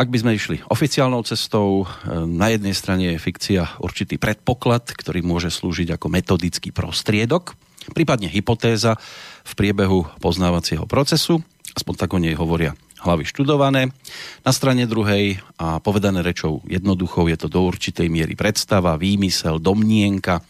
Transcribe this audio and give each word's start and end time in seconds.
Ak 0.00 0.08
by 0.08 0.16
sme 0.16 0.32
išli 0.32 0.64
oficiálnou 0.64 1.20
cestou, 1.28 1.84
e, 1.84 1.86
na 2.24 2.48
jednej 2.48 2.72
strane 2.72 3.12
je 3.12 3.20
fikcia 3.20 3.84
určitý 3.84 4.16
predpoklad, 4.16 4.96
ktorý 4.96 5.20
môže 5.20 5.52
slúžiť 5.52 5.92
ako 5.92 6.08
metodický 6.08 6.72
prostriedok, 6.72 7.52
prípadne 7.92 8.32
hypotéza 8.32 8.96
v 9.44 9.52
priebehu 9.52 10.08
poznávacieho 10.24 10.88
procesu, 10.88 11.44
aspoň 11.76 11.94
tak 12.00 12.16
o 12.16 12.18
nej 12.18 12.32
hovoria 12.32 12.72
hlavy 13.04 13.28
študované. 13.28 13.92
Na 14.40 14.56
strane 14.56 14.88
druhej 14.88 15.36
a 15.60 15.84
povedané 15.84 16.24
rečou 16.24 16.64
jednoduchou 16.64 17.28
je 17.28 17.36
to 17.36 17.52
do 17.52 17.60
určitej 17.68 18.08
miery 18.08 18.32
predstava, 18.32 18.96
výmysel, 18.96 19.60
domnienka 19.60 20.40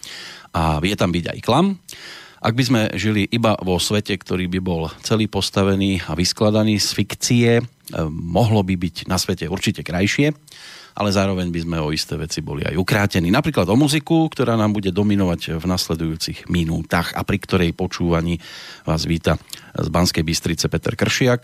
a 0.55 0.79
vie 0.79 0.95
tam 0.95 1.11
byť 1.11 1.27
aj 1.27 1.39
klam. 1.43 1.75
Ak 2.39 2.55
by 2.55 2.63
sme 2.63 2.81
žili 2.95 3.27
iba 3.27 3.59
vo 3.59 3.83
svete, 3.83 4.15
ktorý 4.15 4.47
by 4.47 4.61
bol 4.63 4.95
celý 5.03 5.27
postavený 5.27 6.07
a 6.07 6.15
vyskladaný 6.15 6.79
z 6.79 6.89
fikcie, 6.95 7.51
mohlo 8.11 8.63
by 8.63 8.75
byť 8.79 8.97
na 9.11 9.19
svete 9.19 9.51
určite 9.51 9.83
krajšie, 9.83 10.33
ale 10.91 11.15
zároveň 11.15 11.55
by 11.55 11.61
sme 11.63 11.79
o 11.79 11.95
isté 11.95 12.19
veci 12.19 12.43
boli 12.43 12.67
aj 12.67 12.75
ukrátení. 12.75 13.31
Napríklad 13.31 13.71
o 13.71 13.79
muziku, 13.79 14.27
ktorá 14.27 14.59
nám 14.59 14.75
bude 14.75 14.91
dominovať 14.91 15.63
v 15.63 15.65
nasledujúcich 15.65 16.51
minútach 16.51 17.15
a 17.15 17.23
pri 17.23 17.39
ktorej 17.39 17.71
počúvaní 17.79 18.43
vás 18.83 19.07
víta 19.07 19.39
z 19.71 19.87
Banskej 19.87 20.27
Bystrice 20.27 20.67
Peter 20.67 20.99
Kršiak. 20.99 21.43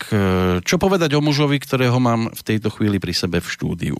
Čo 0.67 0.75
povedať 0.75 1.15
o 1.15 1.23
mužovi, 1.23 1.63
ktorého 1.63 1.95
mám 1.95 2.27
v 2.35 2.41
tejto 2.43 2.69
chvíli 2.75 2.99
pri 2.99 3.15
sebe 3.15 3.39
v 3.39 3.47
štúdiu? 3.47 3.95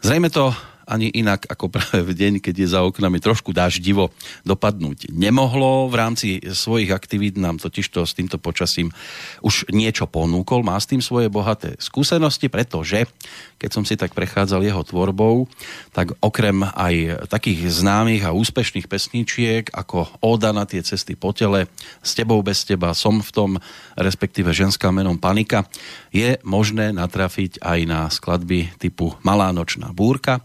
Zrejme 0.00 0.32
to 0.32 0.50
ani 0.86 1.10
inak 1.10 1.50
ako 1.50 1.66
práve 1.68 2.06
v 2.06 2.14
deň, 2.14 2.32
keď 2.38 2.54
je 2.54 2.68
za 2.72 2.80
oknami 2.86 3.18
trošku 3.18 3.50
daždivo 3.50 4.14
dopadnúť 4.46 5.10
nemohlo. 5.10 5.90
V 5.90 5.94
rámci 5.98 6.28
svojich 6.40 6.94
aktivít 6.94 7.34
nám 7.34 7.58
totižto 7.58 8.06
s 8.06 8.14
týmto 8.14 8.38
počasím 8.38 8.94
už 9.42 9.66
niečo 9.74 10.06
ponúkol. 10.06 10.62
Má 10.62 10.78
s 10.78 10.86
tým 10.86 11.02
svoje 11.02 11.26
bohaté 11.26 11.74
skúsenosti, 11.82 12.46
pretože 12.46 13.10
keď 13.58 13.70
som 13.74 13.82
si 13.82 13.98
tak 13.98 14.14
prechádzal 14.14 14.62
jeho 14.62 14.82
tvorbou, 14.86 15.50
tak 15.90 16.14
okrem 16.22 16.62
aj 16.62 17.26
takých 17.26 17.82
známych 17.82 18.22
a 18.22 18.36
úspešných 18.36 18.86
pesničiek 18.86 19.66
ako 19.74 20.06
Oda 20.22 20.54
na 20.54 20.68
tie 20.68 20.80
cesty 20.86 21.18
po 21.18 21.34
tele, 21.34 21.66
S 22.00 22.14
tebou 22.14 22.38
bez 22.46 22.62
teba, 22.62 22.94
Som 22.94 23.18
v 23.24 23.30
tom, 23.34 23.50
respektíve 23.98 24.54
ženská 24.54 24.94
menom 24.94 25.18
Panika, 25.18 25.66
je 26.14 26.38
možné 26.46 26.94
natrafiť 26.94 27.58
aj 27.58 27.78
na 27.88 28.00
skladby 28.06 28.78
typu 28.78 29.18
Malá 29.26 29.50
nočná 29.50 29.90
búrka, 29.90 30.44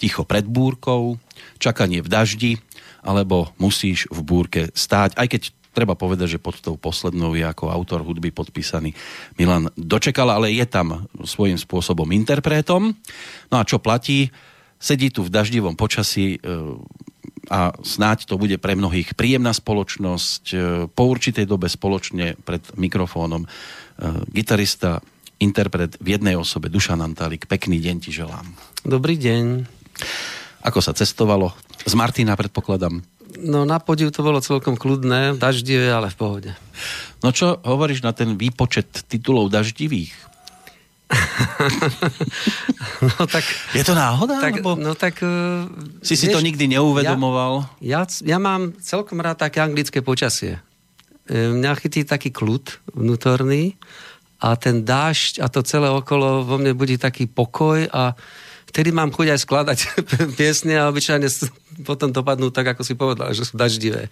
Ticho 0.00 0.24
pred 0.24 0.48
búrkou, 0.48 1.20
Čakanie 1.60 2.00
v 2.00 2.08
daždi, 2.08 2.52
alebo 3.04 3.52
Musíš 3.60 4.08
v 4.08 4.24
búrke 4.24 4.72
stáť, 4.72 5.20
aj 5.20 5.28
keď 5.28 5.42
treba 5.70 5.94
povedať, 5.94 6.36
že 6.36 6.42
pod 6.42 6.58
tou 6.58 6.74
poslednou 6.74 7.36
je 7.36 7.44
ako 7.46 7.70
autor 7.70 8.02
hudby 8.02 8.34
podpísaný 8.34 8.96
Milan 9.38 9.70
Dočekal, 9.78 10.32
ale 10.32 10.56
je 10.56 10.66
tam 10.66 11.06
svojím 11.22 11.60
spôsobom 11.60 12.08
interpretom. 12.10 12.96
No 13.52 13.56
a 13.60 13.62
čo 13.62 13.78
platí? 13.78 14.32
Sedí 14.80 15.12
tu 15.12 15.20
v 15.20 15.30
daždivom 15.30 15.76
počasí 15.76 16.36
e, 16.36 16.38
a 17.52 17.76
snáď 17.84 18.24
to 18.24 18.40
bude 18.40 18.56
pre 18.56 18.72
mnohých 18.72 19.12
príjemná 19.12 19.52
spoločnosť, 19.52 20.44
e, 20.50 20.56
po 20.88 21.02
určitej 21.12 21.44
dobe 21.44 21.68
spoločne 21.68 22.40
pred 22.40 22.64
mikrofónom 22.80 23.44
e, 23.44 23.48
gitarista, 24.32 25.04
interpret 25.40 25.96
v 26.00 26.16
jednej 26.16 26.36
osobe 26.36 26.68
Dušan 26.68 27.00
Antalik. 27.00 27.48
Pekný 27.48 27.80
deň 27.80 27.96
ti 28.00 28.12
želám. 28.12 28.44
Dobrý 28.84 29.16
deň. 29.16 29.79
Ako 30.60 30.84
sa 30.84 30.92
cestovalo? 30.92 31.56
Z 31.88 31.96
Martina 31.96 32.36
predpokladám. 32.36 33.00
No 33.40 33.64
na 33.64 33.78
podiv 33.78 34.10
to 34.10 34.26
bolo 34.26 34.42
celkom 34.42 34.74
kľudné, 34.74 35.38
daždivé, 35.38 35.88
ale 35.88 36.10
v 36.10 36.16
pohode. 36.18 36.50
No 37.22 37.30
čo 37.30 37.62
hovoríš 37.62 38.02
na 38.02 38.10
ten 38.12 38.34
výpočet 38.34 39.06
titulov 39.06 39.48
daždivých? 39.48 40.12
no 43.18 43.22
tak... 43.26 43.42
Je 43.74 43.82
to 43.82 43.94
náhoda? 43.94 44.38
Tak, 44.38 44.62
alebo... 44.62 44.78
No 44.78 44.94
tak... 44.94 45.22
Uh, 45.22 45.66
si 46.02 46.14
si 46.14 46.30
to 46.30 46.42
nikdy 46.42 46.70
neuvedomoval? 46.70 47.66
Ja, 47.82 48.06
ja, 48.06 48.36
ja 48.36 48.38
mám 48.38 48.74
celkom 48.78 49.18
rád 49.18 49.42
také 49.42 49.58
anglické 49.62 50.02
počasie. 50.02 50.62
E, 51.26 51.50
mňa 51.50 51.78
chytí 51.78 52.06
taký 52.06 52.30
kľud 52.30 52.94
vnútorný 52.94 53.74
a 54.42 54.54
ten 54.54 54.82
dážď 54.86 55.42
a 55.42 55.46
to 55.50 55.62
celé 55.62 55.90
okolo 55.90 56.46
vo 56.46 56.56
mne 56.58 56.74
budí 56.74 56.96
taký 56.98 57.26
pokoj 57.26 57.86
a 57.90 58.14
vtedy 58.70 58.94
mám 58.94 59.10
chuť 59.10 59.34
aj 59.34 59.40
skladať 59.42 59.78
piesne 60.38 60.78
a 60.78 60.88
obyčajne 60.88 61.26
potom 61.82 62.14
dopadnú 62.14 62.54
tak, 62.54 62.72
ako 62.76 62.82
si 62.86 62.94
povedal, 62.94 63.34
že 63.34 63.42
sú 63.42 63.58
daždivé. 63.58 64.06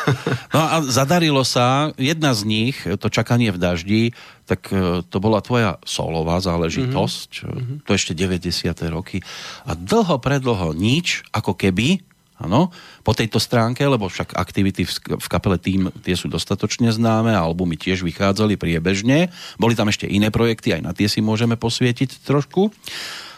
no 0.54 0.60
a 0.62 0.74
zadarilo 0.86 1.42
sa, 1.42 1.90
jedna 1.98 2.30
z 2.32 2.42
nich, 2.46 2.76
to 2.86 3.10
čakanie 3.10 3.50
v 3.50 3.58
daždi, 3.58 4.02
tak 4.44 4.70
e, 4.70 5.02
to 5.02 5.16
bola 5.18 5.40
tvoja 5.40 5.80
solová 5.88 6.38
záležitosť, 6.38 7.30
mm-hmm. 7.42 7.76
to 7.88 7.90
ešte 7.96 8.12
90. 8.14 8.70
roky. 8.92 9.24
A 9.64 9.74
dlho, 9.74 10.20
predlho 10.20 10.76
nič, 10.76 11.26
ako 11.34 11.56
keby, 11.56 12.04
Áno, 12.34 12.74
po 13.06 13.14
tejto 13.14 13.38
stránke, 13.38 13.86
lebo 13.86 14.10
však 14.10 14.34
aktivity 14.34 14.82
v 14.90 15.28
kapele 15.30 15.54
tým 15.54 15.94
tie 16.02 16.18
sú 16.18 16.26
dostatočne 16.26 16.90
známe, 16.90 17.30
albumy 17.30 17.78
tiež 17.78 18.02
vychádzali 18.02 18.58
priebežne. 18.58 19.30
Boli 19.54 19.78
tam 19.78 19.86
ešte 19.86 20.10
iné 20.10 20.34
projekty, 20.34 20.74
aj 20.74 20.82
na 20.82 20.90
tie 20.90 21.06
si 21.06 21.22
môžeme 21.22 21.54
posvietiť 21.54 22.26
trošku. 22.26 22.74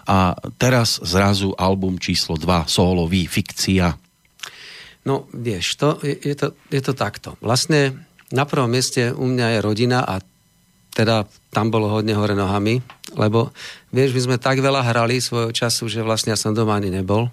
A 0.07 0.39
teraz 0.59 1.03
zrazu 1.03 1.51
album 1.59 1.99
číslo 1.99 2.39
2, 2.39 2.71
solový, 2.71 3.27
fikcia. 3.27 3.99
No, 5.07 5.27
vieš, 5.31 5.79
to, 5.79 5.99
je, 6.03 6.15
je, 6.19 6.35
to, 6.35 6.55
je 6.71 6.83
to 6.83 6.93
takto. 6.95 7.39
Vlastne 7.43 8.07
na 8.35 8.43
prvom 8.47 8.71
mieste 8.71 9.15
u 9.15 9.27
mňa 9.27 9.59
je 9.59 9.59
rodina 9.63 10.03
a 10.03 10.19
teda 10.97 11.29
tam 11.53 11.69
bolo 11.69 11.93
hodne 11.93 12.17
hore 12.17 12.33
nohami, 12.33 12.81
lebo 13.15 13.53
vieš, 13.93 14.17
my 14.17 14.21
sme 14.33 14.37
tak 14.41 14.65
veľa 14.65 14.81
hrali 14.81 15.21
svojho 15.21 15.53
času, 15.53 15.87
že 15.93 16.01
vlastne 16.01 16.33
ja 16.33 16.39
som 16.41 16.57
doma 16.57 16.75
ani 16.75 16.89
nebol. 16.89 17.29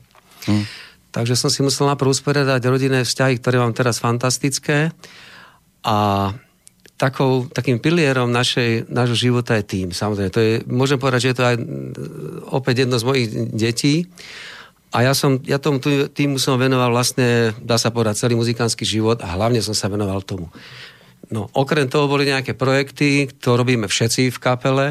Hm. 0.46 0.66
Takže 1.14 1.38
som 1.38 1.48
si 1.54 1.62
musel 1.62 1.88
najprv 1.88 2.10
usporiadať 2.10 2.62
rodinné 2.66 3.06
vzťahy, 3.06 3.38
ktoré 3.40 3.62
mám 3.62 3.72
teraz 3.72 4.02
fantastické. 4.02 4.90
A 5.86 6.30
takou, 7.04 7.52
takým 7.52 7.84
pilierom 7.84 8.32
našej, 8.32 8.88
nášho 8.88 9.20
života 9.20 9.60
je 9.60 9.68
tým. 9.68 9.88
Samozrejme, 9.92 10.32
to 10.32 10.40
je, 10.40 10.54
môžem 10.72 10.96
povedať, 10.96 11.28
že 11.28 11.30
je 11.36 11.38
to 11.38 11.44
aj 11.44 11.56
mm, 11.60 11.92
opäť 12.56 12.88
jedno 12.88 12.96
z 12.96 13.04
mojich 13.04 13.28
detí. 13.52 14.08
A 14.96 15.04
ja, 15.04 15.12
som, 15.12 15.42
ja 15.44 15.60
tomu 15.60 15.84
týmu 15.84 16.40
som 16.40 16.56
venoval 16.56 16.96
vlastne, 16.96 17.52
dá 17.60 17.76
sa 17.76 17.92
povedať, 17.92 18.24
celý 18.24 18.40
muzikánsky 18.40 18.88
život 18.88 19.20
a 19.20 19.36
hlavne 19.36 19.60
som 19.60 19.76
sa 19.76 19.92
venoval 19.92 20.24
tomu. 20.24 20.48
No, 21.28 21.52
okrem 21.52 21.92
toho 21.92 22.08
boli 22.08 22.30
nejaké 22.30 22.56
projekty, 22.56 23.28
to 23.42 23.58
robíme 23.58 23.90
všetci 23.90 24.32
v 24.32 24.38
kapele. 24.40 24.88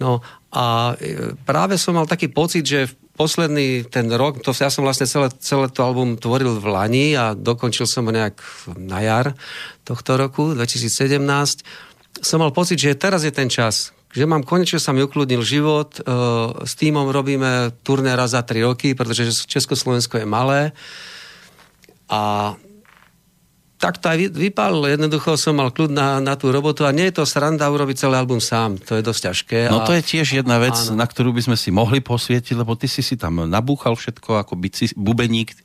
No 0.00 0.24
a 0.48 0.96
e, 0.96 1.36
práve 1.44 1.76
som 1.76 1.92
mal 1.92 2.08
taký 2.08 2.32
pocit, 2.32 2.64
že 2.64 2.88
posledný 3.18 3.84
ten 3.90 4.08
rok, 4.08 4.40
to 4.40 4.56
ja 4.56 4.72
som 4.72 4.86
vlastne 4.86 5.04
celé, 5.04 5.28
celé 5.42 5.68
to 5.68 5.84
album 5.84 6.16
tvoril 6.16 6.56
v 6.56 6.66
Lani 6.70 7.06
a 7.18 7.36
dokončil 7.36 7.84
som 7.84 8.06
ho 8.08 8.12
nejak 8.14 8.38
na 8.78 9.02
jar 9.04 9.26
tohto 9.84 10.16
roku, 10.16 10.56
2017. 10.56 11.20
Som 12.24 12.40
mal 12.40 12.54
pocit, 12.54 12.80
že 12.80 12.96
teraz 12.96 13.26
je 13.26 13.34
ten 13.34 13.50
čas, 13.52 13.92
že 14.14 14.24
mám 14.24 14.40
konečne 14.40 14.80
sa 14.80 14.96
mi 14.96 15.04
ukludnil 15.04 15.44
život. 15.44 16.00
E, 16.00 16.02
s 16.64 16.72
týmom 16.80 17.12
robíme 17.12 17.76
turné 17.84 18.16
raz 18.16 18.32
za 18.32 18.40
tri 18.40 18.64
roky, 18.64 18.96
pretože 18.96 19.44
Československo 19.44 20.24
je 20.24 20.26
malé. 20.26 20.60
A 22.08 22.56
tak 23.78 24.02
to 24.02 24.10
aj 24.10 24.34
vypálilo. 24.34 24.90
Jednoducho 24.90 25.38
som 25.38 25.54
mal 25.62 25.70
kľud 25.70 25.94
na, 25.94 26.18
na 26.18 26.34
tú 26.34 26.50
robotu 26.50 26.82
a 26.82 26.90
nie 26.90 27.08
je 27.08 27.22
to 27.22 27.24
sranda 27.24 27.70
urobiť 27.70 28.04
celý 28.04 28.18
album 28.18 28.42
sám. 28.42 28.74
To 28.90 28.98
je 28.98 29.02
dosť 29.06 29.20
ťažké. 29.30 29.58
No 29.70 29.82
a... 29.82 29.86
to 29.86 29.94
je 29.94 30.02
tiež 30.02 30.42
jedna 30.42 30.58
vec, 30.58 30.74
Áno. 30.74 30.98
na 30.98 31.06
ktorú 31.06 31.30
by 31.30 31.46
sme 31.46 31.56
si 31.56 31.70
mohli 31.70 32.02
posvietiť, 32.02 32.58
lebo 32.58 32.74
ty 32.74 32.90
si 32.90 33.06
si 33.06 33.14
tam 33.14 33.46
nabúchal 33.46 33.94
všetko 33.94 34.42
ako 34.42 34.58
bici, 34.58 34.90
bubeník, 34.98 35.54
e, 35.54 35.56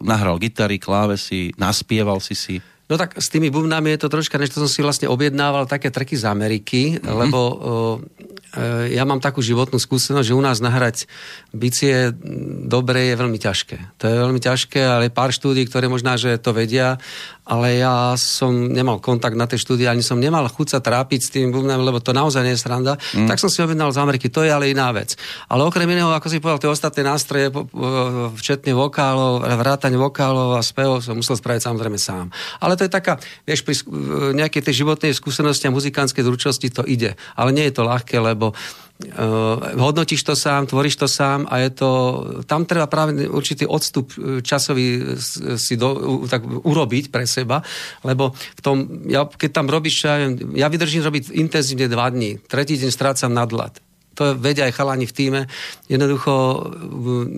nahral 0.00 0.40
gitary, 0.40 0.80
klávesy, 0.80 1.52
naspieval 1.60 2.24
si 2.24 2.32
si. 2.32 2.56
No 2.90 2.98
tak 2.98 3.14
s 3.14 3.30
tými 3.30 3.54
bubnami 3.54 3.94
je 3.94 4.02
to 4.02 4.10
troška, 4.10 4.34
než 4.34 4.50
to 4.50 4.66
som 4.66 4.70
si 4.70 4.82
vlastne 4.82 5.06
objednával 5.06 5.70
také 5.70 5.94
treky 5.94 6.18
z 6.18 6.26
Ameriky, 6.26 6.98
mm-hmm. 6.98 7.06
lebo 7.06 7.38
o, 7.38 7.54
e, 8.58 8.98
ja 8.98 9.06
mám 9.06 9.22
takú 9.22 9.38
životnú 9.38 9.78
skúsenosť, 9.78 10.26
že 10.26 10.34
u 10.34 10.42
nás 10.42 10.58
nahrať 10.58 11.06
bicie 11.54 12.10
dobre 12.66 13.14
je 13.14 13.14
veľmi 13.14 13.38
ťažké. 13.38 14.02
To 14.02 14.04
je 14.10 14.16
veľmi 14.26 14.42
ťažké, 14.42 14.82
ale 14.82 15.14
pár 15.14 15.30
štúdí, 15.30 15.62
ktoré 15.70 15.86
možná, 15.86 16.18
že 16.18 16.34
to 16.42 16.50
vedia 16.50 16.98
ale 17.50 17.82
ja 17.82 18.14
som 18.14 18.70
nemal 18.70 19.02
kontakt 19.02 19.34
na 19.34 19.50
tej 19.50 19.58
štúdii, 19.66 19.90
ani 19.90 20.06
som 20.06 20.22
nemal 20.22 20.46
chuť 20.46 20.68
sa 20.70 20.78
trápiť 20.78 21.20
s 21.20 21.32
tým 21.34 21.50
bubnami, 21.50 21.82
lebo 21.82 21.98
to 21.98 22.14
naozaj 22.14 22.46
nie 22.46 22.54
je 22.54 22.62
sranda. 22.62 22.94
Mm. 23.10 23.26
Tak 23.26 23.42
som 23.42 23.50
si 23.50 23.58
objednal 23.58 23.90
z 23.90 23.98
Ameriky, 23.98 24.30
to 24.30 24.46
je 24.46 24.54
ale 24.54 24.70
iná 24.70 24.94
vec. 24.94 25.18
Ale 25.50 25.66
okrem 25.66 25.90
iného, 25.90 26.14
ako 26.14 26.30
si 26.30 26.38
povedal, 26.38 26.62
tie 26.62 26.70
ostatné 26.70 27.02
nástroje, 27.02 27.50
včetne 28.38 28.70
vokálov, 28.70 29.42
vrátanie 29.42 29.98
vokálov 29.98 30.54
a 30.54 30.62
spevov 30.62 31.02
som 31.02 31.18
musel 31.18 31.34
spraviť 31.34 31.66
samozrejme 31.66 31.98
sám. 31.98 32.30
Ale 32.62 32.78
to 32.80 32.88
je 32.88 32.96
taká, 32.96 33.20
vieš, 33.44 33.60
pri 33.60 33.76
nejakej 34.32 34.64
tej 34.64 34.74
životnej 34.80 35.12
skúsenosti 35.12 35.68
a 35.68 35.76
muzikánskej 35.76 36.24
zručnosti 36.24 36.64
to 36.72 36.80
ide. 36.88 37.12
Ale 37.36 37.52
nie 37.52 37.68
je 37.68 37.76
to 37.76 37.84
ľahké, 37.84 38.16
lebo 38.16 38.56
Uh, 39.00 39.80
hodnotíš 39.80 40.20
to 40.28 40.36
sám, 40.36 40.68
tvoríš 40.68 41.00
to 41.00 41.08
sám 41.08 41.48
a 41.48 41.64
je 41.64 41.72
to, 41.72 41.90
tam 42.44 42.68
treba 42.68 42.84
práve 42.84 43.24
určitý 43.32 43.64
odstup 43.64 44.12
e, 44.12 44.44
časový 44.44 45.16
si 45.56 45.80
do, 45.80 46.20
tak 46.28 46.44
urobiť 46.44 47.08
pre 47.08 47.24
seba, 47.24 47.64
lebo 48.04 48.36
v 48.36 48.60
tom, 48.60 48.76
ja, 49.08 49.24
keď 49.24 49.56
tam 49.56 49.72
robíš, 49.72 50.04
ja, 50.04 50.28
ja 50.52 50.68
vydržím 50.68 51.00
robiť 51.00 51.32
intenzívne 51.32 51.88
dva 51.88 52.12
dní, 52.12 52.44
tretí 52.44 52.76
deň 52.76 52.92
strácam 52.92 53.32
nadhľad 53.32 53.80
to 54.20 54.36
vedia 54.36 54.68
aj 54.68 54.76
chalani 54.76 55.08
v 55.08 55.16
týme. 55.16 55.40
Jednoducho 55.88 56.68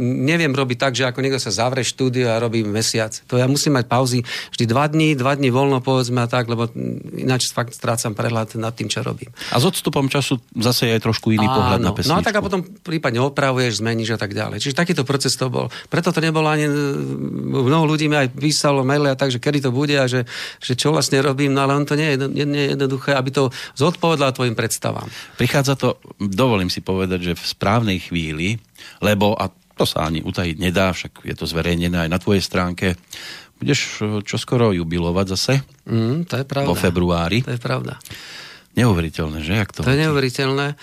neviem 0.03 0.51
robiť 0.51 0.79
tak, 0.83 0.93
že 0.99 1.07
ako 1.07 1.23
niekto 1.23 1.39
sa 1.39 1.55
zavre 1.55 1.87
štúdio 1.87 2.35
a 2.35 2.43
robí 2.43 2.67
mesiac. 2.67 3.15
To 3.31 3.39
ja 3.39 3.47
musím 3.47 3.79
mať 3.79 3.87
pauzy 3.87 4.27
vždy 4.51 4.65
dva 4.67 4.91
dní, 4.91 5.15
dva 5.15 5.39
dní 5.39 5.55
voľno 5.55 5.79
povedzme 5.79 6.27
a 6.27 6.27
tak, 6.27 6.51
lebo 6.51 6.67
ináč 7.15 7.55
fakt 7.55 7.71
strácam 7.79 8.19
prehľad 8.19 8.59
nad 8.59 8.75
tým, 8.75 8.91
čo 8.91 9.07
robím. 9.07 9.31
A 9.55 9.63
s 9.63 9.65
odstupom 9.65 10.11
času 10.11 10.43
zase 10.59 10.91
je 10.91 10.99
aj 10.99 11.03
trošku 11.07 11.31
iný 11.31 11.47
Áno, 11.47 11.55
pohľad 11.55 11.81
na 11.87 11.93
pesničku. 11.95 12.11
No 12.11 12.19
a 12.19 12.27
tak 12.27 12.35
a 12.35 12.43
potom 12.43 12.67
prípadne 12.67 13.23
opravuješ, 13.23 13.79
zmeníš 13.79 14.17
a 14.17 14.19
tak 14.19 14.35
ďalej. 14.35 14.59
Čiže 14.59 14.75
takýto 14.75 15.07
proces 15.07 15.39
to 15.39 15.47
bol. 15.47 15.71
Preto 15.87 16.11
to 16.11 16.19
nebolo 16.19 16.51
ani... 16.51 16.67
Mnoho 17.53 17.87
ľudí 17.87 18.11
mi 18.11 18.19
aj 18.19 18.35
písalo 18.35 18.83
maily 18.83 19.13
a 19.13 19.15
tak, 19.15 19.31
že 19.31 19.39
kedy 19.39 19.63
to 19.63 19.71
bude 19.71 19.95
a 19.95 20.11
že, 20.11 20.27
že 20.59 20.75
čo 20.75 20.91
vlastne 20.91 21.23
robím, 21.23 21.55
no 21.55 21.63
ale 21.63 21.79
on 21.79 21.87
to 21.87 21.95
nie 21.95 22.19
je, 22.19 22.27
nie 22.27 22.63
je 22.67 22.71
jednoduché, 22.75 23.15
aby 23.15 23.31
to 23.31 23.55
zodpovedalo 23.77 24.33
tvojim 24.33 24.57
predstavám. 24.57 25.07
Prichádza 25.37 25.77
to, 25.77 26.01
dovolím 26.17 26.72
si 26.73 26.81
povedať, 26.81 27.33
že 27.33 27.33
v 27.37 27.45
správnej 27.45 28.01
chvíli, 28.01 28.57
lebo, 29.05 29.37
a 29.37 29.53
to 29.77 29.85
sa 29.85 30.09
ani 30.09 30.25
utajiť 30.25 30.57
nedá, 30.57 30.97
však 30.97 31.29
je 31.29 31.35
to 31.37 31.45
zverejnené 31.45 32.09
aj 32.09 32.11
na 32.11 32.17
tvojej 32.17 32.41
stránke, 32.41 32.97
budeš 33.61 33.81
eh, 34.01 34.25
čoskoro 34.25 34.73
jubilovať 34.73 35.27
zase. 35.37 35.55
Mm, 35.85 36.25
to 36.25 36.41
je 36.41 36.45
pravda. 36.49 36.69
Vo 36.73 36.77
februári. 36.79 37.45
To 37.45 37.53
je 37.53 37.61
pravda. 37.61 38.01
Neuveriteľné, 38.73 39.45
že? 39.45 39.53
Jak 39.61 39.71
to, 39.77 39.85
to 39.85 39.93
je 39.93 40.01
neuveriteľné. 40.09 40.81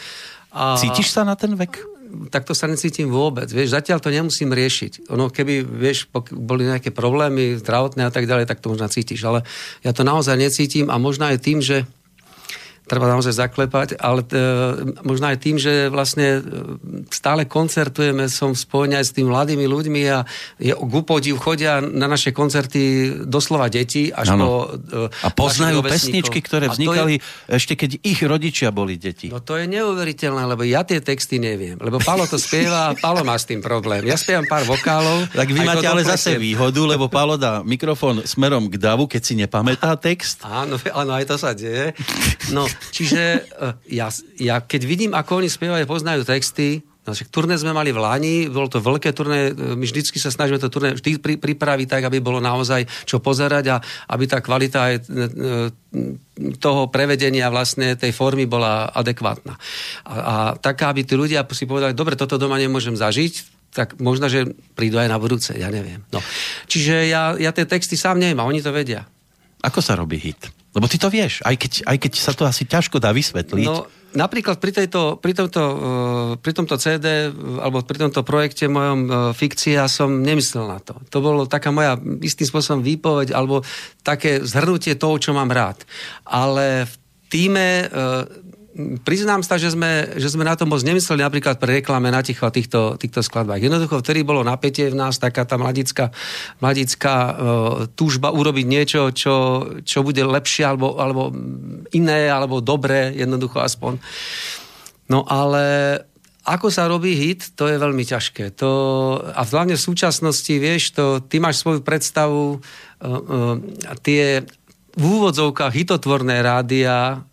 A... 0.54 0.78
Cítiš 0.78 1.10
sa 1.10 1.26
na 1.26 1.34
ten 1.34 1.58
vek? 1.58 1.98
tak 2.34 2.46
to 2.46 2.58
sa 2.58 2.66
necítim 2.66 3.14
vôbec. 3.14 3.46
Vieš, 3.46 3.78
zatiaľ 3.78 4.02
to 4.02 4.10
nemusím 4.10 4.50
riešiť. 4.50 5.14
Ono, 5.14 5.30
keby, 5.30 5.62
vieš, 5.62 6.10
boli 6.34 6.66
nejaké 6.66 6.90
problémy 6.90 7.62
zdravotné 7.62 8.10
a 8.10 8.12
tak 8.14 8.26
ďalej, 8.26 8.50
tak 8.50 8.66
to 8.66 8.74
možno 8.74 8.90
cítiš. 8.90 9.22
Ale 9.30 9.46
ja 9.86 9.94
to 9.94 10.02
naozaj 10.02 10.34
necítim 10.34 10.90
a 10.90 10.98
možno 10.98 11.30
aj 11.30 11.38
tým, 11.38 11.62
že 11.62 11.86
treba 12.90 13.06
naozaj 13.06 13.38
zaklepať, 13.38 14.02
ale 14.02 14.26
t- 14.26 14.34
e, 14.34 14.98
možno 15.06 15.30
aj 15.30 15.38
tým, 15.38 15.62
že 15.62 15.94
vlastne 15.94 16.42
e, 16.42 16.42
stále 17.14 17.46
koncertujeme, 17.46 18.26
som 18.26 18.58
spojenia 18.58 18.98
aj 18.98 19.06
s 19.06 19.14
tými 19.14 19.30
mladými 19.30 19.70
ľuďmi 19.70 20.02
a 20.10 20.26
je, 20.58 20.74
k 20.74 20.94
upodiv 20.98 21.38
chodia 21.38 21.78
na 21.78 22.10
naše 22.10 22.34
koncerty 22.34 23.14
doslova 23.30 23.70
deti 23.70 24.10
až 24.10 24.34
ano. 24.34 24.42
po... 24.42 24.54
E, 25.14 25.26
a 25.26 25.30
poznajú 25.30 25.86
pesničky, 25.86 26.42
ktoré 26.42 26.74
vznikali 26.74 27.22
je, 27.22 27.62
ešte 27.62 27.78
keď 27.78 28.02
ich 28.02 28.20
rodičia 28.26 28.74
boli 28.74 28.98
deti. 28.98 29.30
No 29.30 29.46
to 29.46 29.62
je 29.62 29.70
neuveriteľné, 29.70 30.50
lebo 30.50 30.66
ja 30.66 30.82
tie 30.82 30.98
texty 30.98 31.38
neviem. 31.38 31.78
Lebo 31.78 32.02
Palo 32.02 32.26
to 32.26 32.42
spieva 32.42 32.90
a 32.90 32.98
Palo 32.98 33.22
má 33.22 33.38
s 33.38 33.46
tým 33.46 33.62
problém. 33.62 34.10
Ja 34.10 34.18
spievam 34.18 34.50
pár 34.50 34.66
vokálov. 34.66 35.30
Tak 35.30 35.48
vy 35.54 35.62
máte 35.62 35.86
ale 35.86 36.02
zase 36.02 36.42
výhodu, 36.42 36.82
lebo 36.90 37.06
Palo 37.06 37.38
dá 37.38 37.62
mikrofón 37.62 38.26
smerom 38.26 38.72
k 38.72 38.82
davu, 38.82 39.06
keď 39.06 39.22
si 39.22 39.34
nepamätá 39.38 39.94
text. 40.00 40.42
Áno, 40.42 40.82
áno, 40.96 41.12
aj 41.14 41.26
to 41.30 41.36
sa 41.38 41.54
deje. 41.54 41.94
No, 42.50 42.66
Čiže 42.92 43.22
uh, 43.60 43.76
ja, 43.92 44.08
ja 44.40 44.64
keď 44.64 44.82
vidím, 44.88 45.12
ako 45.16 45.44
oni 45.44 45.50
spievajú, 45.52 45.84
poznajú 45.86 46.24
texty, 46.24 46.84
No, 47.10 47.18
turné 47.34 47.58
sme 47.58 47.74
mali 47.74 47.90
v 47.90 48.04
Lani, 48.06 48.36
bolo 48.54 48.70
to 48.70 48.78
veľké 48.78 49.18
turné, 49.18 49.50
e, 49.50 49.74
my 49.74 49.82
vždycky 49.82 50.22
sa 50.22 50.30
snažíme 50.30 50.62
to 50.62 50.70
turné 50.70 50.94
vždy 50.94 51.18
pri, 51.18 51.42
pripraviť 51.42 51.88
tak, 51.90 52.06
aby 52.06 52.22
bolo 52.22 52.38
naozaj 52.38 52.86
čo 53.10 53.18
pozerať 53.18 53.66
a 53.74 53.82
aby 54.14 54.30
tá 54.30 54.38
kvalita 54.46 54.78
aj 54.78 54.94
e, 54.94 55.02
toho 56.62 56.82
prevedenia 56.94 57.50
vlastne 57.50 57.98
tej 57.98 58.14
formy 58.14 58.46
bola 58.46 58.94
adekvátna. 58.94 59.58
A, 60.06 60.14
a 60.14 60.36
taká, 60.54 60.94
aby 60.94 61.02
tí 61.02 61.18
ľudia 61.18 61.42
si 61.50 61.66
povedali, 61.66 61.98
dobre, 61.98 62.14
toto 62.14 62.38
doma 62.38 62.62
nemôžem 62.62 62.94
zažiť, 62.94 63.58
tak 63.74 63.98
možno, 63.98 64.30
že 64.30 64.46
prídu 64.78 65.02
aj 65.02 65.10
na 65.10 65.18
budúce, 65.18 65.58
ja 65.58 65.74
neviem. 65.74 66.06
No. 66.14 66.22
Čiže 66.70 67.10
ja, 67.10 67.34
ja 67.42 67.50
tie 67.50 67.66
texty 67.66 67.98
sám 67.98 68.22
a 68.22 68.44
oni 68.46 68.62
to 68.62 68.70
vedia. 68.70 69.08
Ako 69.66 69.82
sa 69.82 69.98
robí 69.98 70.22
hit? 70.22 70.59
Lebo 70.70 70.86
ty 70.86 71.02
to 71.02 71.10
vieš, 71.10 71.42
aj 71.42 71.56
keď, 71.58 71.72
aj 71.90 71.98
keď 71.98 72.12
sa 72.14 72.32
to 72.34 72.46
asi 72.46 72.64
ťažko 72.70 73.02
dá 73.02 73.10
vysvetliť. 73.10 73.66
No, 73.66 73.90
napríklad 74.14 74.62
pri, 74.62 74.72
tejto, 74.74 75.18
pri, 75.18 75.34
tomto, 75.34 75.64
eh, 75.66 76.32
pri 76.38 76.52
tomto 76.54 76.78
CD 76.78 77.06
eh, 77.06 77.34
alebo 77.58 77.82
pri 77.82 77.98
tomto 78.06 78.22
projekte 78.22 78.70
mojom 78.70 79.00
eh, 79.06 79.14
fikcia 79.34 79.90
som 79.90 80.22
nemyslel 80.22 80.70
na 80.70 80.78
to. 80.78 80.94
To 81.10 81.26
bolo 81.26 81.50
taká 81.50 81.74
moja 81.74 81.98
istým 82.22 82.46
spôsobom 82.46 82.86
výpoveď 82.86 83.34
alebo 83.34 83.66
také 84.06 84.46
zhrnutie 84.46 84.94
toho, 84.94 85.18
čo 85.18 85.34
mám 85.34 85.50
rád. 85.50 85.82
Ale 86.26 86.86
v 86.86 86.94
týme 87.30 87.86
priznám 89.04 89.44
sa, 89.44 89.60
že 89.60 89.76
sme, 89.76 90.16
že 90.16 90.32
sme 90.32 90.48
na 90.48 90.56
to 90.56 90.64
moc 90.64 90.80
nemysleli 90.82 91.22
napríklad 91.22 91.60
pri 91.60 91.82
reklame 91.84 92.08
na 92.10 92.24
ticho 92.24 92.48
týchto, 92.48 92.96
týchto 92.96 93.20
skladbách. 93.20 93.60
Jednoducho 93.60 94.00
vtedy 94.00 94.24
bolo 94.24 94.42
napätie 94.42 94.88
v 94.88 94.96
nás, 94.96 95.20
taká 95.20 95.44
tá 95.44 95.60
mladická, 95.60 96.16
mladická 96.64 97.16
uh, 97.16 97.34
túžba 97.94 98.32
urobiť 98.32 98.66
niečo, 98.66 99.02
čo, 99.12 99.36
čo 99.84 100.00
bude 100.02 100.24
lepšie 100.24 100.64
alebo, 100.64 100.96
alebo 100.98 101.34
iné, 101.92 102.32
alebo 102.32 102.64
dobré, 102.64 103.12
jednoducho 103.14 103.60
aspoň. 103.60 104.00
No 105.12 105.28
ale 105.28 105.98
ako 106.48 106.74
sa 106.74 106.90
robí 106.90 107.14
hit, 107.14 107.54
to 107.54 107.70
je 107.70 107.78
veľmi 107.78 108.02
ťažké. 108.02 108.58
To, 108.58 108.72
a 109.22 109.42
hlavne 109.46 109.78
v 109.78 109.86
súčasnosti, 109.86 110.54
vieš, 110.56 110.96
to, 110.98 111.22
ty 111.22 111.38
máš 111.38 111.62
svoju 111.62 111.84
predstavu, 111.86 112.58
uh, 112.58 113.06
uh, 113.06 113.56
tie 114.02 114.42
v 115.00 115.04
úvodzovkách 115.06 115.74
hitotvorné 115.74 116.42
rádia 116.42 117.24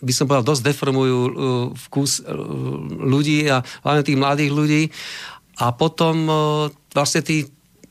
by 0.00 0.12
som 0.12 0.24
povedal, 0.26 0.48
dosť 0.48 0.72
deformujú 0.72 1.18
uh, 1.20 1.30
vkus 1.88 2.20
uh, 2.20 2.32
ľudí 3.04 3.46
a 3.48 3.60
hlavne 3.84 4.02
tých 4.04 4.20
mladých 4.20 4.52
ľudí. 4.52 4.82
A 5.60 5.76
potom 5.76 6.16
uh, 6.26 6.36
vlastne 6.96 7.20
ty, 7.20 7.44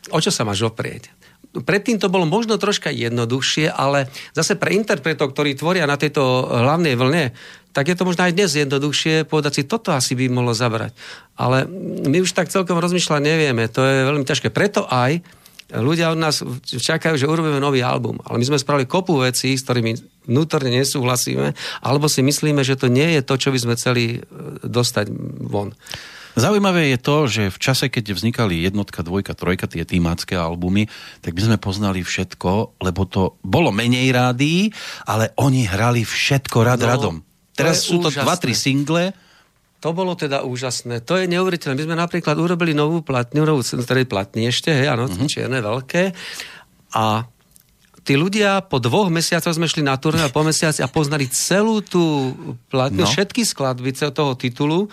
o 0.09 0.19
čo 0.19 0.33
sa 0.33 0.45
máš 0.45 0.65
oprieť? 0.65 1.13
Predtým 1.49 1.97
to 1.97 2.13
bolo 2.13 2.29
možno 2.29 2.61
troška 2.61 2.93
jednoduchšie, 2.93 3.73
ale 3.73 4.05
zase 4.37 4.53
pre 4.53 4.77
interpretov, 4.77 5.33
ktorí 5.33 5.57
tvoria 5.57 5.89
na 5.89 5.97
tejto 5.97 6.21
hlavnej 6.45 6.93
vlne, 6.93 7.33
tak 7.73 7.89
je 7.89 7.97
to 7.97 8.05
možno 8.05 8.25
aj 8.25 8.37
dnes 8.37 8.53
jednoduchšie 8.53 9.25
povedať 9.25 9.61
si, 9.61 9.61
toto 9.65 9.89
asi 9.89 10.13
by 10.13 10.29
mohlo 10.29 10.53
zabrať. 10.53 10.93
Ale 11.37 11.65
my 12.05 12.21
už 12.21 12.37
tak 12.37 12.53
celkom 12.53 12.77
rozmýšľať 12.77 13.21
nevieme, 13.21 13.65
to 13.65 13.81
je 13.81 14.07
veľmi 14.09 14.25
ťažké. 14.29 14.53
Preto 14.53 14.85
aj 14.85 15.25
ľudia 15.69 16.09
od 16.09 16.19
nás 16.19 16.41
čakajú, 16.65 17.15
že 17.15 17.29
urobíme 17.29 17.61
nový 17.61 17.85
album. 17.85 18.17
Ale 18.25 18.41
my 18.41 18.45
sme 18.45 18.61
spravili 18.61 18.89
kopu 18.89 19.21
vecí, 19.21 19.53
s 19.53 19.65
ktorými 19.65 20.25
vnútorne 20.25 20.73
nesúhlasíme, 20.73 21.53
alebo 21.85 22.09
si 22.09 22.25
myslíme, 22.25 22.65
že 22.65 22.77
to 22.77 22.89
nie 22.89 23.17
je 23.17 23.21
to, 23.21 23.37
čo 23.37 23.49
by 23.53 23.59
sme 23.61 23.73
chceli 23.77 24.03
e, 24.17 24.19
dostať 24.65 25.09
von. 25.45 25.73
Zaujímavé 26.37 26.93
je 26.93 26.99
to, 27.01 27.17
že 27.25 27.43
v 27.49 27.57
čase, 27.57 27.85
keď 27.89 28.13
vznikali 28.13 28.61
jednotka, 28.61 29.01
dvojka, 29.01 29.33
trojka, 29.33 29.65
tie 29.65 29.83
týmácké 29.83 30.37
albumy, 30.37 30.85
tak 31.19 31.33
by 31.33 31.41
sme 31.41 31.57
poznali 31.57 32.05
všetko, 32.05 32.79
lebo 32.79 33.01
to 33.09 33.35
bolo 33.41 33.73
menej 33.73 34.13
rádií, 34.13 34.69
ale 35.09 35.33
oni 35.41 35.65
hrali 35.65 36.05
všetko 36.05 36.57
rad 36.61 36.79
no, 36.79 36.87
radom. 36.87 37.15
Teraz 37.57 37.83
sú 37.83 37.99
to 37.99 38.13
dva, 38.13 38.39
tri 38.39 38.55
single, 38.55 39.11
to 39.79 39.95
bolo 39.95 40.11
teda 40.15 40.43
úžasné. 40.43 40.99
To 41.07 41.15
je 41.15 41.31
neuveriteľné. 41.31 41.79
My 41.79 41.85
sme 41.87 41.97
napríklad 41.97 42.35
urobili 42.35 42.75
novú 42.75 42.99
platňu, 42.99 43.47
novú 43.47 43.63
teda 43.63 44.03
platní 44.03 44.51
ešte, 44.51 44.75
hej, 44.75 44.91
áno, 44.91 45.07
uh-huh. 45.07 45.27
čierne, 45.31 45.63
veľké. 45.63 46.11
A 46.99 47.23
tí 48.03 48.19
ľudia 48.19 48.59
po 48.67 48.83
dvoch 48.83 49.07
mesiacoch 49.07 49.55
sme 49.55 49.71
šli 49.71 49.87
na 49.87 49.95
turné 49.95 50.27
a 50.27 50.33
po 50.33 50.43
mesiaci 50.43 50.83
a 50.83 50.91
poznali 50.91 51.31
celú 51.31 51.79
tú 51.79 52.35
platňu, 52.67 53.07
no. 53.07 53.09
všetky 53.09 53.47
skladby 53.47 53.95
toho 53.95 54.35
titulu. 54.35 54.91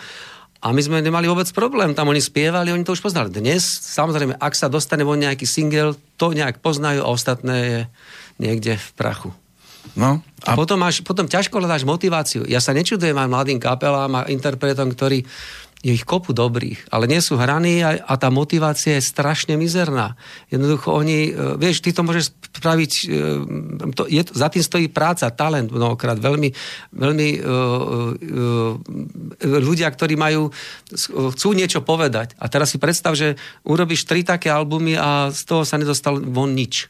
A 0.63 0.73
my 0.75 0.81
sme 0.83 0.99
nemali 1.05 1.31
vôbec 1.31 1.47
problém. 1.55 1.95
Tam 1.95 2.11
oni 2.11 2.19
spievali, 2.19 2.75
oni 2.75 2.83
to 2.83 2.97
už 2.97 3.05
poznali. 3.05 3.31
Dnes, 3.31 3.63
samozrejme, 3.63 4.39
ak 4.39 4.55
sa 4.57 4.67
dostane 4.67 5.07
von 5.07 5.21
nejaký 5.21 5.47
single, 5.47 5.95
to 6.19 6.33
nejak 6.35 6.59
poznajú 6.59 7.07
a 7.07 7.13
ostatné 7.13 7.57
je 7.63 7.81
niekde 8.43 8.75
v 8.75 8.89
prachu. 8.99 9.31
No, 9.95 10.25
a, 10.43 10.53
a 10.53 10.59
potom, 10.59 10.81
máš, 10.81 11.05
potom 11.07 11.31
ťažko 11.31 11.63
hľadáš 11.63 11.87
motiváciu. 11.87 12.43
Ja 12.49 12.59
sa 12.59 12.75
nečudujem 12.75 13.17
aj 13.17 13.31
mladým 13.31 13.61
kapelám 13.63 14.13
a 14.19 14.27
interpretom, 14.27 14.91
ktorí 14.91 15.23
je 15.87 15.93
ich 15.93 16.09
kopu 16.09 16.35
dobrých, 16.35 16.89
ale 16.91 17.07
nie 17.07 17.23
sú 17.23 17.39
hraní 17.39 17.85
a, 17.85 18.01
a 18.01 18.19
tá 18.19 18.27
motivácia 18.27 18.99
je 18.99 19.07
strašne 19.07 19.55
mizerná. 19.55 20.19
Jednoducho 20.51 20.91
oni, 20.91 21.31
e, 21.31 21.55
vieš, 21.61 21.85
ty 21.85 21.95
to 21.95 22.03
môžeš 22.03 22.35
spraviť, 22.59 22.93
e, 23.07 23.93
to, 23.95 24.03
je, 24.11 24.25
za 24.25 24.49
tým 24.49 24.65
stojí 24.67 24.91
práca, 24.91 25.31
talent 25.31 25.69
mnohokrát, 25.69 26.17
veľmi, 26.17 26.51
veľmi 26.97 27.29
uh, 27.39 27.53
uh, 28.17 28.73
ľudia, 29.45 29.93
ktorí 29.93 30.17
majú, 30.17 30.49
chcú 31.37 31.49
niečo 31.53 31.85
povedať. 31.85 32.35
A 32.41 32.49
teraz 32.49 32.73
si 32.73 32.81
predstav, 32.81 33.13
že 33.13 33.37
urobíš 33.63 34.09
tri 34.09 34.25
také 34.25 34.49
albumy 34.49 34.97
a 34.97 35.29
z 35.31 35.41
toho 35.45 35.63
sa 35.63 35.77
nedostal 35.77 36.19
von 36.19 36.57
nič. 36.57 36.89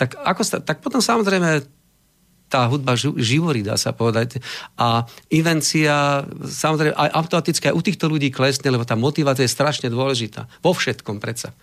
Tak, 0.00 0.16
ako 0.18 0.64
tak 0.64 0.80
potom 0.80 1.04
samozrejme 1.04 1.62
tá 2.52 2.68
hudba 2.68 2.92
živorí, 3.00 3.64
dá 3.64 3.80
sa 3.80 3.96
povedať. 3.96 4.36
A 4.76 5.08
invencia, 5.32 6.20
samozrejme, 6.44 6.92
aj 6.92 7.10
automaticky 7.16 7.72
aj 7.72 7.76
u 7.76 7.80
týchto 7.80 8.12
ľudí 8.12 8.28
klesne, 8.28 8.68
lebo 8.68 8.84
tá 8.84 8.92
motivácia 8.92 9.48
je 9.48 9.56
strašne 9.56 9.88
dôležitá. 9.88 10.44
Vo 10.60 10.76
všetkom 10.76 11.16
predsa. 11.16 11.56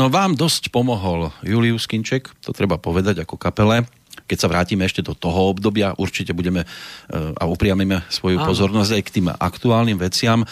No 0.00 0.08
vám 0.08 0.32
dosť 0.32 0.72
pomohol 0.72 1.28
Julius 1.44 1.84
Kinček, 1.84 2.32
to 2.40 2.56
treba 2.56 2.80
povedať 2.80 3.20
ako 3.20 3.36
kapele. 3.36 3.84
Keď 4.24 4.38
sa 4.40 4.48
vrátime 4.48 4.88
ešte 4.88 5.04
do 5.04 5.12
toho 5.12 5.52
obdobia, 5.52 5.92
určite 6.00 6.32
budeme 6.32 6.64
e, 6.64 6.68
a 7.12 7.44
upriamime 7.44 8.08
svoju 8.08 8.40
Áno. 8.40 8.48
pozornosť 8.48 8.90
aj 8.96 9.02
k 9.04 9.14
tým 9.20 9.26
aktuálnym 9.28 10.00
veciam 10.00 10.40
e, 10.40 10.46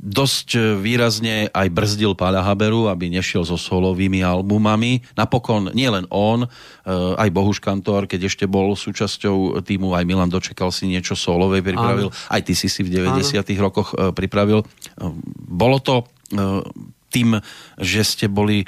dosť 0.00 0.48
e, 0.56 0.60
výrazne 0.80 1.52
aj 1.52 1.68
brzdil 1.68 2.16
Páľa 2.16 2.40
Haberu, 2.40 2.88
aby 2.88 3.12
nešiel 3.12 3.44
so 3.44 3.60
solovými 3.60 4.24
albumami. 4.24 5.04
Napokon 5.12 5.68
nielen 5.76 6.08
on, 6.08 6.44
e, 6.44 6.48
aj 7.20 7.28
Bohuš 7.28 7.60
Kantor, 7.60 8.08
keď 8.08 8.32
ešte 8.32 8.48
bol 8.48 8.72
súčasťou 8.72 9.60
týmu, 9.60 9.92
aj 9.92 10.08
Milan 10.08 10.32
Dočekal 10.32 10.72
si 10.72 10.88
niečo 10.88 11.12
solové 11.12 11.60
pripravil, 11.60 12.08
Áno. 12.08 12.32
aj 12.32 12.40
ty 12.48 12.56
si 12.56 12.72
si 12.72 12.80
v 12.80 12.96
90 12.96 13.36
Áno. 13.36 13.60
rokoch 13.60 13.92
e, 13.92 14.16
pripravil. 14.16 14.64
Bolo 15.36 15.78
to 15.84 16.08
tým, 17.10 17.42
že 17.74 18.06
ste 18.06 18.26
boli 18.30 18.62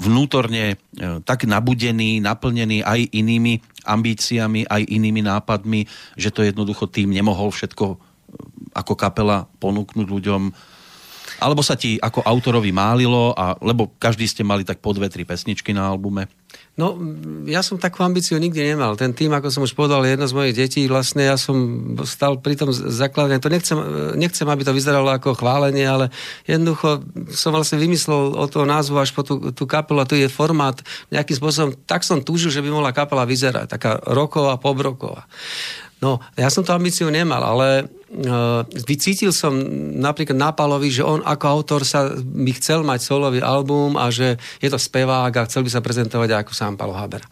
vnútorne 0.00 0.80
tak 1.28 1.44
nabudení, 1.44 2.24
naplnení 2.24 2.80
aj 2.80 3.12
inými 3.12 3.60
ambíciami, 3.84 4.64
aj 4.64 4.80
inými 4.80 5.20
nápadmi, 5.20 5.84
že 6.16 6.32
to 6.32 6.40
jednoducho 6.40 6.88
tým 6.88 7.12
nemohol 7.12 7.52
všetko 7.52 8.00
ako 8.76 8.92
kapela 8.92 9.48
ponúknuť 9.56 10.06
ľuďom 10.06 10.42
alebo 11.36 11.60
sa 11.60 11.76
ti 11.76 12.00
ako 12.00 12.24
autorovi 12.24 12.72
málilo, 12.72 13.36
a, 13.36 13.56
lebo 13.60 13.92
každý 14.00 14.24
ste 14.24 14.46
mali 14.46 14.64
tak 14.64 14.80
po 14.80 14.96
dve, 14.96 15.12
tri 15.12 15.28
pesničky 15.28 15.76
na 15.76 15.84
albume? 15.92 16.32
No, 16.76 16.96
ja 17.48 17.60
som 17.60 17.80
takú 17.80 18.04
ambíciu 18.04 18.36
nikdy 18.36 18.72
nemal. 18.72 18.96
Ten 18.96 19.12
tým, 19.12 19.32
ako 19.32 19.48
som 19.48 19.64
už 19.64 19.72
povedal, 19.72 20.04
je 20.04 20.16
jedno 20.16 20.28
z 20.28 20.36
mojich 20.36 20.56
detí. 20.56 20.84
Vlastne 20.88 21.28
ja 21.28 21.36
som 21.40 21.56
stal 22.04 22.40
pri 22.40 22.56
tom 22.56 22.68
zakladení. 22.72 23.40
To 23.40 23.52
nechcem, 23.52 23.76
nechcem, 24.16 24.48
aby 24.48 24.64
to 24.64 24.76
vyzeralo 24.76 25.08
ako 25.08 25.36
chválenie, 25.36 25.84
ale 25.84 26.12
jednoducho 26.44 27.04
som 27.32 27.56
vlastne 27.56 27.80
vymyslel 27.80 28.36
o 28.36 28.44
toho 28.48 28.68
názvu 28.68 28.96
až 29.00 29.12
po 29.12 29.24
tú, 29.24 29.52
tú 29.56 29.64
kapelu 29.64 30.04
a 30.04 30.08
tu 30.08 30.16
je 30.16 30.28
formát 30.28 30.76
nejakým 31.12 31.36
spôsobom. 31.36 31.72
Tak 31.88 32.04
som 32.04 32.20
túžil, 32.20 32.52
že 32.52 32.60
by 32.60 32.68
mohla 32.68 32.92
kapela 32.92 33.28
vyzerať. 33.28 33.72
Taká 33.72 34.00
roková, 34.12 34.60
pobroková. 34.60 35.24
No, 35.96 36.20
ja 36.36 36.52
som 36.52 36.60
to 36.60 36.76
ambíciu 36.76 37.08
nemal, 37.08 37.40
ale 37.40 37.88
uh, 37.88 38.60
vycítil 38.84 39.32
som 39.32 39.56
napríklad 39.96 40.36
Nápalovi, 40.36 40.92
že 40.92 41.00
on 41.00 41.24
ako 41.24 41.44
autor 41.48 41.80
sa 41.88 42.12
by 42.12 42.52
chcel 42.60 42.84
mať 42.84 43.00
solový 43.00 43.40
album 43.40 43.96
a 43.96 44.12
že 44.12 44.36
je 44.60 44.68
to 44.68 44.76
spevák 44.76 45.32
a 45.32 45.46
chcel 45.48 45.64
by 45.64 45.70
sa 45.72 45.80
prezentovať 45.80 46.36
ako 46.36 46.52
sám 46.52 46.76
Palo 46.76 46.92
Habera. 46.92 47.24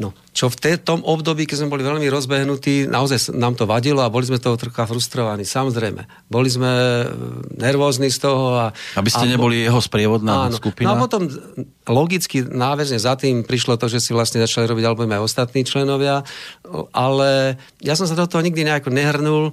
No, 0.00 0.16
čo 0.32 0.48
v 0.48 0.56
té, 0.56 0.70
tom 0.80 1.04
období, 1.04 1.44
keď 1.44 1.60
sme 1.60 1.76
boli 1.76 1.84
veľmi 1.84 2.08
rozbehnutí, 2.08 2.88
naozaj 2.88 3.36
nám 3.36 3.52
to 3.52 3.68
vadilo 3.68 4.00
a 4.00 4.08
boli 4.08 4.24
sme 4.24 4.40
toho 4.40 4.56
trocha 4.56 4.88
frustrovaní. 4.88 5.44
Samozrejme, 5.44 6.08
boli 6.32 6.48
sme 6.48 6.72
e, 6.72 7.04
nervózni 7.60 8.08
z 8.08 8.24
toho. 8.24 8.56
A, 8.56 8.66
Aby 8.96 9.12
ste 9.12 9.28
a, 9.28 9.36
neboli 9.36 9.60
jeho 9.60 9.76
sprievodná 9.76 10.48
áno. 10.48 10.56
skupina? 10.56 10.88
No 10.88 10.96
a 10.96 11.04
potom 11.04 11.28
logicky 11.84 12.40
náväzne 12.40 12.96
za 12.96 13.12
tým 13.20 13.44
prišlo 13.44 13.76
to, 13.76 13.92
že 13.92 14.00
si 14.00 14.16
vlastne 14.16 14.40
začali 14.40 14.72
robiť 14.72 14.88
albumy 14.88 15.20
aj 15.20 15.26
ostatní 15.28 15.68
členovia, 15.68 16.24
ale 16.96 17.60
ja 17.84 17.92
som 17.92 18.08
sa 18.08 18.16
do 18.16 18.24
toho 18.24 18.40
nikdy 18.40 18.64
nejako 18.64 18.88
nehrnul. 18.88 19.52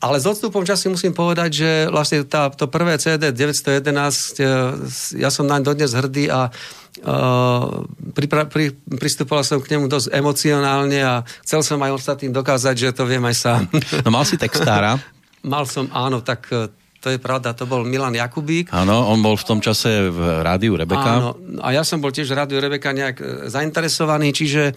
Ale 0.00 0.16
s 0.16 0.24
odstupom 0.24 0.64
času 0.64 0.96
musím 0.96 1.12
povedať, 1.12 1.50
že 1.52 1.70
vlastne 1.92 2.24
tá, 2.24 2.48
to 2.48 2.72
prvé 2.72 2.96
CD 2.96 3.36
911, 3.36 5.20
ja 5.20 5.28
som 5.28 5.44
naň 5.44 5.60
dodnes 5.60 5.92
hrdý 5.92 6.32
a 6.32 6.48
uh, 6.48 7.84
pripra- 8.16 8.48
pri, 8.48 8.72
pristupoval 8.96 9.44
som 9.44 9.60
k 9.60 9.76
nemu 9.76 9.92
dosť 9.92 10.08
emocionálne 10.16 11.04
a 11.04 11.20
chcel 11.44 11.60
som 11.60 11.76
aj 11.84 12.00
ostatným 12.00 12.32
dokázať, 12.32 12.74
že 12.80 12.96
to 12.96 13.04
viem 13.04 13.20
aj 13.28 13.36
sám. 13.36 13.62
No 14.00 14.08
mal 14.08 14.24
si 14.24 14.40
textára? 14.40 14.96
Mal 15.40 15.64
som, 15.64 15.88
áno, 15.96 16.20
tak 16.20 16.52
e, 16.52 16.68
to 17.00 17.08
je 17.08 17.16
pravda, 17.16 17.56
to 17.56 17.64
bol 17.64 17.80
Milan 17.80 18.12
Jakubík. 18.12 18.68
Áno, 18.76 19.08
on 19.08 19.24
bol 19.24 19.40
v 19.40 19.48
tom 19.48 19.64
čase 19.64 20.12
v 20.12 20.44
rádiu 20.44 20.76
Rebeka. 20.76 21.16
Áno, 21.16 21.32
a 21.64 21.72
ja 21.72 21.80
som 21.80 21.96
bol 21.96 22.12
tiež 22.12 22.28
v 22.28 22.36
rádiu 22.36 22.60
Rebeka 22.60 22.92
nejak 22.92 23.16
e, 23.16 23.48
zainteresovaný, 23.48 24.36
čiže 24.36 24.76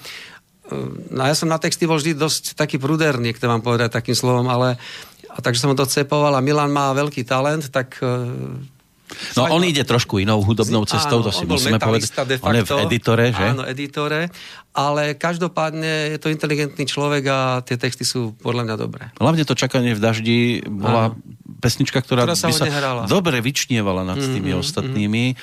no 1.12 1.22
ja 1.28 1.36
som 1.36 1.52
na 1.52 1.60
texty 1.60 1.84
bol 1.84 2.00
vždy 2.00 2.16
dosť 2.16 2.56
taký 2.56 2.80
pruderný, 2.80 3.36
ak 3.36 3.42
to 3.44 3.52
mám 3.52 3.60
povedať 3.60 3.92
takým 3.92 4.16
slovom, 4.16 4.48
ale 4.48 4.80
a 5.34 5.38
takže 5.42 5.66
som 5.66 5.74
to 5.74 5.90
cepoval 5.90 6.38
a 6.38 6.46
Milan 6.46 6.70
má 6.70 6.94
veľký 6.94 7.26
talent, 7.26 7.74
tak 7.74 7.98
No 9.36 9.50
on 9.50 9.62
ide 9.64 9.84
trošku 9.84 10.20
inou 10.20 10.42
hudobnou 10.42 10.84
cestou, 10.86 11.22
áno, 11.22 11.28
to 11.28 11.32
si 11.32 11.46
musíme 11.46 11.80
povedať. 11.80 12.12
de 12.26 12.36
On 12.42 12.54
je 12.54 12.64
v 12.64 12.70
facto. 12.70 12.84
editore, 12.86 13.26
že? 13.34 13.46
Áno, 13.46 13.64
editore. 13.66 14.22
Ale 14.74 15.14
každopádne 15.14 16.18
je 16.18 16.18
to 16.18 16.34
inteligentný 16.34 16.90
človek 16.90 17.24
a 17.30 17.40
tie 17.62 17.78
texty 17.78 18.02
sú 18.02 18.34
podľa 18.42 18.66
mňa 18.66 18.76
dobré. 18.76 19.04
Hlavne 19.22 19.46
to 19.46 19.54
čakanie 19.54 19.94
v 19.94 20.02
daždi 20.02 20.66
bola 20.66 21.14
pesnička, 21.62 22.02
ktorá, 22.02 22.26
Ktorá 22.26 22.36
sa 22.36 22.50
by 22.50 22.54
sa 22.58 22.66
hodne 22.66 22.74
hrala. 22.74 23.02
dobre 23.06 23.38
vyčnievala 23.40 24.02
nad 24.04 24.18
tými 24.18 24.52
ostatnými. 24.58 25.24
E, 25.32 25.34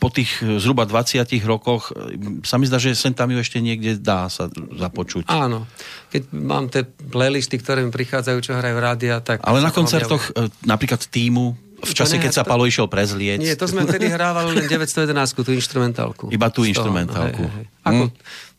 Po 0.00 0.08
tých 0.08 0.42
zhruba 0.58 0.88
20 0.88 1.22
rokoch 1.44 1.92
e, 1.92 2.18
sa 2.42 2.56
mi 2.56 2.64
zdá, 2.66 2.80
že 2.82 2.96
sem 2.96 3.12
tam 3.14 3.30
ju 3.30 3.38
ešte 3.38 3.60
niekde 3.62 4.00
dá 4.00 4.26
sa 4.26 4.48
započuť. 4.56 5.28
Áno. 5.28 5.68
Keď 6.10 6.22
mám 6.34 6.66
tie 6.72 6.82
playlisty, 6.82 7.60
ktoré 7.60 7.84
mi 7.86 7.92
prichádzajú, 7.94 8.38
čo 8.40 8.56
hrajú 8.58 8.76
rádia, 8.80 9.20
tak... 9.20 9.44
Ale 9.44 9.60
na 9.60 9.70
koncertoch 9.70 10.32
e, 10.32 10.48
napríklad 10.64 11.04
týmu, 11.06 11.54
v 11.82 11.92
čase, 11.92 12.16
ne- 12.16 12.22
keď 12.22 12.32
sa 12.32 12.42
to- 12.42 12.50
Palo 12.50 12.62
išiel 12.62 12.86
prezlieť. 12.86 13.38
Nie, 13.38 13.54
to 13.54 13.66
sme 13.66 13.82
vtedy 13.82 14.06
hrávali 14.06 14.54
len 14.54 14.66
911, 14.66 15.12
tú 15.36 15.50
instrumentálku. 15.50 16.30
Iba 16.30 16.48
tú 16.48 16.62
instrumentálku. 16.62 17.42
hej, 17.42 17.54
hej. 17.58 17.66
Ako 17.82 18.02
Hm. 18.06 18.12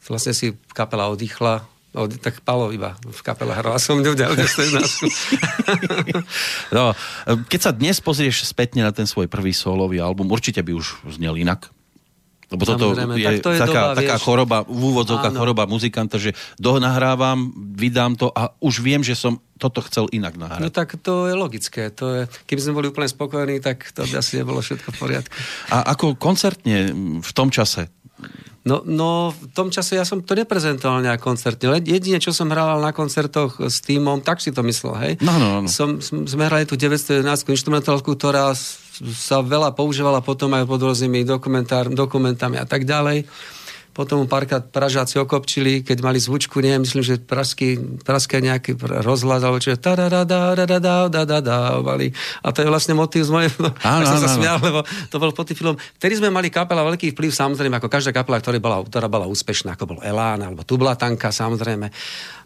vlastne 0.05 0.31
si 0.31 0.45
kapela 0.69 1.07
oddychla, 1.07 1.63
od, 1.93 2.09
tak 2.17 2.41
Palo 2.41 2.69
iba 2.69 2.97
v 2.99 3.21
kapele 3.21 3.53
hral 3.53 3.77
som 3.77 4.01
911. 4.01 5.05
No, 6.71 6.89
e, 6.89 6.95
keď 7.45 7.59
sa 7.59 7.71
dnes 7.71 7.97
pozrieš 7.99 8.43
spätne 8.43 8.81
na 8.81 8.89
ten 8.89 9.05
svoj 9.05 9.27
prvý 9.27 9.53
solový 9.53 9.99
album, 9.99 10.25
určite 10.27 10.59
by 10.59 10.73
už 10.73 10.85
znel 11.11 11.35
inak. 11.35 11.69
Lebo 12.53 12.69
toto 12.69 12.93
Samozrejme, 12.93 13.13
je, 13.17 13.25
tak 13.25 13.35
to 13.41 13.49
je 13.49 13.59
taká, 13.65 13.81
doba, 13.81 13.97
taká 13.97 14.15
vieš. 14.21 14.25
choroba, 14.29 14.57
v 14.69 14.81
úvodzovkách 14.93 15.33
choroba 15.33 15.63
muzikanta, 15.65 16.21
že 16.21 16.37
dohnahrávam, 16.61 17.49
vydám 17.73 18.13
to 18.13 18.29
a 18.29 18.53
už 18.61 18.85
viem, 18.85 19.01
že 19.01 19.17
som 19.17 19.41
toto 19.57 19.81
chcel 19.89 20.05
inak 20.13 20.37
nahrať. 20.37 20.61
No 20.61 20.69
tak 20.69 20.93
to 21.01 21.25
je 21.25 21.33
logické. 21.33 21.89
To 21.97 22.05
je, 22.13 22.21
keby 22.45 22.61
sme 22.61 22.77
boli 22.77 22.93
úplne 22.93 23.09
spokojní, 23.09 23.57
tak 23.57 23.89
to 23.89 24.05
by 24.05 24.21
asi 24.21 24.37
nebolo 24.37 24.61
všetko 24.61 24.93
v 24.93 24.97
poriadku. 25.01 25.33
A 25.73 25.97
ako 25.97 26.13
koncertne 26.13 26.93
v 27.25 27.31
tom 27.33 27.49
čase? 27.49 27.89
No, 28.63 28.79
no, 28.87 29.35
v 29.35 29.51
tom 29.51 29.67
čase 29.67 29.99
ja 29.99 30.07
som 30.07 30.23
to 30.23 30.39
neprezentoval 30.39 31.03
nejak 31.03 31.19
koncertne. 31.19 31.83
Jedine, 31.83 32.15
čo 32.23 32.31
som 32.31 32.47
hrával 32.47 32.79
na 32.79 32.95
koncertoch 32.95 33.59
s 33.59 33.83
týmom, 33.83 34.23
tak 34.23 34.39
si 34.39 34.55
to 34.55 34.63
myslel, 34.63 34.95
hej? 35.03 35.13
No, 35.19 35.35
no, 35.35 35.59
no. 35.59 35.67
Som, 35.67 35.99
som, 35.99 36.23
sme 36.23 36.47
hrali 36.47 36.63
tú 36.63 36.79
911 36.79 37.27
instrumentálku, 37.51 38.15
ktorá 38.15 38.55
sa 39.01 39.41
veľa 39.41 39.73
používala 39.73 40.21
potom 40.21 40.53
aj 40.53 40.69
pod 40.69 40.81
rôznymi 40.85 41.25
dokumentami 41.93 42.57
a 42.61 42.65
tak 42.67 42.85
ďalej. 42.85 43.25
Potom 43.93 44.25
párkrát 44.25 44.65
Pražáci 44.65 45.21
okopčili, 45.21 45.85
keď 45.85 45.97
mali 46.01 46.17
zvučku, 46.17 46.57
nie, 46.65 46.73
myslím, 46.81 47.05
že 47.05 47.21
pražský, 47.21 48.01
pražské 48.01 48.41
nejaký 48.41 48.73
rozhlas, 49.05 49.45
alebo 49.45 49.61
čo 49.61 49.73
je 49.73 49.79
mali. 51.85 52.09
A 52.41 52.49
to 52.49 52.65
je 52.65 52.67
vlastne 52.67 52.97
motív 52.97 53.29
z 53.29 53.31
mojej... 53.31 53.49
Áno, 53.85 54.03
som 54.11 54.17
sa 54.17 54.33
smial, 54.33 54.57
lebo 54.57 54.81
to 55.13 55.21
bol 55.21 55.29
pod 55.29 55.45
tým 55.45 55.57
filmom. 55.61 55.77
Vtedy 56.01 56.17
sme 56.17 56.33
mali 56.33 56.49
kapela 56.49 56.81
veľký 56.89 57.13
vplyv, 57.13 57.29
samozrejme, 57.29 57.77
ako 57.77 57.87
každá 57.87 58.09
kapela, 58.09 58.41
ktorá 58.41 58.57
bola, 58.57 58.77
ktorá 58.81 59.05
bola 59.05 59.29
úspešná, 59.29 59.77
ako 59.77 59.95
bol 59.95 59.99
Elán, 60.01 60.41
alebo 60.41 60.65
tu 60.65 60.75
bola 60.81 60.97
Tanka, 60.97 61.29
samozrejme. 61.29 61.93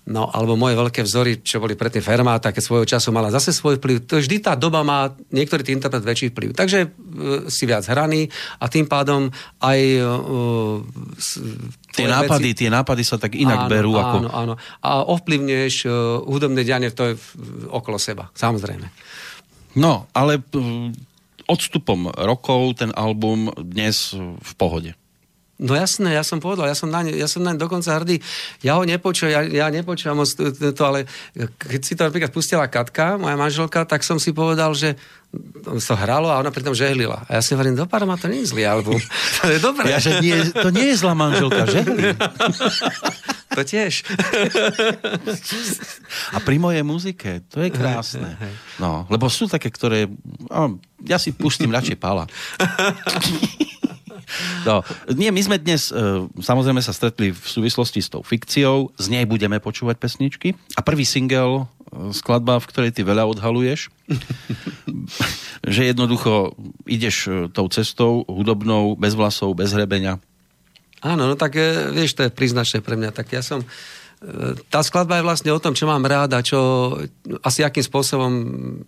No, 0.08 0.32
alebo 0.32 0.56
moje 0.56 0.80
veľké 0.80 1.04
vzory, 1.04 1.44
čo 1.44 1.60
boli 1.60 1.76
predtým 1.76 2.00
Fermáta, 2.00 2.56
keď 2.56 2.64
svojho 2.64 2.88
času 2.88 3.12
mala 3.12 3.28
zase 3.28 3.52
svoj 3.52 3.76
vplyv. 3.76 4.08
To 4.08 4.16
vždy 4.24 4.40
tá 4.40 4.56
doba 4.56 4.80
má 4.80 5.12
niektorý 5.36 5.68
tým 5.68 5.84
interpret 5.84 6.00
väčší 6.00 6.32
vplyv. 6.32 6.56
Takže 6.56 6.80
e, 6.80 6.88
si 7.52 7.68
viac 7.68 7.84
hraný 7.92 8.32
a 8.56 8.72
tým 8.72 8.88
pádom 8.88 9.28
aj 9.60 9.80
e, 9.84 10.02
Tie 11.94 12.06
nápady, 12.06 12.52
veci- 12.52 12.58
tie 12.66 12.70
nápady 12.70 13.04
sa 13.06 13.18
tak 13.18 13.34
inak 13.38 13.70
berú. 13.72 13.98
Ako... 13.98 14.18
Áno, 14.26 14.30
áno. 14.30 14.54
A 14.82 15.02
ovplyvňuješ 15.06 15.76
uh, 15.88 15.94
hudobné 16.26 16.62
dianie 16.68 16.92
to 16.94 17.12
je 17.12 17.14
okolo 17.70 17.98
seba, 17.98 18.30
samozrejme. 18.34 18.90
No, 19.78 20.10
ale 20.14 20.42
p- 20.42 20.92
odstupom 21.48 22.12
rokov 22.12 22.82
ten 22.82 22.92
album 22.92 23.50
dnes 23.56 24.12
v 24.18 24.52
pohode. 24.60 24.92
No 25.58 25.74
jasné, 25.74 26.14
ja 26.14 26.22
som 26.22 26.38
povedal, 26.38 26.70
ja 26.70 26.78
som 26.78 26.94
na 26.94 27.02
ne, 27.02 27.18
ja 27.18 27.26
som 27.26 27.42
na 27.42 27.50
ne 27.50 27.58
dokonca 27.58 27.90
hrdý. 27.98 28.22
Ja 28.62 28.78
ho 28.78 28.86
nepočujem, 28.86 29.34
ja, 29.34 29.42
ja 29.42 29.68
nepočúvam 29.74 30.22
moc 30.22 30.30
to, 30.30 30.54
to, 30.54 30.84
ale 30.86 31.10
keď 31.58 31.82
si 31.82 31.98
to 31.98 32.06
napríklad 32.06 32.30
pustila 32.30 32.70
Katka, 32.70 33.18
moja 33.18 33.34
manželka, 33.34 33.82
tak 33.90 34.06
som 34.06 34.22
si 34.22 34.38
povedal, 34.38 34.78
že 34.78 34.94
to 35.82 35.96
hralo 35.98 36.30
a 36.30 36.40
ona 36.40 36.54
pritom 36.54 36.78
žehlila. 36.78 37.26
A 37.28 37.38
ja 37.38 37.42
si 37.42 37.58
hovorím, 37.58 37.76
do 37.76 37.90
ma 37.90 38.16
to 38.16 38.30
nie 38.30 38.46
je 38.46 38.54
zlý 38.54 38.64
album. 38.70 39.02
to 39.42 39.50
je 39.50 39.60
dobré. 39.60 39.90
Ja, 39.90 40.00
že 40.00 40.22
nie, 40.22 40.38
to 40.54 40.70
nie 40.70 40.94
je 40.94 40.96
zlá 41.02 41.18
manželka, 41.18 41.66
že? 41.68 41.82
to 43.58 43.62
tiež. 43.66 44.06
A 46.36 46.38
pri 46.40 46.62
mojej 46.62 46.86
muzike, 46.86 47.42
to 47.50 47.66
je 47.66 47.74
krásne. 47.74 48.38
No, 48.78 49.10
lebo 49.10 49.28
sú 49.28 49.50
také, 49.50 49.74
ktoré... 49.74 50.06
No, 50.48 50.78
ja 51.04 51.18
si 51.18 51.34
pustím 51.34 51.74
radšej 51.74 51.98
Pala. 51.98 52.30
No, 54.68 54.84
nie, 55.16 55.32
my 55.32 55.42
sme 55.42 55.58
dnes 55.58 55.90
e, 55.90 56.28
samozrejme 56.28 56.84
sa 56.84 56.92
stretli 56.92 57.32
v 57.32 57.46
súvislosti 57.48 58.04
s 58.04 58.12
tou 58.12 58.20
fikciou, 58.20 58.92
z 59.00 59.08
nej 59.08 59.24
budeme 59.24 59.60
počúvať 59.64 59.96
pesničky 59.98 60.54
a 60.76 60.84
prvý 60.84 61.08
single, 61.08 61.64
e, 61.64 62.12
skladba, 62.12 62.60
v 62.60 62.70
ktorej 62.70 62.92
ty 62.92 63.08
veľa 63.08 63.24
odhaluješ, 63.24 63.88
že 65.76 65.82
jednoducho 65.88 66.60
ideš 66.84 67.16
e, 67.28 67.32
tou 67.48 67.72
cestou 67.72 68.28
hudobnou, 68.28 69.00
bez 69.00 69.16
vlasov, 69.16 69.56
bez 69.56 69.72
hrebenia. 69.72 70.20
Áno, 71.00 71.30
no 71.30 71.38
tak 71.38 71.56
vieš, 71.94 72.18
to 72.18 72.26
je 72.26 72.34
príznačné 72.34 72.82
pre 72.82 72.98
mňa. 72.98 73.14
Tak 73.14 73.30
ja 73.30 73.46
som... 73.46 73.62
e, 74.22 74.58
Tá 74.70 74.82
skladba 74.82 75.20
je 75.22 75.28
vlastne 75.28 75.52
o 75.54 75.62
tom, 75.62 75.78
čo 75.78 75.86
mám 75.86 76.04
rád 76.06 76.34
a 76.38 76.42
čo 76.42 76.94
asi 77.44 77.62
akým 77.62 77.86
spôsobom 77.86 78.34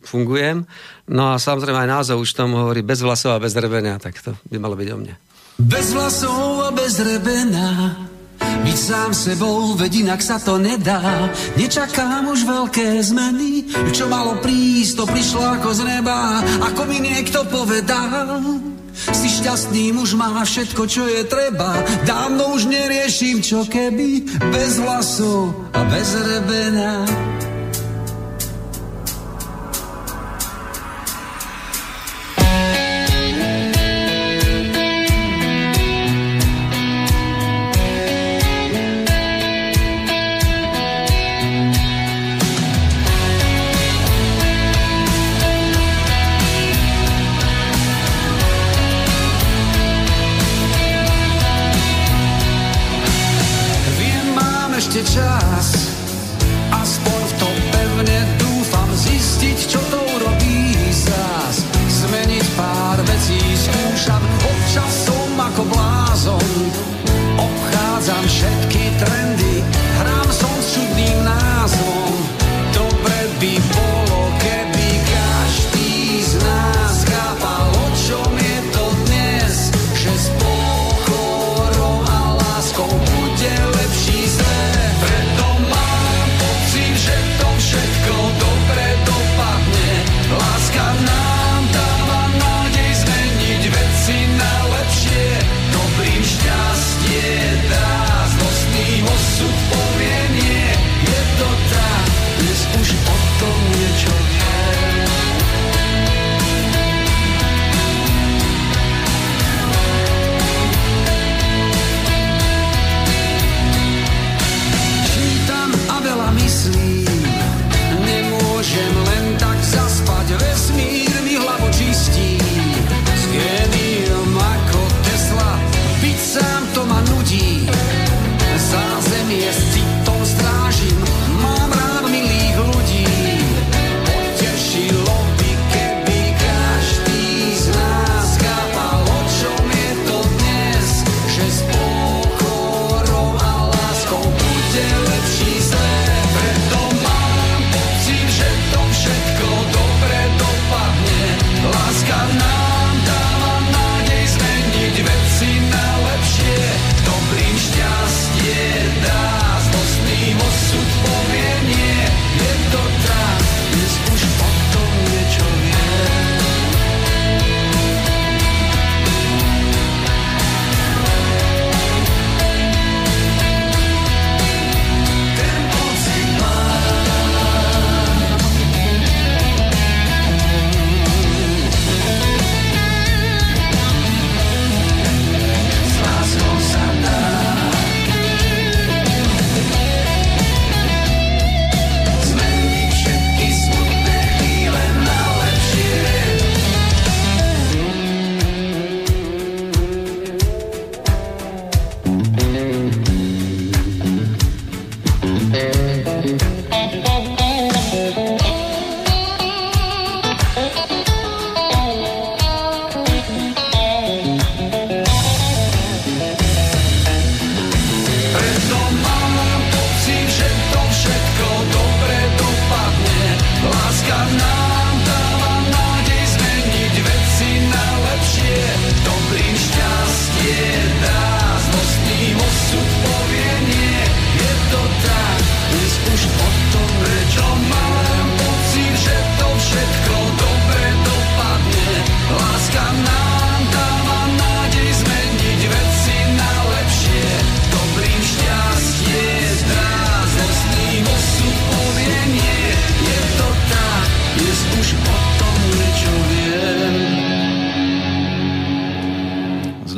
fungujem. 0.02 0.66
No 1.10 1.34
a 1.34 1.42
samozrejme 1.42 1.86
aj 1.86 1.90
názov 1.90 2.22
už 2.22 2.34
tomu 2.34 2.60
hovorí 2.62 2.82
bez 2.82 3.02
vlasov 3.02 3.38
a 3.38 3.44
bez 3.44 3.54
rebenia, 3.58 4.02
tak 4.02 4.18
to 4.22 4.34
by 4.50 4.58
malo 4.58 4.78
byť 4.78 4.90
o 4.94 4.98
mne. 4.98 5.16
Bez 5.60 5.92
vlasov 5.92 6.64
a 6.64 6.70
bez 6.72 7.04
rebena 7.04 7.92
Byť 8.40 8.80
sám 8.80 9.12
sebou, 9.12 9.76
veď 9.76 10.08
inak 10.08 10.24
sa 10.24 10.40
to 10.40 10.56
nedá 10.56 11.28
Nečakám 11.60 12.32
už 12.32 12.48
veľké 12.48 13.04
zmeny 13.04 13.68
Čo 13.92 14.08
malo 14.08 14.40
prísť, 14.40 14.96
to 14.96 15.04
prišlo 15.04 15.60
ako 15.60 15.70
z 15.76 15.82
neba 15.84 16.40
Ako 16.64 16.88
mi 16.88 17.04
niekto 17.04 17.44
povedal 17.52 18.40
Si 18.96 19.28
šťastný 19.30 19.96
muž 19.96 20.18
má 20.18 20.32
všetko, 20.44 20.82
čo 20.90 21.06
je 21.06 21.24
treba. 21.26 21.74
Dávno 22.04 22.56
už 22.58 22.70
neriešim, 22.70 23.42
čo 23.42 23.66
keby. 23.66 24.26
Bez 24.50 24.82
vlasov 24.82 25.70
a 25.74 25.86
bez 25.88 26.10
rebena 26.18 27.29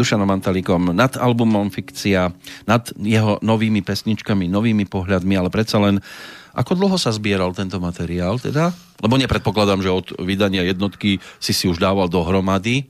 Dušanom 0.01 0.25
Antalíkom 0.33 0.97
nad 0.97 1.13
albumom 1.13 1.69
Fikcia, 1.69 2.33
nad 2.65 2.83
jeho 2.97 3.37
novými 3.45 3.85
pesničkami, 3.85 4.49
novými 4.49 4.89
pohľadmi, 4.89 5.37
ale 5.37 5.53
predsa 5.53 5.77
len 5.77 6.01
ako 6.57 6.73
dlho 6.73 6.97
sa 6.97 7.13
zbieral 7.13 7.53
tento 7.53 7.77
materiál 7.77 8.41
teda? 8.41 8.73
Lebo 8.97 9.15
nepredpokladám, 9.21 9.85
že 9.85 9.93
od 9.93 10.07
vydania 10.19 10.65
jednotky 10.65 11.21
si 11.37 11.53
si 11.53 11.69
už 11.69 11.77
dával 11.77 12.09
dohromady. 12.09 12.89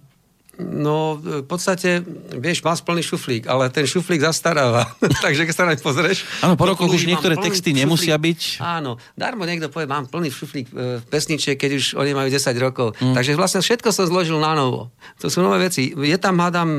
No, 0.59 1.15
v 1.15 1.47
podstate, 1.47 2.03
vieš, 2.35 2.59
mám 2.61 2.75
plný 2.75 3.01
šuflík, 3.01 3.47
ale 3.47 3.71
ten 3.71 3.87
šuflík 3.87 4.19
zastaráva. 4.19 4.83
Takže 5.23 5.47
keď 5.47 5.55
sa 5.55 5.63
na 5.63 5.79
pozrieš... 5.79 6.27
Áno, 6.43 6.59
po 6.59 6.67
rokoch 6.67 6.91
už 6.91 7.07
niektoré 7.07 7.39
texty 7.39 7.71
šuflík. 7.71 7.81
nemusia 7.87 8.15
byť... 8.19 8.59
Áno, 8.59 8.99
darmo 9.15 9.47
niekto 9.47 9.71
povie, 9.71 9.87
mám 9.87 10.11
plný 10.11 10.27
šuflík 10.27 10.67
e, 10.69 10.99
pesničiek, 11.07 11.55
keď 11.55 11.71
už 11.79 11.85
oni 11.95 12.11
majú 12.11 12.27
10 12.27 12.51
rokov. 12.59 12.99
Mm. 12.99 13.15
Takže 13.15 13.31
vlastne 13.39 13.63
všetko 13.63 13.89
som 13.95 14.05
zložil 14.11 14.37
na 14.37 14.51
novo. 14.51 14.91
To 15.23 15.31
sú 15.31 15.39
nové 15.39 15.71
veci. 15.71 15.95
Je 15.95 16.17
tam, 16.19 16.37
hádam, 16.37 16.69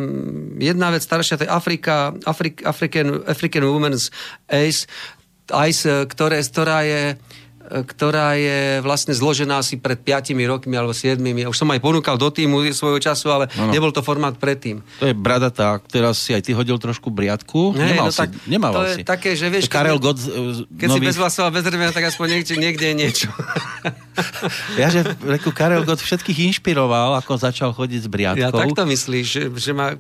jedna 0.61 0.93
vec 0.93 1.03
staršia, 1.03 1.41
to 1.41 1.45
je 1.49 1.51
Afrika, 1.51 2.13
Afrik, 2.29 2.63
African, 2.69 3.25
African 3.25 3.65
Women's 3.67 4.13
Ace, 4.53 4.85
Ice, 5.49 5.89
e, 5.89 6.05
ktoré, 6.07 6.45
ktorá 6.45 6.85
je 6.85 7.17
ktorá 7.73 8.37
je 8.37 8.85
vlastne 8.85 9.17
zložená 9.17 9.65
asi 9.65 9.81
pred 9.81 9.97
5 9.97 10.37
rokmi 10.45 10.77
alebo 10.77 10.93
7. 10.93 11.17
Ja 11.17 11.49
už 11.49 11.57
som 11.57 11.73
aj 11.73 11.81
ponúkal 11.81 12.21
do 12.21 12.29
týmu 12.29 12.61
svojho 12.77 13.01
času, 13.01 13.33
ale 13.33 13.45
Áno. 13.57 13.73
nebol 13.73 13.89
to 13.89 14.05
formát 14.05 14.37
predtým. 14.37 14.85
To 15.01 15.09
je 15.09 15.17
bradatá, 15.17 15.81
teraz 15.89 16.21
si 16.21 16.37
aj 16.37 16.45
ty 16.45 16.53
hodil 16.53 16.77
trošku 16.77 17.09
briadku. 17.09 17.73
Hej, 17.73 17.97
Nemal 17.97 18.09
no 18.09 18.13
si, 18.13 18.21
tak 18.21 18.31
nemával 18.45 18.77
to 18.77 18.83
je 18.85 18.97
si. 19.01 19.03
také, 19.09 19.33
že 19.33 19.49
vieš, 19.49 19.73
Karel 19.73 19.97
keď- 19.97 20.21
e, 20.21 20.69
Keď 20.69 20.89
si 20.93 20.99
nový... 21.01 21.07
bez 21.09 21.17
vlasov 21.17 21.49
a 21.49 21.51
bez 21.51 21.65
remena, 21.65 21.97
tak 21.97 22.05
aspoň 22.13 22.27
niekde, 22.37 22.55
niekde 22.61 22.85
je 22.93 22.95
niečo. 22.95 23.29
Ja, 24.77 24.93
že 24.93 25.09
reku, 25.25 25.57
Karel 25.57 25.89
Gott 25.89 26.05
všetkých 26.05 26.53
inšpiroval, 26.53 27.17
ako 27.17 27.33
začal 27.41 27.73
chodiť 27.73 28.01
s 28.05 28.09
briadkou. 28.13 28.45
Ja 28.45 28.53
takto 28.53 28.85
myslíš, 28.85 29.25
že, 29.25 29.43
že 29.57 29.73
ma... 29.73 29.97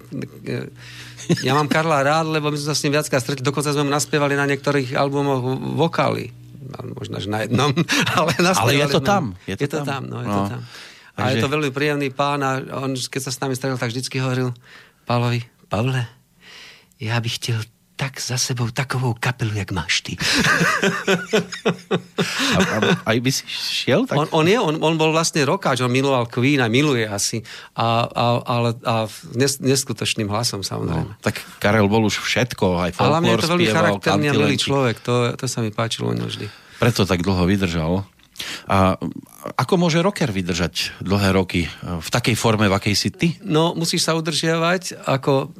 Ja 1.41 1.57
mám 1.57 1.71
Karla 1.71 2.03
rád, 2.03 2.29
lebo 2.29 2.53
my 2.53 2.57
sme 2.59 2.69
sa 2.69 2.77
s 2.77 2.83
ním 2.85 2.93
viackrát 2.93 3.23
stretli. 3.23 3.41
Dokonca 3.41 3.73
sme 3.73 3.87
mu 3.87 3.93
naspievali 3.95 4.37
na 4.37 4.45
niektorých 4.45 4.93
albumoch 4.93 5.41
vokály. 5.79 6.35
No, 6.63 6.95
Možno, 6.95 7.19
že 7.19 7.27
na 7.27 7.43
jednom. 7.43 7.75
Ale, 8.17 8.31
naspievali 8.35 8.55
Ale 8.55 8.81
je 8.81 8.87
to 8.89 9.01
tam, 9.01 9.25
je 9.45 9.55
to 9.55 9.63
Je 9.63 9.69
to 9.69 9.79
tam. 9.79 9.87
tam, 9.87 10.03
no, 10.07 10.17
je 10.19 10.27
No. 10.27 10.35
to 10.35 10.43
tam. 10.49 10.61
A 11.13 11.19
Takže- 11.19 11.29
je 11.29 11.43
to 11.43 11.53
veľmi 11.53 11.71
príjemný 11.71 12.09
pán 12.09 12.41
a 12.41 12.51
on, 12.79 12.95
keď 12.95 13.21
sa 13.21 13.31
s 13.31 13.39
nami 13.39 13.53
stretol, 13.53 13.77
tak 13.77 13.91
vždycky 13.91 14.17
hovoril 14.17 14.55
Pavlovi, 15.05 15.43
Pavle, 15.69 16.09
ja 16.97 17.19
bych 17.19 17.37
chtěl 17.37 17.61
tak 18.03 18.19
za 18.19 18.35
sebou 18.35 18.67
takovou 18.75 19.15
kapelu, 19.15 19.55
jak 19.55 19.71
máš 19.71 20.03
ty. 20.03 20.19
A, 22.53 22.59
a, 22.59 22.77
aj 23.15 23.19
by 23.23 23.31
si 23.33 23.45
šiel? 23.49 24.05
Tak... 24.05 24.19
On, 24.19 24.29
on 24.43 24.47
je, 24.49 24.59
on, 24.59 24.75
on 24.83 24.95
bol 24.99 25.15
vlastne 25.15 25.41
rokáč, 25.47 25.81
on 25.81 25.93
miloval 25.93 26.27
Queen 26.27 26.61
a 26.61 26.69
miluje 26.69 27.07
asi. 27.07 27.41
A, 27.79 28.05
a, 28.05 28.25
ale 28.45 28.77
a 28.83 29.07
nes, 29.39 29.63
neskutočným 29.63 30.29
hlasom 30.29 30.61
samozrejme. 30.61 31.17
No, 31.17 31.23
tak 31.23 31.41
Karel 31.63 31.87
bol 31.87 32.05
už 32.05 32.21
všetko, 32.21 32.83
aj 32.83 32.91
ale 32.99 33.09
hlavne 33.09 33.29
folklór 33.33 33.39
je 33.39 33.43
to 33.43 33.53
veľmi 33.55 33.69
charakterný 33.71 34.27
a 34.29 34.33
milý 34.35 34.57
človek, 34.59 34.97
to, 35.01 35.15
to 35.39 35.47
sa 35.49 35.63
mi 35.65 35.71
páčilo 35.73 36.13
vždy. 36.13 36.47
Preto 36.83 37.07
tak 37.07 37.23
dlho 37.23 37.47
vydržal. 37.47 38.05
A 38.67 38.99
ako 39.55 39.75
môže 39.79 40.03
rocker 40.03 40.29
vydržať 40.35 40.99
dlhé 41.01 41.31
roky 41.33 41.71
v 41.83 42.09
takej 42.11 42.35
forme, 42.35 42.67
v 42.67 42.75
akej 42.75 42.95
si 42.99 43.09
ty? 43.15 43.29
No, 43.47 43.73
musíš 43.79 44.05
sa 44.09 44.19
udržiavať, 44.19 45.07
ako 45.07 45.55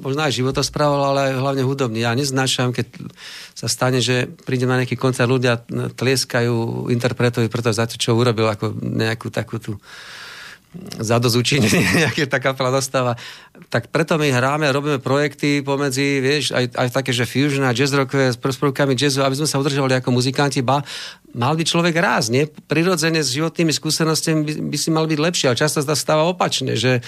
možno 0.00 0.26
aj 0.26 0.34
životosprával, 0.34 1.02
ale 1.14 1.20
aj 1.30 1.40
hlavne 1.40 1.62
hudobný. 1.62 2.02
Ja 2.02 2.16
neznášam, 2.16 2.74
keď 2.74 2.86
sa 3.54 3.70
stane, 3.70 4.02
že 4.02 4.30
prídem 4.46 4.70
na 4.70 4.82
nejaký 4.82 4.98
koncert, 4.98 5.30
ľudia 5.30 5.62
tlieskajú 5.94 6.88
interpretovi 6.90 7.46
preto 7.46 7.70
za 7.70 7.86
to, 7.86 7.94
čo 7.94 8.18
urobil, 8.18 8.50
ako 8.50 8.74
nejakú 8.78 9.30
takú 9.30 9.62
tú 9.62 9.78
zadozučenie, 10.98 11.70
nejaké 12.02 12.26
tá 12.26 12.42
kapela. 12.42 12.74
Tak 13.70 13.94
preto 13.94 14.18
my 14.18 14.28
hráme, 14.30 14.66
robíme 14.74 14.98
projekty 14.98 15.62
pomedzi, 15.62 16.18
vieš, 16.18 16.50
aj, 16.50 16.74
aj 16.74 16.88
také, 16.90 17.14
že 17.14 17.28
fusion 17.28 17.62
a 17.62 17.70
jazz 17.70 17.94
rockové 17.94 18.34
s 18.34 18.38
pr- 18.38 18.54
s 18.54 18.58
prvkami 18.58 18.98
jazzu, 18.98 19.22
aby 19.22 19.38
sme 19.38 19.46
sa 19.46 19.62
udržovali 19.62 19.94
ako 19.98 20.10
muzikanti, 20.10 20.66
ba 20.66 20.82
mal 21.34 21.54
by 21.54 21.62
človek 21.66 21.94
rásť, 21.94 22.28
nie? 22.30 22.44
Prirodzene 22.46 23.22
s 23.22 23.34
životnými 23.34 23.70
skúsenostiami 23.70 24.40
by, 24.42 24.52
by 24.70 24.76
si 24.78 24.88
mal 24.90 25.06
byť 25.06 25.18
lepší, 25.18 25.44
ale 25.50 25.58
často 25.58 25.82
sa 25.82 25.94
stáva 25.94 26.26
opačne, 26.26 26.74
že 26.74 27.02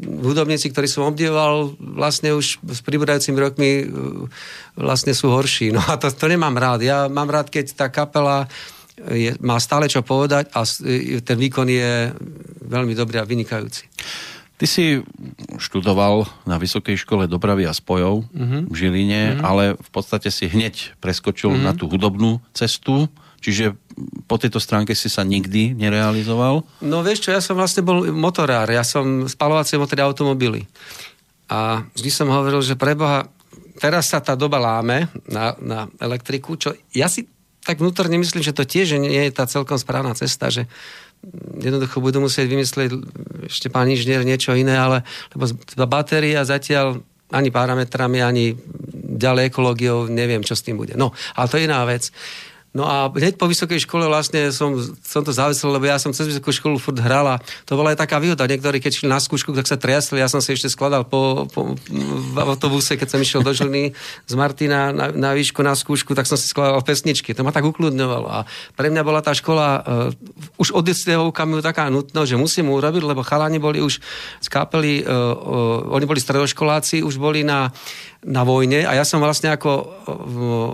hudobníci, 0.00 0.74
ktorí 0.74 0.90
som 0.90 1.06
obdivoval, 1.06 1.78
vlastne 1.78 2.34
už 2.34 2.58
s 2.60 2.80
pribúdajúcimi 2.82 3.38
rokmi 3.38 3.70
uh, 3.86 4.26
vlastne 4.74 5.14
sú 5.14 5.30
horší. 5.30 5.70
No 5.70 5.78
a 5.78 5.94
to, 5.94 6.10
to 6.10 6.26
nemám 6.26 6.58
rád. 6.58 6.82
Ja 6.82 7.06
mám 7.06 7.30
rád, 7.30 7.50
keď 7.50 7.78
tá 7.78 7.86
kapela 7.86 8.50
je, 8.94 9.34
má 9.42 9.58
stále 9.58 9.90
čo 9.90 10.06
povedať 10.06 10.54
a 10.54 10.62
e, 10.62 11.18
ten 11.18 11.34
výkon 11.34 11.66
je 11.66 12.14
veľmi 12.62 12.94
dobrý 12.94 13.18
a 13.18 13.26
vynikajúci. 13.26 13.90
Ty 14.54 14.66
si 14.70 15.02
študoval 15.58 16.30
na 16.46 16.62
Vysokej 16.62 16.94
škole 17.02 17.26
dopravy 17.26 17.66
a 17.66 17.74
spojov 17.74 18.22
Mhm. 18.30 18.70
v 18.70 18.74
Žiline, 18.74 19.22
ale 19.42 19.74
v 19.74 19.90
podstate 19.90 20.30
si 20.30 20.46
hneď 20.46 20.94
preskočil 21.02 21.58
na 21.58 21.74
tú 21.74 21.90
hudobnú 21.90 22.38
cestu, 22.54 23.10
čiže 23.42 23.74
po 24.26 24.36
tejto 24.40 24.58
stránke 24.58 24.92
si 24.96 25.06
sa 25.06 25.22
nikdy 25.22 25.74
nerealizoval. 25.74 26.66
No 26.82 27.02
vieš 27.06 27.28
čo, 27.28 27.30
ja 27.30 27.42
som 27.42 27.54
vlastne 27.54 27.86
bol 27.86 28.10
motorár, 28.10 28.66
ja 28.70 28.82
som 28.82 29.26
spalovacie 29.30 29.78
motory 29.78 30.02
automobily. 30.02 30.62
A 31.46 31.84
vždy 31.94 32.10
som 32.10 32.28
hovoril, 32.32 32.64
že 32.64 32.74
preboha, 32.74 33.28
teraz 33.78 34.10
sa 34.10 34.18
tá 34.18 34.34
doba 34.34 34.58
láme 34.58 35.06
na, 35.28 35.54
na 35.60 35.86
elektriku, 36.00 36.58
čo 36.58 36.74
ja 36.90 37.06
si 37.06 37.28
tak 37.64 37.80
vnútorne 37.80 38.20
myslím, 38.20 38.44
že 38.44 38.52
to 38.52 38.68
tiež 38.68 39.00
nie 39.00 39.24
je 39.24 39.32
tá 39.32 39.48
celkom 39.48 39.80
správna 39.80 40.12
cesta, 40.12 40.52
že 40.52 40.68
jednoducho 41.56 42.04
budú 42.04 42.20
musieť 42.20 42.46
vymyslieť 42.52 42.90
ešte 43.48 43.72
pán 43.72 43.88
inžinier 43.88 44.20
niečo 44.20 44.52
iné, 44.52 44.76
ale 44.76 45.00
lebo 45.32 45.48
batéria 45.88 46.44
zatiaľ 46.44 47.00
ani 47.32 47.48
parametrami, 47.48 48.20
ani 48.20 48.52
ďalej 49.16 49.48
ekológiou, 49.48 50.12
neviem, 50.12 50.44
čo 50.44 50.52
s 50.52 50.62
tým 50.62 50.76
bude. 50.76 50.92
No, 50.94 51.16
ale 51.32 51.48
to 51.48 51.56
je 51.56 51.66
iná 51.66 51.80
vec. 51.88 52.12
No 52.74 52.82
a 52.90 53.06
hneď 53.06 53.38
po 53.38 53.46
vysokej 53.46 53.86
škole 53.86 54.10
vlastne 54.10 54.50
som, 54.50 54.74
som 55.06 55.22
to 55.22 55.30
závisel, 55.30 55.70
lebo 55.70 55.86
ja 55.86 55.94
som 55.94 56.10
cez 56.10 56.26
vysokú 56.26 56.50
školu 56.50 56.82
furt 56.82 56.98
hral 56.98 57.22
a 57.22 57.38
to 57.62 57.78
bola 57.78 57.94
aj 57.94 58.02
taká 58.02 58.18
výhoda. 58.18 58.50
Niektorí, 58.50 58.82
keď 58.82 58.98
šli 58.98 59.06
na 59.06 59.22
skúšku, 59.22 59.54
tak 59.54 59.70
sa 59.70 59.78
triasli. 59.78 60.18
Ja 60.18 60.26
som 60.26 60.42
si 60.42 60.58
ešte 60.58 60.66
skladal 60.66 61.06
po, 61.06 61.46
po, 61.54 61.78
v 61.86 62.34
autobuse, 62.34 62.98
keď 62.98 63.14
som 63.14 63.22
išiel 63.22 63.46
do 63.46 63.54
Žiliny 63.54 63.94
z 64.26 64.34
Martina 64.34 64.90
na, 64.90 65.14
na 65.14 65.30
výšku 65.38 65.62
na 65.62 65.78
skúšku, 65.78 66.18
tak 66.18 66.26
som 66.26 66.34
si 66.34 66.50
skladal 66.50 66.82
pesničky. 66.82 67.30
To 67.38 67.46
ma 67.46 67.54
tak 67.54 67.62
ukludňovalo. 67.62 68.26
A 68.26 68.42
pre 68.74 68.90
mňa 68.90 69.06
bola 69.06 69.22
tá 69.22 69.30
škola 69.30 69.78
uh, 69.78 70.58
už 70.58 70.74
od 70.74 70.82
istého 70.90 71.30
okamihu 71.30 71.62
taká 71.62 71.86
nutnosť, 71.94 72.34
že 72.34 72.42
musím 72.42 72.74
urobiť, 72.74 73.06
lebo 73.06 73.22
chalani 73.22 73.62
boli 73.62 73.78
už 73.86 74.02
z 74.42 74.48
kapely, 74.50 75.06
uh, 75.06 75.06
uh, 75.06 75.94
oni 75.94 76.10
boli 76.10 76.18
stredoškoláci, 76.18 77.06
už 77.06 77.22
boli 77.22 77.46
na 77.46 77.70
na 78.24 78.42
vojne 78.42 78.88
a 78.88 78.96
ja 78.96 79.04
som 79.04 79.20
vlastne 79.20 79.52
ako 79.52 79.70
uh, 79.70 79.84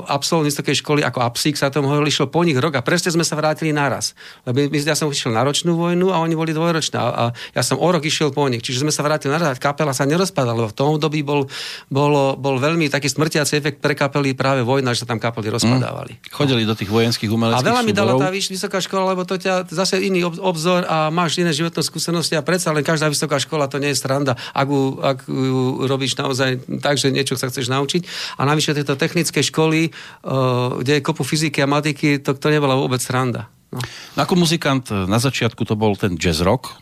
absolvent 0.07 0.47
vysokej 0.47 0.79
školy, 0.81 1.01
ako 1.03 1.27
apsík 1.27 1.59
sa 1.59 1.69
tomu 1.69 1.91
hovoril, 1.91 2.07
išiel 2.07 2.31
po 2.31 2.47
nich 2.47 2.55
rok 2.55 2.79
a 2.79 2.83
presne 2.87 3.11
sme 3.11 3.27
sa 3.27 3.35
vrátili 3.35 3.75
naraz. 3.75 4.15
Lebo 4.47 4.71
my, 4.71 4.79
ja 4.79 4.95
som 4.95 5.11
išiel 5.11 5.35
na 5.35 5.43
ročnú 5.43 5.75
vojnu 5.75 6.15
a 6.15 6.23
oni 6.23 6.39
boli 6.39 6.55
dvojročná 6.55 7.01
a 7.03 7.23
ja 7.35 7.63
som 7.67 7.83
o 7.83 7.89
rok 7.91 8.07
išiel 8.07 8.31
po 8.31 8.47
nich. 8.47 8.63
Čiže 8.63 8.87
sme 8.87 8.95
sa 8.95 9.03
vrátili 9.03 9.35
naraz 9.35 9.51
a 9.51 9.59
kapela 9.59 9.91
sa 9.91 10.07
nerozpadala, 10.07 10.63
lebo 10.63 10.71
v 10.71 10.77
tom 10.79 10.89
období 10.95 11.27
bol, 11.27 11.51
bol, 11.91 12.39
bol 12.39 12.57
veľmi 12.63 12.87
taký 12.87 13.11
smrtiaci 13.11 13.59
efekt 13.59 13.83
pre 13.83 13.99
kapely 13.99 14.39
práve 14.39 14.63
vojna, 14.63 14.95
že 14.95 15.03
sa 15.03 15.11
tam 15.11 15.19
kapely 15.19 15.51
rozpadávali. 15.51 16.23
Chodili 16.31 16.63
do 16.63 16.79
tých 16.79 16.89
vojenských 16.89 17.31
A 17.31 17.35
umeleckých 17.35 17.67
veľa 17.67 17.83
mi 17.83 17.91
dala 17.91 18.15
tá 18.15 18.31
vysoká 18.31 18.79
škola, 18.79 19.11
lebo 19.11 19.27
to 19.27 19.35
ťa 19.35 19.67
zase 19.75 19.99
iný 19.99 20.31
ob- 20.31 20.39
obzor 20.39 20.87
a 20.87 21.11
máš 21.11 21.43
iné 21.43 21.51
životné 21.51 21.83
skúsenosti 21.83 22.39
a 22.39 22.47
predsa 22.47 22.71
len 22.71 22.87
každá 22.87 23.11
vysoká 23.11 23.43
škola 23.43 23.67
to 23.67 23.83
nie 23.83 23.91
je 23.91 23.99
stranda, 23.99 24.39
ak 24.55 24.69
ju, 24.71 24.83
ak 25.03 25.19
ju 25.27 25.89
robíš 25.91 26.15
naozaj 26.15 26.63
tak, 26.79 27.01
že 27.01 27.11
niečo 27.11 27.40
sa 27.41 27.49
chceš 27.49 27.73
naučiť. 27.73 28.03
A 28.37 28.45
navyše 28.45 28.77
tieto 28.77 29.01
technické 29.01 29.41
školy, 29.41 29.89
uh, 29.89 30.77
kde 30.85 31.01
je 31.01 31.05
kopu 31.05 31.25
fyziky 31.25 31.65
a 31.65 31.67
matiky, 31.67 32.21
to, 32.21 32.37
to 32.37 32.53
nebola 32.53 32.77
vôbec 32.77 33.01
sranda. 33.01 33.49
No. 33.73 33.81
Ako 34.21 34.37
muzikant 34.37 34.93
na 34.93 35.17
začiatku 35.17 35.65
to 35.65 35.79
bol 35.79 35.97
ten 35.97 36.19
jazz 36.19 36.43
rock, 36.43 36.77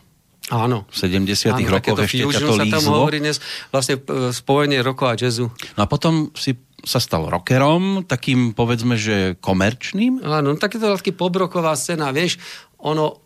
Áno. 0.49 0.89
v 0.89 0.95
70 0.97 1.53
Áno, 1.53 1.69
rokoch 1.69 2.01
ešte 2.01 2.25
ťa 2.25 2.41
to 2.41 2.57
sa 2.57 2.65
tam 2.65 2.81
lízlo. 2.81 2.97
hovorí 2.97 3.21
dnes, 3.21 3.37
vlastne 3.69 4.01
e, 4.01 4.33
spojenie 4.33 4.81
roko 4.81 5.05
a 5.05 5.13
jazzu. 5.13 5.53
No 5.77 5.81
a 5.85 5.87
potom 5.87 6.33
si 6.33 6.57
sa 6.81 6.97
stal 6.97 7.29
rockerom, 7.29 8.09
takým 8.09 8.57
povedzme, 8.57 8.97
že 8.97 9.37
komerčným. 9.37 10.25
Áno, 10.25 10.55
no 10.55 10.57
takéto 10.57 10.89
taký 10.89 11.13
pobroková 11.13 11.77
scéna, 11.77 12.09
vieš, 12.09 12.41
ono, 12.81 13.21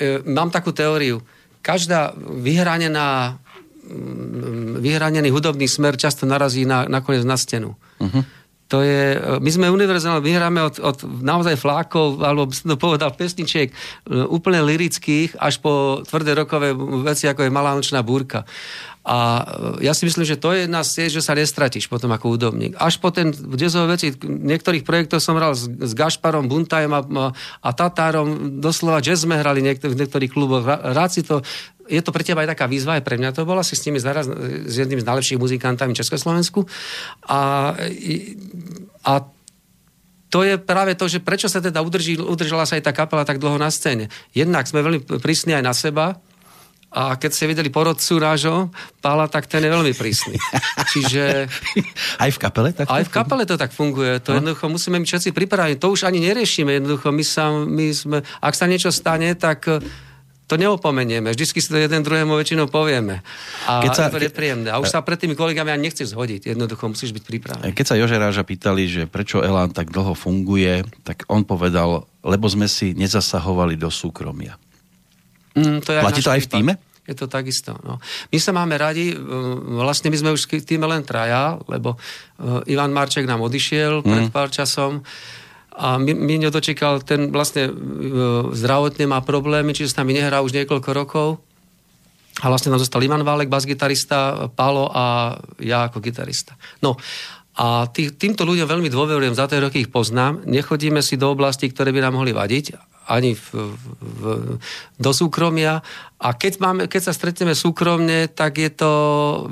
e, 0.00 0.24
mám 0.24 0.48
takú 0.48 0.72
teóriu, 0.72 1.20
každá 1.60 2.16
vyhranená 2.16 3.36
vyhranený 4.82 5.30
hudobný 5.30 5.70
smer 5.70 5.96
často 5.96 6.26
narazí 6.26 6.66
na, 6.66 6.84
nakoniec 6.90 7.22
na 7.22 7.38
stenu. 7.38 7.78
Uh-huh. 8.02 8.22
To 8.66 8.82
je, 8.82 9.14
e, 9.14 9.38
my 9.38 9.50
sme 9.50 9.70
univerzálne, 9.70 10.18
vyhráme 10.18 10.58
od, 10.58 10.82
od 10.82 10.98
naozaj 11.22 11.54
flákov, 11.54 12.18
alebo 12.18 12.50
som 12.50 12.74
to 12.74 12.78
povedal 12.78 13.14
pesničiek 13.14 13.70
e, 13.70 13.74
úplne 14.26 14.58
lirických, 14.66 15.38
až 15.38 15.62
po 15.62 16.02
tvrdé 16.02 16.34
rokové 16.34 16.74
veci, 17.06 17.30
ako 17.30 17.46
je 17.46 17.54
Malá 17.54 17.78
nočná 17.78 18.02
búrka. 18.02 18.42
A 19.06 19.46
e, 19.78 19.86
ja 19.86 19.94
si 19.94 20.02
myslím, 20.10 20.26
že 20.26 20.34
to 20.34 20.50
je 20.50 20.66
jedna 20.66 20.82
z 20.82 21.06
že 21.06 21.22
sa 21.22 21.38
nestratíš 21.38 21.86
potom 21.86 22.10
ako 22.10 22.34
hudobník. 22.34 22.74
Až 22.74 22.98
po 22.98 23.14
ten 23.14 23.30
jazzové 23.30 23.94
veci, 23.94 24.10
niektorých 24.18 24.82
projektov 24.82 25.22
som 25.22 25.38
hral 25.38 25.54
s, 25.54 25.70
s 25.70 25.94
Gašparom, 25.94 26.50
Buntajom 26.50 26.90
a, 26.90 27.00
a, 27.62 27.70
Tatárom, 27.70 28.58
doslova 28.58 28.98
jazz 28.98 29.22
sme 29.22 29.38
hrali 29.38 29.62
niektor, 29.62 29.94
v 29.94 30.02
niektorých 30.02 30.34
kluboch. 30.34 30.66
Rád 30.66 31.10
si 31.14 31.22
to 31.22 31.46
je 31.86 32.00
to 32.02 32.10
pre 32.10 32.26
teba 32.26 32.42
aj 32.42 32.52
taká 32.54 32.66
výzva, 32.66 32.98
aj 32.98 33.06
pre 33.06 33.16
mňa 33.18 33.34
to 33.34 33.46
bola, 33.46 33.62
si 33.62 33.78
s 33.78 33.84
nimi 33.86 34.02
zaraz, 34.02 34.26
s 34.66 34.74
jedným 34.74 35.00
z 35.00 35.06
najlepších 35.06 35.40
muzikantami 35.40 35.94
v 35.94 36.00
Československu. 36.02 36.66
A, 37.30 37.72
a 39.06 39.12
to 40.30 40.42
je 40.42 40.58
práve 40.58 40.98
to, 40.98 41.06
že 41.06 41.22
prečo 41.22 41.46
sa 41.46 41.62
teda 41.62 41.80
udrží, 41.80 42.18
udržala 42.18 42.66
sa 42.66 42.76
aj 42.76 42.84
tá 42.84 42.92
kapela 42.92 43.22
tak 43.22 43.38
dlho 43.38 43.56
na 43.56 43.70
scéne. 43.70 44.10
Jednak 44.34 44.66
sme 44.66 44.82
veľmi 44.82 45.00
prísni 45.22 45.54
aj 45.54 45.64
na 45.64 45.74
seba, 45.74 46.18
a 46.96 47.18
keď 47.20 47.30
ste 47.34 47.50
videli 47.50 47.68
porodcu 47.68 48.16
nášho 48.16 48.72
Pála, 49.04 49.28
tak 49.28 49.44
ten 49.44 49.60
je 49.60 49.68
veľmi 49.68 49.92
prísny. 49.92 50.40
Čiže... 50.96 51.44
Aj 52.16 52.30
v 52.32 52.38
kapele? 52.40 52.72
Tak 52.72 52.88
aj 52.88 53.04
v 53.04 53.12
kapele 53.12 53.44
to 53.44 53.60
tak 53.60 53.74
funguje. 53.74 54.16
To 54.24 54.32
no. 54.32 54.40
jednoducho 54.40 54.64
musíme 54.72 54.96
byť 55.02 55.08
všetci 55.10 55.30
pripravení. 55.36 55.76
To 55.76 55.92
už 55.92 56.08
ani 56.08 56.24
neriešime. 56.24 56.80
Jednoducho 56.80 57.12
my, 57.12 57.24
sa, 57.26 57.52
my 57.52 57.86
sme... 57.92 58.18
Ak 58.40 58.56
sa 58.56 58.64
niečo 58.64 58.88
stane, 58.88 59.36
tak 59.36 59.68
to 60.46 60.54
neopomenieme. 60.54 61.34
Vždycky 61.34 61.58
si 61.58 61.66
to 61.66 61.74
jeden 61.74 62.06
druhému 62.06 62.38
väčšinou 62.38 62.70
povieme. 62.70 63.26
A 63.66 63.82
keď 63.82 63.90
sa, 63.90 64.04
to 64.06 64.22
je 64.22 64.30
príjemné. 64.30 64.70
A 64.70 64.78
už 64.78 64.94
sa 64.94 65.02
pred 65.02 65.18
tými 65.18 65.34
kolegami 65.34 65.74
ani 65.74 65.90
nechce 65.90 66.06
zhodiť. 66.06 66.54
Jednoducho 66.54 66.86
musíš 66.86 67.10
byť 67.10 67.24
pripravený. 67.26 67.74
Keď 67.74 67.86
sa 67.86 67.98
Jožeráža 67.98 68.46
pýtali, 68.46 68.86
že 68.86 69.02
prečo 69.10 69.42
Elán 69.42 69.74
tak 69.74 69.90
dlho 69.90 70.14
funguje, 70.14 70.86
tak 71.02 71.26
on 71.26 71.42
povedal, 71.42 72.06
lebo 72.22 72.46
sme 72.46 72.70
si 72.70 72.94
nezasahovali 72.94 73.74
do 73.74 73.90
súkromia. 73.90 74.54
Mm, 75.58 75.82
to 75.82 75.90
je 75.90 75.98
Platí 75.98 76.22
to 76.22 76.30
aj 76.30 76.42
v 76.46 76.50
týme? 76.50 76.72
Je 77.06 77.14
to 77.14 77.30
takisto. 77.30 77.74
No. 77.86 78.02
My 78.34 78.38
sa 78.42 78.50
máme 78.50 78.74
radi, 78.78 79.14
vlastne 79.78 80.10
my 80.10 80.18
sme 80.18 80.30
už 80.34 80.46
v 80.46 80.62
týme 80.62 80.90
len 80.90 81.06
traja, 81.06 81.54
lebo 81.70 81.94
e, 81.94 81.98
Ivan 82.74 82.90
Marček 82.90 83.30
nám 83.30 83.46
odišiel 83.46 84.02
mm. 84.02 84.10
pred 84.10 84.26
pár 84.34 84.50
časom 84.50 85.06
a 85.76 86.00
Miňo 86.00 86.48
dočekal, 86.48 87.04
ten 87.04 87.28
vlastne 87.28 87.68
e, 87.68 87.72
zdravotne 88.56 89.04
má 89.04 89.20
problémy, 89.20 89.76
čiže 89.76 89.92
s 89.92 89.98
nami 90.00 90.16
nehrá 90.16 90.40
už 90.40 90.56
niekoľko 90.56 90.90
rokov. 90.96 91.28
A 92.40 92.48
vlastne 92.48 92.72
nám 92.72 92.80
zostal 92.80 93.04
Ivan 93.04 93.24
Válek, 93.24 93.52
bas-gitarista, 93.52 94.48
Pálo 94.52 94.88
a 94.92 95.36
ja 95.60 95.88
ako 95.88 96.00
gitarista. 96.00 96.56
No 96.80 96.96
a 97.56 97.88
tý, 97.88 98.12
týmto 98.12 98.44
ľuďom 98.44 98.68
veľmi 98.68 98.92
dôverujem, 98.92 99.32
za 99.32 99.48
tie 99.48 99.60
roky 99.60 99.84
ich 99.84 99.92
poznám. 99.92 100.44
Nechodíme 100.44 101.00
si 101.00 101.16
do 101.16 101.32
oblasti, 101.32 101.72
ktoré 101.72 101.88
by 101.92 102.04
nám 102.04 102.20
mohli 102.20 102.36
vadiť, 102.36 102.76
ani 103.08 103.32
v, 103.32 103.72
v, 103.96 104.22
do 105.00 105.10
súkromia. 105.16 105.80
A 106.16 106.32
keď, 106.32 106.64
máme, 106.64 106.82
keď 106.88 107.08
sa 107.08 107.12
stretneme 107.12 107.52
súkromne, 107.52 108.32
tak 108.32 108.56
je 108.56 108.72
to 108.72 108.90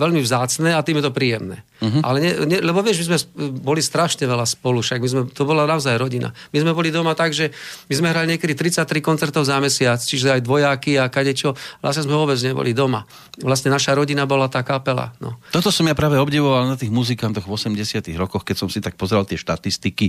veľmi 0.01 0.25
vzácne 0.25 0.73
a 0.73 0.81
tým 0.81 0.97
je 0.97 1.05
to 1.05 1.13
príjemné. 1.13 1.61
Uh-huh. 1.85 2.01
Ale 2.01 2.25
ne, 2.25 2.31
ne, 2.49 2.59
lebo 2.65 2.81
vieš, 2.81 3.05
my 3.05 3.07
sme 3.13 3.19
boli 3.61 3.85
strašne 3.85 4.25
veľa 4.25 4.49
spolu, 4.49 4.81
však 4.81 4.97
my 4.97 5.09
sme, 5.11 5.21
to 5.29 5.45
bola 5.45 5.69
naozaj 5.69 5.93
rodina. 6.01 6.33
My 6.57 6.65
sme 6.65 6.73
boli 6.73 6.89
doma 6.89 7.13
tak, 7.13 7.37
že 7.37 7.53
my 7.93 7.95
sme 8.01 8.09
hrali 8.09 8.33
niekedy 8.33 8.57
33 8.57 8.89
koncertov 9.05 9.45
za 9.45 9.61
mesiac, 9.61 10.01
čiže 10.01 10.33
aj 10.33 10.41
dvojáky 10.41 10.97
a 10.97 11.13
kadečo. 11.13 11.53
Vlastne 11.85 12.09
sme 12.09 12.17
vôbec 12.17 12.41
neboli 12.41 12.73
doma. 12.73 13.05
Vlastne 13.45 13.69
naša 13.69 13.93
rodina 13.93 14.25
bola 14.25 14.49
tá 14.49 14.65
kapela. 14.65 15.13
No. 15.21 15.37
Toto 15.53 15.69
som 15.69 15.85
ja 15.85 15.93
práve 15.93 16.17
obdivoval 16.17 16.65
na 16.65 16.81
tých 16.81 16.89
muzikantoch 16.89 17.45
v 17.45 17.53
80 17.53 18.09
rokoch, 18.17 18.49
keď 18.49 18.57
som 18.65 18.73
si 18.73 18.81
tak 18.81 18.97
pozeral 18.97 19.29
tie 19.29 19.37
štatistiky. 19.37 20.09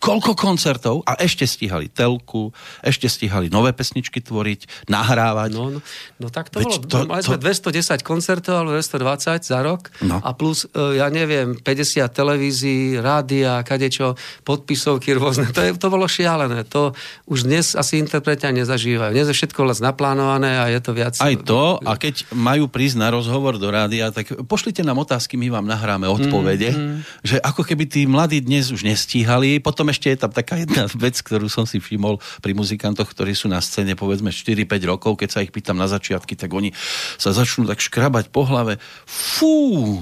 Koľko 0.00 0.32
koncertov 0.32 1.04
a 1.04 1.20
ešte 1.20 1.44
stíhali 1.44 1.92
telku, 1.92 2.56
ešte 2.80 3.04
stíhali 3.04 3.52
nové 3.52 3.76
pesničky 3.76 4.24
tvoriť, 4.24 4.88
nahrávať. 4.88 5.50
No, 5.52 5.68
no, 5.76 5.80
no 6.18 6.28
tak 6.28 6.52
to 6.52 6.62
Veď 6.62 6.80
bolo. 6.80 6.88
To, 6.88 6.96
mali 7.08 7.22
to... 7.22 7.34
sme 7.34 7.38
210 7.38 8.04
koncertov 8.06 8.54
alebo 8.62 8.76
220 8.76 9.42
za 9.42 9.58
rok 9.64 9.90
no. 10.04 10.20
a 10.20 10.30
plus, 10.36 10.68
e, 10.70 11.00
ja 11.00 11.08
neviem, 11.10 11.58
50 11.58 12.06
televízií, 12.12 13.00
rádia, 13.00 13.60
kadečo, 13.66 14.14
podpisovky 14.46 15.16
rôzne. 15.16 15.48
To, 15.50 15.60
je, 15.66 15.70
to 15.76 15.88
bolo 15.90 16.06
šialené. 16.06 16.62
To 16.70 16.94
už 17.26 17.48
dnes 17.48 17.74
asi 17.74 17.98
interpretia 17.98 18.54
nezažívajú. 18.54 19.10
Dnes 19.10 19.28
je 19.28 19.36
všetko 19.36 19.66
vlastne 19.66 19.90
naplánované 19.90 20.60
a 20.60 20.70
je 20.70 20.80
to 20.80 20.92
viac... 20.94 21.18
Aj 21.18 21.34
to, 21.40 21.80
a 21.82 21.96
keď 21.98 22.30
majú 22.30 22.70
prísť 22.70 22.96
na 23.00 23.08
rozhovor 23.10 23.58
do 23.58 23.68
rádia, 23.72 24.12
tak 24.14 24.30
pošlite 24.46 24.86
nám 24.86 25.02
otázky, 25.02 25.34
my 25.34 25.50
vám 25.50 25.66
nahráme 25.66 26.06
odpovede, 26.06 26.70
mm, 26.70 26.80
mm. 26.80 26.98
že 27.24 27.36
ako 27.40 27.66
keby 27.66 27.84
tí 27.88 28.06
mladí 28.06 28.38
dnes 28.44 28.70
už 28.70 28.86
nestíhali. 28.86 29.58
Potom 29.58 29.88
ešte 29.90 30.12
je 30.12 30.18
tam 30.20 30.30
taká 30.30 30.60
jedna 30.60 30.86
vec, 30.94 31.18
ktorú 31.18 31.50
som 31.50 31.64
si 31.64 31.80
všimol 31.80 32.20
pri 32.44 32.52
muzikantoch, 32.54 33.10
ktorí 33.10 33.32
sú 33.34 33.48
na 33.50 33.58
scéne 33.58 33.96
povedzme 33.96 34.30
4-5 34.30 34.90
rokov, 34.90 35.18
keď 35.18 35.28
sa 35.28 35.40
ich 35.40 35.50
pýtam 35.50 35.79
na 35.80 35.88
začiatky, 35.88 36.36
tak 36.36 36.52
oni 36.52 36.76
sa 37.16 37.32
začnú 37.32 37.64
tak 37.64 37.80
škrabať 37.80 38.28
po 38.28 38.44
hlave. 38.44 38.76
Fú, 39.08 39.96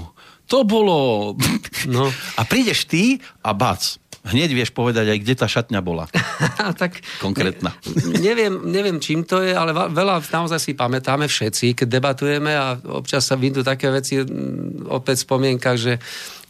to 0.49 0.67
bolo... 0.67 1.33
No. 1.87 2.11
A 2.35 2.41
prídeš 2.43 2.83
ty 2.83 3.23
a 3.39 3.55
bac, 3.55 4.01
hneď 4.27 4.51
vieš 4.51 4.75
povedať 4.75 5.15
aj, 5.15 5.17
kde 5.23 5.33
tá 5.37 5.47
šatňa 5.47 5.79
bola. 5.79 6.09
tak, 6.81 6.99
Konkrétna. 7.23 7.71
Ne, 7.87 8.19
neviem, 8.19 8.53
neviem, 8.67 8.97
čím 8.99 9.23
to 9.23 9.39
je, 9.39 9.55
ale 9.55 9.71
veľa 9.71 10.19
naozaj 10.27 10.59
si 10.59 10.71
pamätáme 10.75 11.29
všetci, 11.29 11.77
keď 11.77 11.87
debatujeme 11.87 12.51
a 12.51 12.75
občas 12.99 13.29
sa 13.29 13.39
vyjdú 13.39 13.63
také 13.63 13.87
veci 13.93 14.19
opäť 14.89 15.23
v 15.23 15.27
spomienkach, 15.29 15.77
že, 15.79 16.01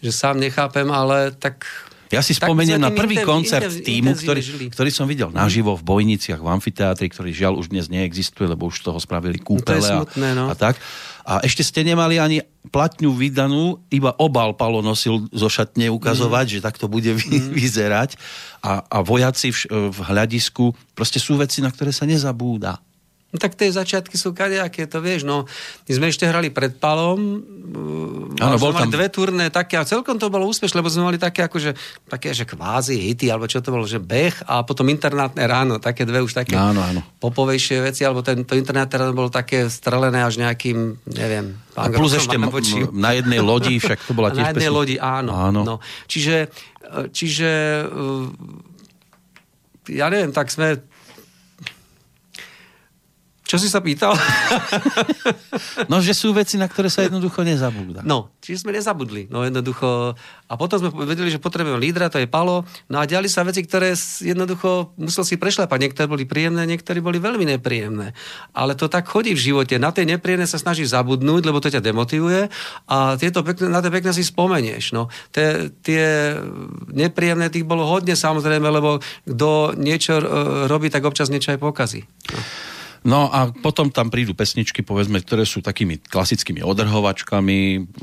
že 0.01 0.11
sám 0.15 0.41
nechápem, 0.41 0.87
ale 0.89 1.35
tak 1.35 1.67
ja 2.09 2.25
si 2.25 2.33
spomeniem 2.33 2.81
na 2.81 2.89
prvý 2.89 3.21
intev, 3.21 3.29
koncert 3.29 3.69
intev, 3.69 3.85
týmu, 3.85 4.11
ktorý, 4.17 4.41
ktorý 4.73 4.89
som 4.89 5.05
videl 5.05 5.29
naživo 5.29 5.77
v 5.77 5.83
Bojniciach, 5.85 6.41
v 6.41 6.49
amfiteátri, 6.49 7.05
ktorý 7.13 7.29
žiaľ 7.29 7.61
už 7.61 7.69
dnes 7.69 7.85
neexistuje, 7.85 8.49
lebo 8.49 8.65
už 8.69 8.81
z 8.81 8.89
toho 8.89 8.97
spravili 8.97 9.37
kúpele 9.37 9.85
no 9.85 10.09
smutné, 10.09 10.29
no. 10.33 10.49
a, 10.49 10.53
a 10.53 10.55
tak. 10.57 10.81
A 11.29 11.45
ešte 11.45 11.61
ste 11.61 11.85
nemali 11.85 12.17
ani 12.17 12.41
platňu 12.73 13.13
vydanú, 13.13 13.77
iba 13.93 14.17
obal 14.17 14.57
Palo 14.57 14.81
nosil 14.81 15.29
zo 15.29 15.45
šatne 15.45 15.93
ukazovať, 15.93 16.45
mm. 16.49 16.53
že 16.57 16.65
takto 16.65 16.89
bude 16.89 17.13
vy, 17.13 17.29
mm. 17.29 17.53
vyzerať. 17.53 18.17
A, 18.65 18.81
a 18.81 18.97
vojaci 19.05 19.53
v, 19.53 19.93
v 19.93 19.99
hľadisku, 20.09 20.73
proste 20.97 21.21
sú 21.21 21.37
veci, 21.37 21.61
na 21.61 21.69
ktoré 21.69 21.93
sa 21.93 22.09
nezabúda. 22.09 22.81
No 23.29 23.37
tak 23.37 23.53
tie 23.53 23.69
začiatky 23.69 24.17
sú 24.17 24.33
kadejaké, 24.33 24.89
to 24.89 25.05
vieš, 25.05 25.21
no. 25.21 25.45
My 25.85 25.91
sme 25.93 26.05
ešte 26.09 26.25
hrali 26.25 26.49
pred 26.49 26.73
Palom, 26.81 27.45
ano, 28.41 28.57
bol 28.57 28.73
tam... 28.73 28.89
dve 28.89 29.05
turné 29.13 29.53
také 29.53 29.77
a 29.77 29.85
celkom 29.85 30.17
to 30.17 30.33
bolo 30.33 30.49
úspešné, 30.49 30.81
lebo 30.81 30.89
sme 30.89 31.13
mali 31.13 31.21
také 31.21 31.45
akože, 31.45 31.77
také, 32.09 32.33
že 32.33 32.49
kvázi 32.49 32.97
hity, 32.97 33.29
alebo 33.29 33.45
čo 33.45 33.61
to 33.61 33.69
bolo, 33.69 33.85
že 33.85 34.01
beh 34.01 34.49
a 34.49 34.65
potom 34.65 34.89
internátne 34.89 35.45
ráno, 35.45 35.77
také 35.77 36.09
dve 36.09 36.25
už 36.25 36.33
také 36.33 36.57
áno, 36.57 36.81
áno. 36.81 37.05
popovejšie 37.21 37.85
veci, 37.85 38.01
alebo 38.01 38.25
tento 38.25 38.57
internátne 38.57 38.97
ráno 38.97 39.13
bolo 39.13 39.29
také 39.29 39.69
strelené 39.69 40.25
až 40.25 40.41
nejakým, 40.41 40.97
neviem, 41.13 41.53
a 41.77 41.85
plus 41.85 42.17
ešte 42.17 42.33
m- 42.33 42.49
na 42.97 43.13
jednej 43.13 43.45
lodi, 43.45 43.77
však 43.77 44.09
to 44.09 44.17
bola 44.17 44.31
tiež 44.33 44.41
Na 44.41 44.49
jednej 44.57 44.73
pesmi. 44.73 44.77
lodi, 44.81 44.95
áno. 44.97 45.31
áno. 45.37 45.61
No. 45.61 45.75
Čiže, 46.09 46.49
čiže 47.13 47.49
ja 49.89 50.05
neviem, 50.09 50.33
tak 50.33 50.49
sme 50.49 50.81
čo 53.49 53.57
si 53.57 53.65
sa 53.65 53.81
pýtal? 53.81 54.13
no, 55.89 55.97
že 56.05 56.13
sú 56.13 56.29
veci, 56.37 56.53
na 56.61 56.69
ktoré 56.69 56.85
sa 56.85 57.01
jednoducho 57.01 57.41
nezabúda. 57.41 58.05
No, 58.05 58.29
čiže 58.45 58.61
sme 58.61 58.77
nezabudli. 58.77 59.25
No 59.33 59.41
jednoducho. 59.41 60.13
A 60.45 60.53
potom 60.53 60.77
sme 60.77 60.93
vedeli, 61.09 61.33
že 61.33 61.41
potrebujeme 61.41 61.81
lídra, 61.81 62.13
to 62.13 62.21
je 62.21 62.29
Palo. 62.29 62.61
No 62.93 63.01
a 63.01 63.09
diali 63.09 63.25
sa 63.25 63.41
veci, 63.41 63.65
ktoré 63.65 63.97
jednoducho 64.21 64.93
musel 65.01 65.25
si 65.25 65.41
prešľapať. 65.41 65.77
Niektoré 65.81 66.05
boli 66.05 66.29
príjemné, 66.29 66.69
niektoré 66.69 67.01
boli 67.01 67.17
veľmi 67.17 67.57
nepríjemné. 67.57 68.13
Ale 68.53 68.77
to 68.77 68.85
tak 68.85 69.09
chodí 69.09 69.33
v 69.33 69.41
živote. 69.41 69.81
Na 69.81 69.89
tie 69.89 70.05
nepríjemné 70.05 70.45
sa 70.45 70.61
snažíš 70.61 70.93
zabudnúť, 70.93 71.41
lebo 71.49 71.57
to 71.57 71.73
ťa 71.73 71.81
demotivuje 71.81 72.53
a 72.85 73.17
tieto 73.17 73.41
pekné, 73.41 73.65
na 73.65 73.81
tie 73.81 73.89
pekné 73.89 74.13
si 74.13 74.21
spomenieš. 74.29 74.93
No. 74.93 75.09
Tie, 75.33 75.73
tie 75.81 76.37
nepríjemné 76.93 77.49
tých 77.49 77.65
bolo 77.65 77.89
hodne 77.89 78.13
samozrejme, 78.13 78.69
lebo 78.69 79.01
kto 79.25 79.73
niečo 79.73 80.21
robí, 80.69 80.93
tak 80.93 81.01
občas 81.01 81.33
niečo 81.33 81.49
aj 81.49 81.57
pokazí. 81.57 82.05
No. 82.29 82.77
No 83.07 83.31
a 83.31 83.47
potom 83.51 83.87
tam 83.87 84.11
prídu 84.11 84.35
pesničky, 84.35 84.83
povedzme, 84.83 85.23
ktoré 85.23 85.47
sú 85.47 85.63
takými 85.63 86.03
klasickými 86.03 86.59
odrhovačkami. 86.59 87.57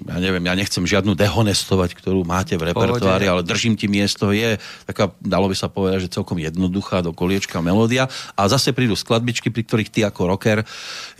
Ja 0.08 0.18
neviem, 0.18 0.44
ja 0.48 0.56
nechcem 0.56 0.88
žiadnu 0.88 1.12
dehonestovať, 1.12 1.92
ktorú 2.00 2.24
máte 2.24 2.56
v 2.56 2.72
repertoári, 2.72 3.28
ale 3.28 3.44
držím 3.44 3.76
ti 3.76 3.92
miesto. 3.92 4.32
Je 4.32 4.56
taká, 4.88 5.12
dalo 5.20 5.52
by 5.52 5.56
sa 5.56 5.68
povedať, 5.68 6.08
že 6.08 6.14
celkom 6.16 6.40
jednoduchá 6.40 7.04
do 7.04 7.12
koliečka 7.12 7.60
melódia. 7.60 8.08
A 8.38 8.48
zase 8.48 8.72
prídu 8.72 8.96
skladbičky, 8.96 9.52
pri 9.52 9.62
ktorých 9.68 9.92
ty 9.92 10.00
ako 10.08 10.32
rocker, 10.32 10.64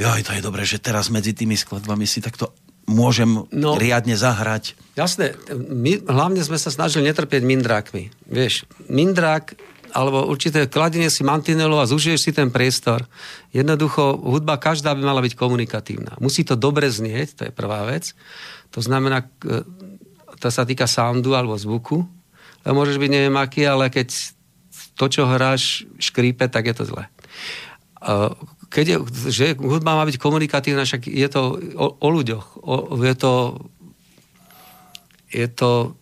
joj, 0.01 0.21
to 0.25 0.33
je 0.33 0.41
dobré, 0.41 0.65
že 0.65 0.81
teraz 0.81 1.13
medzi 1.13 1.37
tými 1.37 1.57
skladbami 1.59 2.09
si 2.09 2.25
takto 2.25 2.57
môžem 2.87 3.45
no, 3.51 3.75
riadne 3.77 4.15
zahrať. 4.15 4.79
Jasné, 4.95 5.35
my 5.59 6.07
hlavne 6.07 6.41
sme 6.41 6.57
sa 6.57 6.71
snažili 6.71 7.11
netrpieť 7.11 7.43
mindrákmi. 7.43 8.31
Vieš, 8.31 8.65
mindrák 8.87 9.59
alebo 9.93 10.27
určité 10.27 10.67
kladenie 10.67 11.11
si 11.13 11.23
mantinelov 11.23 11.83
a 11.83 11.91
zužiješ 11.91 12.21
si 12.21 12.31
ten 12.33 12.51
priestor. 12.51 13.05
Jednoducho, 13.51 14.17
hudba 14.19 14.59
každá 14.59 14.95
by 14.95 15.03
mala 15.03 15.23
byť 15.23 15.35
komunikatívna. 15.39 16.19
Musí 16.19 16.43
to 16.43 16.59
dobre 16.59 16.91
znieť, 16.91 17.29
to 17.37 17.43
je 17.49 17.53
prvá 17.53 17.87
vec. 17.87 18.15
To 18.75 18.81
znamená, 18.83 19.27
e, 19.45 19.63
to 20.41 20.49
sa 20.51 20.67
týka 20.67 20.91
soundu 20.91 21.37
alebo 21.37 21.57
zvuku. 21.57 22.03
Lebo 22.67 22.83
môžeš 22.83 22.99
byť 22.99 23.11
neviem 23.11 23.37
aký, 23.39 23.63
ale 23.63 23.93
keď 23.93 24.11
to, 24.99 25.07
čo 25.07 25.29
hráš, 25.29 25.87
škrípe, 26.01 26.49
tak 26.51 26.67
je 26.67 26.75
to 26.75 26.85
zle. 26.89 27.05
Keď 28.67 28.85
je, 28.85 28.97
že 29.31 29.47
hudba 29.61 29.95
má 29.95 30.03
byť 30.03 30.17
komunikatívna, 30.19 30.83
však 30.83 31.07
je 31.07 31.29
to 31.31 31.63
o, 31.79 31.87
o 32.01 32.09
ľuďoch. 32.11 32.47
O, 32.65 32.97
je 32.99 33.15
to 33.15 33.33
je 35.31 35.49
to 35.51 35.95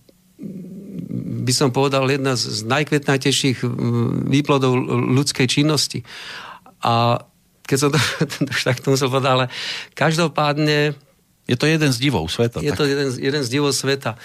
by 1.44 1.52
som 1.52 1.68
povedal, 1.70 2.08
jedna 2.08 2.34
z 2.34 2.64
najkvetnatejších 2.64 3.60
výplodov 4.28 4.72
ľudskej 5.12 5.46
činnosti. 5.46 6.00
A 6.80 7.20
keď 7.64 7.78
som 7.80 7.88
to, 7.92 7.98
to 8.32 8.36
už 8.48 8.62
takto 8.64 8.92
musel 8.92 9.08
povedať, 9.08 9.30
ale 9.30 9.46
každopádne 9.96 10.96
Je 11.44 11.56
to 11.60 11.68
jeden 11.68 11.92
z 11.92 11.98
divov 12.00 12.28
sveta. 12.32 12.64
je 12.64 12.72
tak. 12.72 12.78
to 12.80 12.84
jeden, 12.88 13.08
z- 13.12 13.20
jeden 13.20 13.42
z 13.44 13.48
divov 13.52 13.72
sveta. 13.76 14.16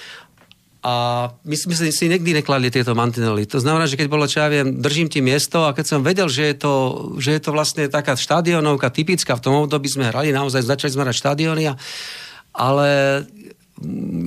A 0.80 1.28
my 1.44 1.56
sme 1.60 1.76
si, 1.76 2.08
nikdy 2.08 2.40
nekladli 2.40 2.72
tieto 2.72 2.96
mantinely. 2.96 3.44
To 3.52 3.60
znamená, 3.60 3.84
že 3.84 4.00
keď 4.00 4.08
bolo, 4.08 4.24
čo 4.24 4.40
ja 4.40 4.48
viem, 4.48 4.80
držím 4.80 5.12
ti 5.12 5.20
miesto 5.20 5.68
a 5.68 5.76
keď 5.76 5.86
som 5.92 6.00
vedel, 6.00 6.32
že 6.32 6.48
je 6.48 6.56
to, 6.56 6.74
že 7.20 7.36
je 7.36 7.42
to 7.44 7.52
vlastne 7.52 7.84
taká 7.92 8.16
štadionovka 8.16 8.88
typická, 8.88 9.36
v 9.36 9.44
tom 9.44 9.56
období 9.68 9.92
sme 9.92 10.08
hrali, 10.08 10.32
naozaj 10.32 10.64
začali 10.64 10.96
sme 10.96 11.04
hrať 11.04 11.20
štadióny, 11.20 11.64
a, 11.68 11.76
ale 12.56 12.88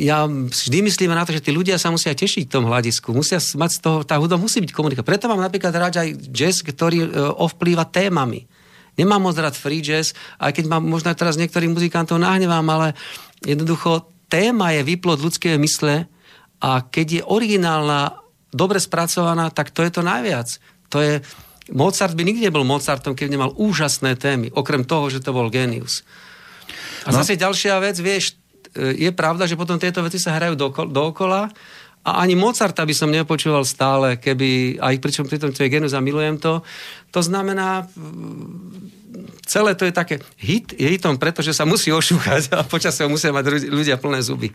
ja 0.00 0.24
vždy 0.28 0.88
myslím 0.88 1.12
na 1.12 1.28
to, 1.28 1.36
že 1.36 1.44
tí 1.44 1.52
ľudia 1.52 1.76
sa 1.76 1.92
musia 1.92 2.16
tešiť 2.16 2.48
v 2.48 2.52
tom 2.52 2.64
hľadisku, 2.72 3.12
musia 3.12 3.36
mať 3.36 3.70
z 3.76 3.78
toho, 3.84 3.98
tá 4.00 4.16
hudba 4.16 4.40
musí 4.40 4.64
byť 4.64 4.72
komunikácia. 4.72 5.04
Preto 5.04 5.28
mám 5.28 5.44
napríklad 5.44 5.72
rád 5.76 6.00
aj 6.00 6.08
jazz, 6.32 6.64
ktorý 6.64 7.04
e, 7.04 7.08
ovplýva 7.36 7.84
témami. 7.84 8.48
Nemám 8.96 9.20
moc 9.20 9.36
rád 9.36 9.52
free 9.52 9.84
jazz, 9.84 10.16
aj 10.40 10.56
keď 10.56 10.64
mám 10.72 10.84
možno 10.84 11.12
teraz 11.12 11.36
niektorých 11.36 11.68
muzikantov 11.68 12.16
nahnevám, 12.20 12.64
ale 12.72 12.96
jednoducho 13.44 14.08
téma 14.32 14.72
je 14.72 14.88
výplod 14.88 15.20
ľudskej 15.20 15.60
mysle 15.60 16.08
a 16.64 16.70
keď 16.88 17.06
je 17.20 17.22
originálna, 17.24 18.16
dobre 18.52 18.80
spracovaná, 18.80 19.52
tak 19.52 19.72
to 19.72 19.84
je 19.84 19.92
to 19.92 20.00
najviac. 20.00 20.48
To 20.92 21.00
je, 21.00 21.20
Mozart 21.72 22.16
by 22.16 22.24
nikdy 22.24 22.48
nebol 22.48 22.64
Mozartom, 22.64 23.12
keď 23.12 23.28
nemal 23.32 23.50
úžasné 23.56 24.16
témy, 24.16 24.48
okrem 24.52 24.84
toho, 24.84 25.12
že 25.12 25.20
to 25.20 25.36
bol 25.36 25.52
genius. 25.52 26.04
A 27.04 27.12
no. 27.12 27.20
zase 27.20 27.36
ďalšia 27.36 27.80
vec, 27.80 27.96
vieš, 28.00 28.40
je 28.76 29.10
pravda, 29.12 29.44
že 29.44 29.58
potom 29.58 29.76
tieto 29.76 30.00
veci 30.00 30.16
sa 30.16 30.36
hrajú 30.36 30.56
dookola 30.88 31.52
a 32.02 32.10
ani 32.18 32.34
Mozarta 32.34 32.82
by 32.82 32.94
som 32.96 33.14
nepočúval 33.14 33.62
stále, 33.62 34.18
keby, 34.18 34.82
aj 34.82 34.98
pričom 34.98 35.22
pri 35.22 35.38
tom 35.38 35.54
to 35.54 35.62
je 35.62 35.70
genius 35.70 35.94
a 35.94 36.02
milujem 36.02 36.34
to. 36.34 36.58
To 37.14 37.20
znamená, 37.22 37.86
celé 39.46 39.78
to 39.78 39.86
je 39.86 39.94
také 39.94 40.18
hit, 40.34 40.74
je 40.74 40.82
hitom 40.82 41.14
preto, 41.14 41.46
že 41.46 41.54
sa 41.54 41.62
musí 41.62 41.94
ošúchať 41.94 42.58
a 42.58 42.66
počasie 42.66 43.06
musia 43.06 43.30
mať 43.30 43.70
ľudia 43.70 44.02
plné 44.02 44.18
zuby. 44.18 44.50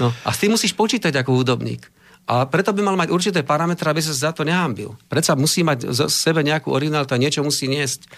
No. 0.00 0.08
A 0.24 0.32
s 0.32 0.40
tým 0.40 0.56
musíš 0.56 0.72
počítať 0.72 1.12
ako 1.12 1.36
hudobník. 1.36 1.84
A 2.26 2.48
preto 2.48 2.74
by 2.74 2.82
mal 2.82 2.98
mať 2.98 3.12
určité 3.14 3.46
parametre, 3.46 3.86
aby 3.86 4.02
sa 4.02 4.10
za 4.10 4.30
to 4.34 4.42
nehambil. 4.42 4.98
Predsa 5.06 5.38
musí 5.38 5.62
mať 5.62 5.94
z 5.94 6.10
sebe 6.10 6.42
nejakú 6.42 6.72
originalitu 6.74 7.14
a 7.14 7.22
niečo 7.22 7.46
musí 7.46 7.70
niesť. 7.70 8.08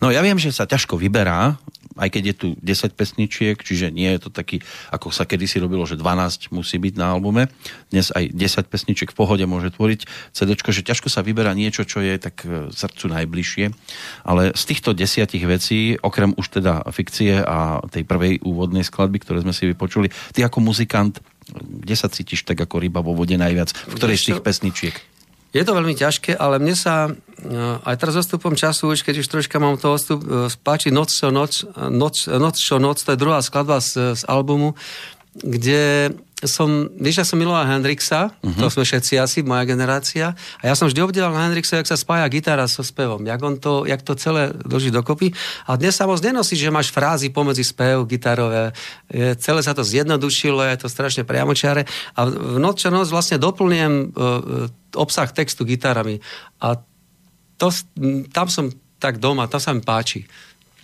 No 0.00 0.08
ja 0.14 0.22
viem, 0.24 0.38
že 0.38 0.54
sa 0.54 0.64
ťažko 0.64 0.96
vyberá, 0.96 1.58
aj 1.94 2.08
keď 2.10 2.22
je 2.30 2.34
tu 2.34 2.48
10 2.58 2.98
pesničiek, 2.98 3.56
čiže 3.58 3.94
nie 3.94 4.10
je 4.14 4.26
to 4.26 4.30
taký, 4.30 4.60
ako 4.90 5.14
sa 5.14 5.26
kedysi 5.26 5.62
robilo, 5.62 5.86
že 5.86 5.98
12 5.98 6.50
musí 6.50 6.76
byť 6.78 6.94
na 6.98 7.14
albume. 7.14 7.46
Dnes 7.90 8.10
aj 8.10 8.34
10 8.34 8.70
pesničiek 8.70 9.10
v 9.10 9.16
pohode 9.16 9.44
môže 9.46 9.70
tvoriť 9.74 10.06
CD, 10.34 10.58
že 10.58 10.82
ťažko 10.82 11.08
sa 11.10 11.22
vyberá 11.22 11.54
niečo, 11.54 11.86
čo 11.86 12.02
je 12.02 12.18
tak 12.18 12.42
e, 12.42 12.70
srdcu 12.74 13.04
najbližšie. 13.14 13.64
Ale 14.26 14.52
z 14.54 14.62
týchto 14.66 14.90
desiatich 14.90 15.46
vecí, 15.46 15.94
okrem 16.02 16.34
už 16.34 16.60
teda 16.60 16.82
fikcie 16.90 17.38
a 17.42 17.82
tej 17.86 18.02
prvej 18.02 18.42
úvodnej 18.42 18.82
skladby, 18.82 19.22
ktoré 19.22 19.46
sme 19.46 19.54
si 19.54 19.70
vypočuli, 19.70 20.10
ty 20.34 20.42
ako 20.42 20.58
muzikant, 20.62 21.22
kde 21.52 21.94
sa 21.94 22.08
cítiš 22.08 22.48
tak 22.48 22.56
ako 22.58 22.80
ryba 22.80 23.04
vo 23.04 23.12
vode 23.12 23.36
najviac? 23.36 23.76
V 23.86 23.94
ktorej 24.00 24.16
z 24.16 24.24
tých 24.32 24.40
pesničiek? 24.40 24.94
Je 25.54 25.62
to 25.62 25.72
veľmi 25.78 25.94
ťažké, 25.94 26.34
ale 26.34 26.58
mne 26.58 26.74
sa 26.74 27.06
e, 27.06 27.10
aj 27.86 27.94
teraz 27.94 28.18
odstupom 28.18 28.58
času, 28.58 28.90
už 28.90 29.06
keď 29.06 29.22
už 29.22 29.30
troška 29.30 29.62
mám 29.62 29.78
to 29.78 29.94
odstup, 29.94 30.26
e, 30.26 30.50
páči 30.66 30.90
Noc 30.90 31.14
čo 31.14 31.30
noc, 31.30 31.62
noc, 31.78 32.26
noc 32.26 32.56
čo 32.58 32.82
noc, 32.82 32.98
to 32.98 33.14
je 33.14 33.22
druhá 33.22 33.38
skladba 33.38 33.78
z, 33.78 34.18
z 34.18 34.22
albumu, 34.26 34.74
kde 35.38 36.10
som, 36.44 36.88
vieš, 36.96 37.20
ja 37.20 37.26
som 37.26 37.40
miloval 37.40 37.66
Hendrixa, 37.66 38.30
uh-huh. 38.30 38.60
to 38.60 38.66
sme 38.70 38.84
všetci 38.84 39.18
asi, 39.20 39.38
moja 39.44 39.64
generácia, 39.64 40.36
a 40.60 40.64
ja 40.64 40.74
som 40.76 40.86
vždy 40.86 41.00
obdival 41.00 41.34
Hendrixa, 41.34 41.80
jak 41.80 41.88
sa 41.88 41.98
spája 41.98 42.28
gitara 42.30 42.68
so 42.68 42.84
spevom, 42.84 43.24
jak, 43.24 43.40
on 43.42 43.58
to, 43.58 43.84
jak 43.88 44.00
to 44.04 44.14
celé 44.14 44.52
drží 44.52 44.92
dokopy. 44.92 45.32
A 45.68 45.76
dnes 45.76 45.96
sa 45.96 46.08
moc 46.08 46.20
nenosí, 46.20 46.54
že 46.56 46.72
máš 46.72 46.92
frázy 46.92 47.32
pomedzi 47.32 47.64
spev 47.64 48.04
gitarové, 48.06 48.76
je, 49.08 49.34
celé 49.40 49.60
sa 49.64 49.72
to 49.72 49.82
zjednodušilo, 49.82 50.62
je 50.62 50.76
to 50.84 50.88
strašne 50.88 51.24
priamočiare. 51.24 51.88
A 52.14 52.20
v 52.28 52.58
noc 52.60 52.80
čo 52.80 52.92
noc 52.92 53.08
vlastne 53.08 53.40
doplniem 53.40 54.12
uh, 54.12 54.68
obsah 54.94 55.28
textu 55.30 55.64
gitarami. 55.66 56.22
A 56.62 56.78
to, 57.58 57.70
tam 58.34 58.46
som 58.50 58.70
tak 58.98 59.20
doma, 59.20 59.46
to 59.46 59.62
sa 59.62 59.70
mi 59.70 59.82
páči. 59.84 60.26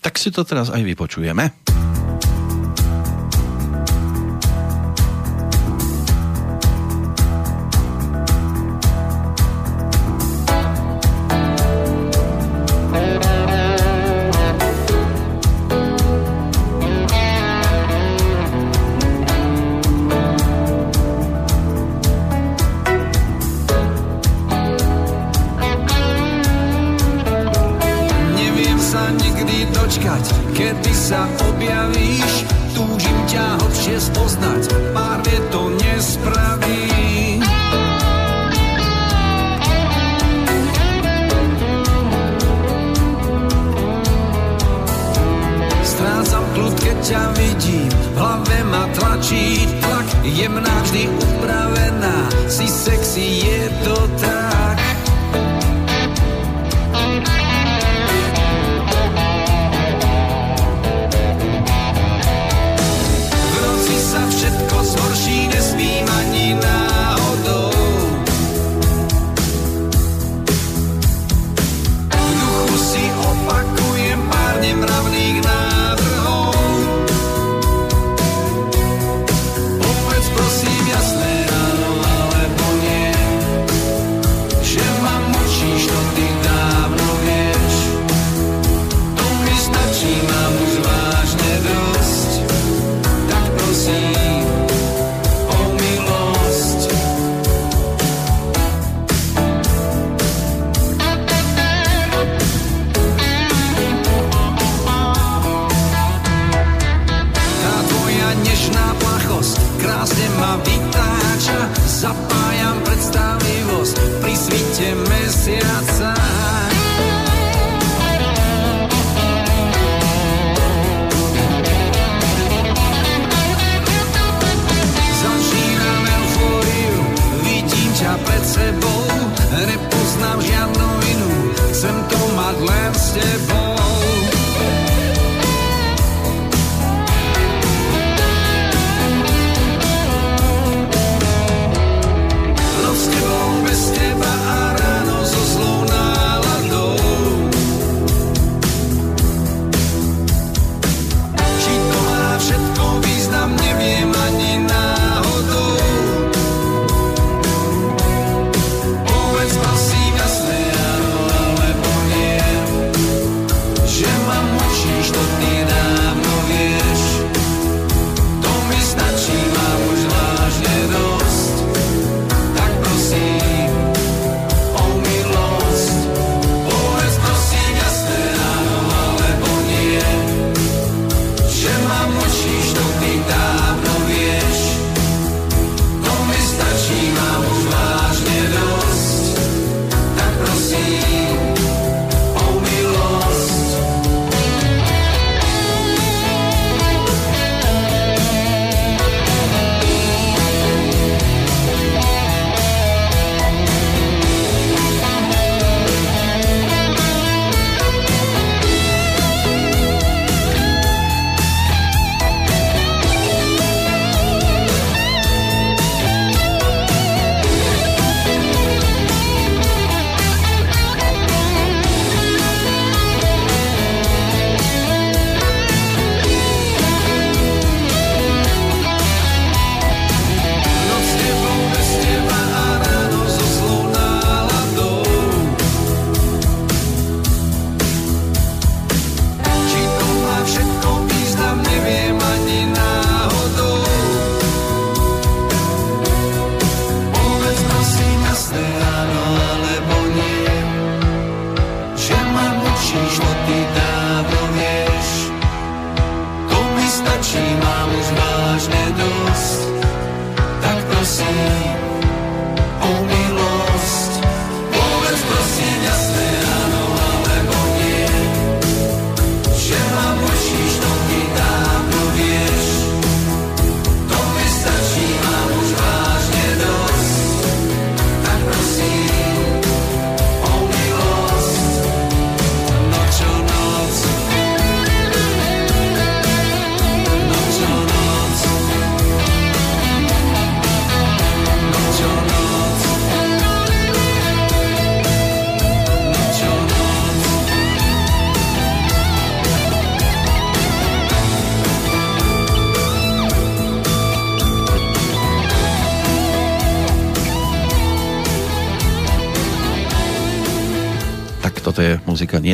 Tak 0.01 0.17
si 0.17 0.33
to 0.33 0.47
teraz 0.49 0.73
aj 0.73 0.81
vypočujeme. 0.81 1.90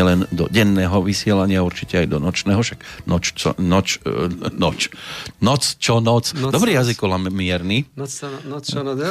Nielen 0.06 0.30
do 0.30 0.46
denného 0.46 1.02
vysielania, 1.02 1.66
určite 1.66 1.98
aj 1.98 2.06
do 2.06 2.22
nočného, 2.22 2.62
však 2.62 2.78
noč, 3.10 3.34
čo, 3.34 3.58
noč, 3.58 3.98
e, 4.06 4.30
noč, 4.54 4.94
noc, 5.42 5.62
čo 5.82 5.98
noc. 5.98 6.30
Noc, 6.38 6.54
Dobrý 6.54 6.78
noc. 6.78 6.86
jazykolam 6.86 7.26
mierny. 7.34 7.82
Noc, 7.98 8.10
čo- 8.14 8.42
noc, 8.46 8.62
čo, 8.62 8.86
no, 8.86 8.94
no, 8.94 9.10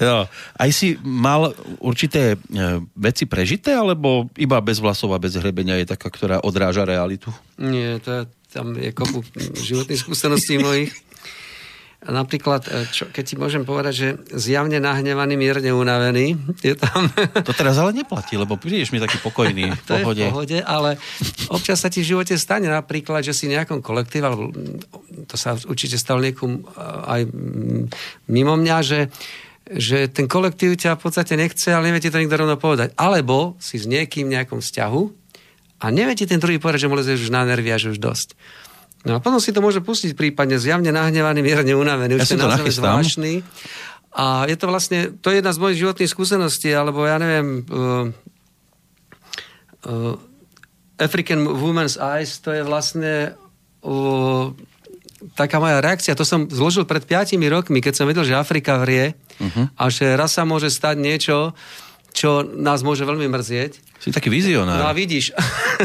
Jo. 0.00 0.24
Aj 0.56 0.70
si 0.72 0.96
mal 1.04 1.52
určité 1.84 2.36
e, 2.36 2.36
veci 2.96 3.28
prežité, 3.28 3.76
alebo 3.76 4.28
iba 4.40 4.56
bez 4.64 4.80
vlasov 4.80 5.12
a 5.12 5.20
bez 5.20 5.36
hrebenia 5.36 5.76
je 5.80 5.88
taká, 5.88 6.08
ktorá 6.08 6.40
odráža 6.40 6.88
realitu? 6.88 7.28
Nie, 7.60 8.00
to 8.00 8.08
je, 8.08 8.22
tam 8.52 8.72
je 8.72 8.88
kopu 8.92 9.20
životných 9.56 10.00
skúseností 10.00 10.56
mojich. 10.56 10.92
Napríklad, 12.02 12.66
e, 12.66 12.90
čo, 12.90 13.06
keď 13.14 13.24
ti 13.24 13.34
môžem 13.38 13.62
povedať, 13.62 13.94
že 13.94 14.08
zjavne 14.34 14.82
nahnevaný, 14.82 15.38
mierne 15.38 15.70
unavený, 15.70 16.34
je 16.58 16.74
tam... 16.74 17.06
To 17.46 17.54
teraz 17.54 17.78
ale 17.78 17.94
neplatí, 17.94 18.34
lebo 18.34 18.58
prídeš 18.58 18.90
mi 18.90 18.98
taký 18.98 19.22
pokojný, 19.22 19.70
v 19.78 19.82
to 19.86 19.94
pohode. 20.02 20.18
je 20.18 20.26
v 20.26 20.30
pohode, 20.34 20.58
ale 20.66 20.98
občas 21.46 21.78
sa 21.78 21.86
ti 21.86 22.02
v 22.02 22.10
živote 22.18 22.34
stane 22.34 22.66
napríklad, 22.66 23.22
že 23.22 23.30
si 23.30 23.46
nejakom 23.46 23.78
kolektíve, 23.78 24.26
alebo 24.26 24.50
to 25.30 25.36
sa 25.38 25.54
určite 25.54 25.94
stalo 25.94 26.18
niekomu 26.18 26.66
aj 27.06 27.22
mm, 27.30 27.82
mimo 28.26 28.58
mňa, 28.58 28.78
že 28.82 29.00
že 29.72 30.10
ten 30.10 30.26
kolektív 30.26 30.76
ťa 30.76 30.98
v 30.98 31.02
podstate 31.06 31.38
nechce, 31.38 31.70
ale 31.70 31.88
nevie 31.88 32.02
ti 32.02 32.10
to 32.12 32.18
nikto 32.18 32.34
rovno 32.34 32.58
povedať. 32.58 32.92
Alebo 32.98 33.54
si 33.62 33.78
s 33.80 33.86
niekým 33.86 34.28
v 34.28 34.34
nejakom 34.36 34.58
vzťahu 34.60 35.02
a 35.82 35.86
nevie 35.88 36.18
ti 36.18 36.26
ten 36.26 36.42
druhý 36.42 36.58
povedať, 36.58 36.84
že 36.84 36.90
mu 36.90 36.98
lezeš 36.98 37.26
už 37.26 37.34
na 37.34 37.46
nervy 37.46 37.70
a 37.70 37.78
že 37.78 37.94
už 37.94 38.02
dosť. 38.02 38.34
No 39.02 39.18
a 39.18 39.18
potom 39.18 39.42
si 39.42 39.50
to 39.50 39.58
môže 39.58 39.82
pustiť 39.82 40.14
prípadne 40.14 40.58
zjavne 40.62 40.94
nahnevaný, 40.94 41.42
mierne 41.42 41.74
unavený, 41.74 42.18
Ja 42.18 42.22
už 42.22 42.28
si 42.28 42.34
ten 42.38 42.42
to 42.42 42.50
nachystám. 42.50 43.02
zvláštny. 43.02 43.32
A 44.12 44.46
je 44.46 44.56
to 44.60 44.66
vlastne, 44.68 44.98
to 45.18 45.32
je 45.32 45.40
jedna 45.40 45.50
z 45.50 45.58
mojich 45.58 45.78
životných 45.82 46.12
skúseností, 46.12 46.70
alebo 46.70 47.02
ja 47.08 47.16
neviem, 47.16 47.64
uh, 47.66 48.12
uh, 49.88 50.14
African 51.00 51.42
Woman's 51.48 51.98
Eyes, 51.98 52.38
to 52.44 52.52
je 52.54 52.62
vlastne 52.62 53.34
uh, 53.82 54.44
taká 55.34 55.58
moja 55.58 55.82
reakcia. 55.82 56.14
To 56.14 56.28
som 56.28 56.46
zložil 56.46 56.86
pred 56.86 57.02
5 57.02 57.34
rokmi, 57.50 57.82
keď 57.82 57.94
som 57.96 58.06
vedel, 58.06 58.22
že 58.22 58.38
Afrika 58.38 58.78
vrie 58.78 59.16
uh-huh. 59.40 59.72
a 59.74 59.84
že 59.90 60.14
raz 60.14 60.36
sa 60.36 60.46
môže 60.46 60.70
stať 60.70 61.00
niečo, 61.00 61.56
čo 62.12 62.44
nás 62.44 62.84
môže 62.84 63.02
veľmi 63.02 63.26
mrzieť. 63.28 63.72
Si 63.98 64.10
taký 64.10 64.28
No 64.28 64.34
a 64.34 64.36
vizionár. 64.36 64.94
vidíš, 64.94 65.32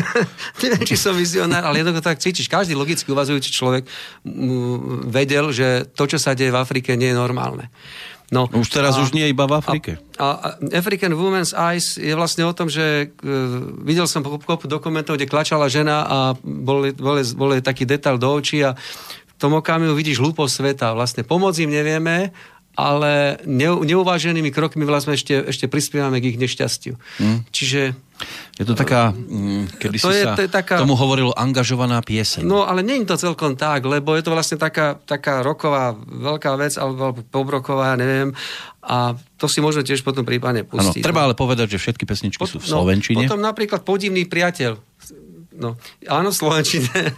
neviem, 0.62 0.84
či 0.84 0.98
som 0.98 1.14
vizionár, 1.14 1.64
ale 1.64 1.82
jednoducho 1.82 2.04
tak 2.04 2.20
cítiš. 2.20 2.50
Každý 2.52 2.76
logicky 2.76 3.08
uvažujúci 3.10 3.50
človek 3.54 3.86
vedel, 5.08 5.54
že 5.54 5.88
to, 5.96 6.10
čo 6.10 6.18
sa 6.18 6.34
deje 6.34 6.52
v 6.52 6.58
Afrike, 6.58 6.98
nie 6.98 7.14
je 7.14 7.18
normálne. 7.18 7.70
No, 8.28 8.52
Už 8.52 8.68
teraz 8.68 9.00
už 9.00 9.16
nie 9.16 9.32
iba 9.32 9.48
v 9.48 9.56
Afrike. 9.56 9.92
A, 10.20 10.28
a 10.36 10.48
African 10.76 11.16
Women's 11.16 11.56
Eyes 11.56 11.96
je 11.96 12.12
vlastne 12.12 12.44
o 12.44 12.52
tom, 12.52 12.68
že 12.68 13.08
uh, 13.08 13.24
videl 13.88 14.04
som 14.04 14.20
kopu, 14.20 14.68
dokumentov, 14.68 15.16
kde 15.16 15.32
klačala 15.32 15.72
žena 15.72 16.04
a 16.04 16.18
bol, 16.44 16.92
bol, 16.92 17.16
bol 17.24 17.50
jej 17.56 17.64
taký 17.64 17.88
detail 17.88 18.20
do 18.20 18.28
očí 18.28 18.60
a 18.68 18.76
v 18.76 19.36
tom 19.40 19.56
okamihu 19.56 19.96
vidíš 19.96 20.20
hlúposť 20.20 20.54
sveta. 20.60 20.88
Vlastne 20.92 21.24
pomôcť 21.24 21.64
im 21.64 21.72
nevieme, 21.72 22.36
ale 22.78 23.42
ne, 23.50 23.74
neuváženými 23.74 24.54
krokmi 24.54 24.86
vlastne 24.86 25.18
ešte, 25.18 25.34
ešte 25.50 25.66
prispievame 25.66 26.22
k 26.22 26.30
ich 26.30 26.38
nešťastiu. 26.38 26.94
Hm. 27.18 27.50
Čiže 27.50 27.98
Je 28.58 28.66
to 28.66 28.74
taká, 28.74 29.14
mm, 29.14 29.78
kedy 29.78 29.98
To 30.02 30.10
si 30.10 30.18
je- 30.22 30.26
sa 30.26 30.34
to 30.34 30.42
je 30.46 30.50
taká- 30.50 30.82
tomu 30.82 30.98
hovorilo 30.98 31.34
angažovaná 31.34 32.02
pieseň. 32.02 32.42
No, 32.46 32.66
ale 32.66 32.82
nie 32.82 33.02
je 33.02 33.10
to 33.10 33.18
celkom 33.18 33.54
tak, 33.54 33.86
lebo 33.86 34.14
je 34.18 34.26
to 34.26 34.34
vlastne 34.34 34.58
taká, 34.58 34.98
taká 34.98 35.46
roková 35.46 35.94
veľká 35.98 36.54
vec, 36.58 36.78
alebo, 36.82 37.14
alebo 37.14 37.22
pobroková, 37.26 37.94
neviem. 37.94 38.34
A 38.82 39.14
to 39.38 39.46
si 39.46 39.62
môžeme 39.62 39.86
tiež 39.86 40.02
potom 40.02 40.26
prípadne 40.26 40.66
pustiť. 40.66 41.02
treba 41.06 41.30
ale 41.30 41.38
povedať, 41.38 41.78
že 41.78 41.82
všetky 41.82 42.06
pesničky 42.10 42.42
sú 42.46 42.58
v 42.58 42.66
no, 42.66 42.82
Slovenčine. 42.82 43.26
potom 43.30 43.42
napríklad 43.42 43.86
podivný 43.86 44.26
priateľ. 44.26 44.78
No, 45.58 45.74
áno, 46.06 46.30
v 46.30 46.38
Slovenčine. 46.38 46.90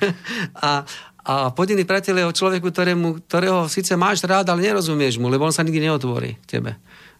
a, 0.63 0.83
a 1.29 1.53
podivný 1.53 1.85
priateľ 1.85 2.15
je 2.15 2.25
o 2.25 2.33
človeku, 2.33 2.67
ktorému, 2.67 3.07
ktorého 3.23 3.67
síce 3.67 3.93
máš 3.93 4.23
rád, 4.23 4.49
ale 4.49 4.65
nerozumieš 4.65 5.15
mu, 5.15 5.29
lebo 5.29 5.45
on 5.45 5.53
sa 5.53 5.61
nikdy 5.61 5.85
neotvorí 5.85 6.41
tebe. 6.43 6.73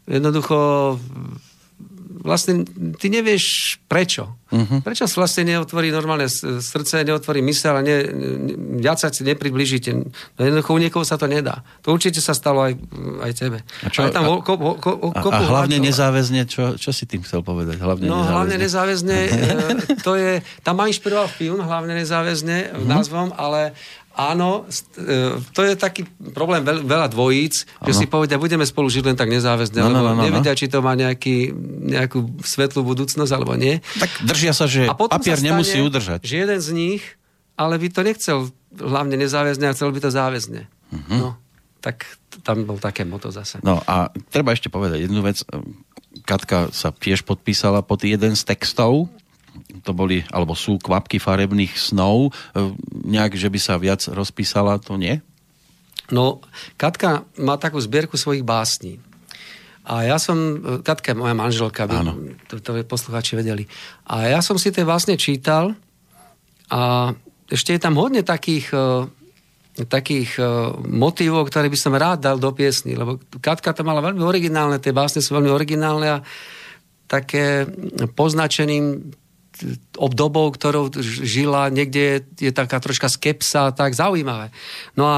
Jednoducho 0.04 0.98
vlastne 2.20 2.68
ty 2.98 3.08
nevieš 3.08 3.78
prečo. 3.86 4.36
Uh-huh. 4.50 4.82
Prečo 4.82 5.06
sa 5.06 5.22
vlastne 5.22 5.46
neotvorí 5.46 5.88
normálne 5.88 6.26
srdce, 6.28 7.06
neotvorí 7.06 7.40
mysel 7.40 7.72
a 7.72 7.82
ne, 7.82 7.96
ne, 8.02 8.28
viac 8.78 8.98
sa 8.98 9.08
ti 9.08 9.22
nepriblížite. 9.22 9.94
No 9.96 10.40
jednoducho 10.42 10.74
u 10.74 10.80
niekoho 10.80 11.06
sa 11.06 11.16
to 11.16 11.26
nedá. 11.26 11.62
To 11.80 11.94
určite 11.94 12.18
sa 12.18 12.34
stalo 12.34 12.66
aj, 12.66 12.74
aj 13.22 13.32
tebe. 13.32 13.62
A 13.80 13.88
čo- 13.88 14.04
Ale 14.04 14.12
tam 14.12 14.26
a- 14.26 14.42
ko, 14.42 14.58
ko, 14.58 14.74
ko, 14.76 15.10
A, 15.14 15.22
a 15.22 15.40
hlavne 15.46 15.78
hľadov- 15.78 15.86
nezáväzne, 15.86 16.42
čo, 16.44 16.76
čo 16.76 16.90
si 16.90 17.06
tým 17.06 17.22
chcel 17.22 17.40
povedať? 17.40 17.78
Hlavne 17.78 18.04
No 18.04 18.20
nezáväzne. 18.20 18.34
hlavne 18.34 18.56
nezáväzne, 18.58 19.18
e, 19.30 19.30
to 20.02 20.12
je, 20.18 20.32
tam 20.60 20.76
ma 20.76 20.90
inšpiroval 20.90 21.30
film, 21.30 21.62
hlavne 21.62 21.94
nezáväzne 21.96 22.58
mm 22.76 22.88
názvom, 22.90 23.30
ale 23.32 23.78
áno, 24.20 24.68
e, 25.00 25.40
to 25.56 25.62
je 25.64 25.80
taký 25.80 26.04
problém 26.36 26.60
veľ, 26.60 26.84
veľa 26.84 27.08
dvojíc, 27.08 27.64
že 27.88 27.94
si 27.96 28.06
povedia, 28.06 28.36
budeme 28.36 28.68
spolu 28.68 28.92
žiť 28.92 29.04
len 29.08 29.16
tak 29.16 29.32
nezáväzne, 29.32 29.80
No, 29.80 29.88
no, 29.88 30.04
lebo 30.04 30.12
no, 30.12 30.12
no, 30.12 30.20
no. 30.20 30.26
nevedia, 30.28 30.52
či 30.60 30.68
to 30.68 30.84
má 30.84 30.92
nejaký, 31.00 31.56
nejakú 31.88 32.44
svetlú 32.44 32.84
budúcnosť 32.84 33.32
alebo 33.32 33.56
nie. 33.56 33.80
Tak 33.96 34.28
držia 34.28 34.52
sa, 34.52 34.68
že 34.68 34.92
A 34.92 34.94
potom 34.94 35.16
papier 35.16 35.40
sa 35.40 35.48
stane, 35.48 35.56
nemusí 35.56 35.80
udržať. 35.80 36.28
Že 36.28 36.36
jeden 36.36 36.60
z 36.60 36.70
nich, 36.76 37.04
ale 37.56 37.80
by 37.80 37.88
to 37.88 38.02
nechcel 38.04 38.38
hlavne 38.76 39.16
nezáväzne, 39.16 39.72
a 39.72 39.76
chcel 39.76 39.96
by 39.96 40.00
to 40.04 40.12
záväzne. 40.12 40.62
No, 41.10 41.40
tak 41.80 42.04
tam 42.44 42.68
bol 42.68 42.78
také 42.78 43.08
moto 43.08 43.32
zase. 43.32 43.64
No 43.64 43.80
a 43.88 44.12
treba 44.30 44.52
ešte 44.52 44.68
povedať 44.68 45.08
jednu 45.08 45.24
vec. 45.24 45.42
Katka 46.26 46.74
sa 46.76 46.92
tiež 46.92 47.24
podpísala 47.24 47.86
pod 47.86 48.04
jeden 48.04 48.36
z 48.36 48.42
textov. 48.44 49.08
To 49.84 49.92
boli, 49.96 50.24
alebo 50.34 50.58
sú 50.58 50.80
kvapky 50.80 51.22
farebných 51.22 51.76
snov. 51.78 52.32
E, 52.56 52.72
Nejak, 53.06 53.36
že 53.36 53.50
by 53.52 53.60
sa 53.60 53.76
viac 53.80 54.04
rozpísala, 54.08 54.80
to 54.82 55.00
nie? 55.00 55.24
No, 56.10 56.42
Katka 56.76 57.26
má 57.38 57.56
takú 57.62 57.78
zbierku 57.78 58.18
svojich 58.18 58.42
básní. 58.42 58.98
A 59.90 60.06
ja 60.06 60.18
som, 60.22 60.38
Katka 60.86 61.14
je 61.14 61.18
moja 61.18 61.34
manželka, 61.34 61.90
by 61.90 61.98
to, 62.46 62.62
to 62.62 62.86
poslucháči 62.86 63.34
vedeli. 63.34 63.66
A 64.06 64.30
ja 64.30 64.40
som 64.42 64.58
si 64.58 64.70
tie 64.70 64.86
vlastne 64.86 65.18
čítal 65.18 65.74
a 66.70 67.14
ešte 67.50 67.74
je 67.74 67.82
tam 67.82 67.98
hodne 67.98 68.22
takých, 68.22 68.70
eh, 68.74 69.86
takých 69.90 70.38
motivov, 70.86 71.50
ktoré 71.50 71.72
by 71.72 71.78
som 71.80 71.96
rád 71.96 72.20
dal 72.22 72.38
do 72.38 72.52
piesny, 72.54 72.94
lebo 73.00 73.18
Katka 73.40 73.74
to 73.74 73.88
mala 73.88 74.04
veľmi 74.04 74.22
originálne, 74.22 74.78
tie 74.78 74.94
básne 74.94 75.24
sú 75.24 75.34
veľmi 75.40 75.50
originálne 75.50 76.20
a 76.20 76.24
také 77.10 77.66
poznačeným 78.14 79.10
obdobou, 80.00 80.50
ktorou 80.52 80.88
žila, 81.04 81.68
niekde 81.68 82.00
je, 82.00 82.50
je 82.50 82.52
taká 82.56 82.80
troška 82.80 83.12
skepsa, 83.12 83.76
tak 83.76 83.92
zaujímavé. 83.92 84.52
No 84.96 85.04
a 85.08 85.18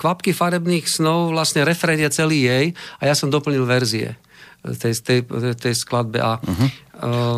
kvapky 0.00 0.32
farebných 0.32 0.88
snov, 0.88 1.36
vlastne 1.36 1.64
refrén 1.64 2.00
je 2.00 2.10
celý 2.10 2.48
jej 2.48 2.66
a 2.98 3.02
ja 3.08 3.14
som 3.14 3.28
doplnil 3.28 3.68
verzie 3.68 4.16
tej, 4.64 4.92
tej, 5.00 5.20
tej 5.56 5.74
skladbe. 5.76 6.20
A, 6.20 6.36
uh-huh. 6.40 6.70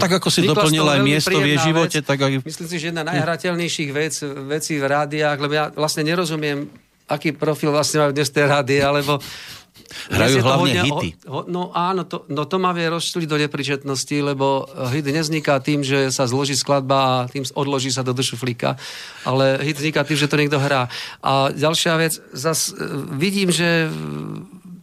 Tak 0.03 0.19
ako 0.19 0.29
si 0.31 0.43
doplnil 0.43 0.83
aj 0.83 1.01
miesto 1.07 1.39
v 1.39 1.55
jej 1.55 1.59
živote, 1.63 1.99
tak 2.03 2.19
aj- 2.19 2.43
Myslím 2.43 2.69
si, 2.71 2.77
že 2.83 2.91
jedna 2.91 3.07
najhrateľnejších 3.07 3.91
vec, 3.95 4.15
vecí 4.51 4.79
v 4.79 4.87
rádiách, 4.91 5.39
lebo 5.39 5.53
ja 5.55 5.71
vlastne 5.71 6.03
nerozumiem, 6.03 6.67
aký 7.07 7.31
profil 7.35 7.71
vlastne 7.71 8.03
majú 8.03 8.11
dnes 8.11 8.31
tie 8.31 8.43
rády, 8.43 8.83
alebo 8.83 9.23
Hrajú 10.11 10.37
Dnes 10.41 10.45
hlavne 10.45 10.73
hity. 10.85 11.09
Ho, 11.29 11.45
no 11.49 11.71
áno, 11.73 12.05
to, 12.09 12.25
no 12.33 12.45
to 12.49 12.57
ma 12.59 12.73
vie 12.75 12.89
rozčuliť 12.89 13.29
do 13.29 13.39
nepričetnosti, 13.39 14.17
lebo 14.21 14.67
hit 14.91 15.07
nezniká 15.07 15.61
tým, 15.63 15.85
že 15.85 16.11
sa 16.11 16.27
zloží 16.27 16.57
skladba 16.57 16.99
a 16.99 17.15
tým 17.31 17.47
odloží 17.55 17.93
sa 17.93 18.03
do 18.03 18.17
dušuflíka, 18.17 18.77
ale 19.29 19.61
hit 19.63 19.79
vzniká 19.79 20.03
tým, 20.03 20.19
že 20.19 20.29
to 20.29 20.41
niekto 20.41 20.59
hrá. 20.59 20.89
A 21.23 21.53
ďalšia 21.55 21.95
vec, 22.01 22.19
zas 22.33 22.73
e, 22.73 22.79
vidím, 23.17 23.53
že 23.53 23.89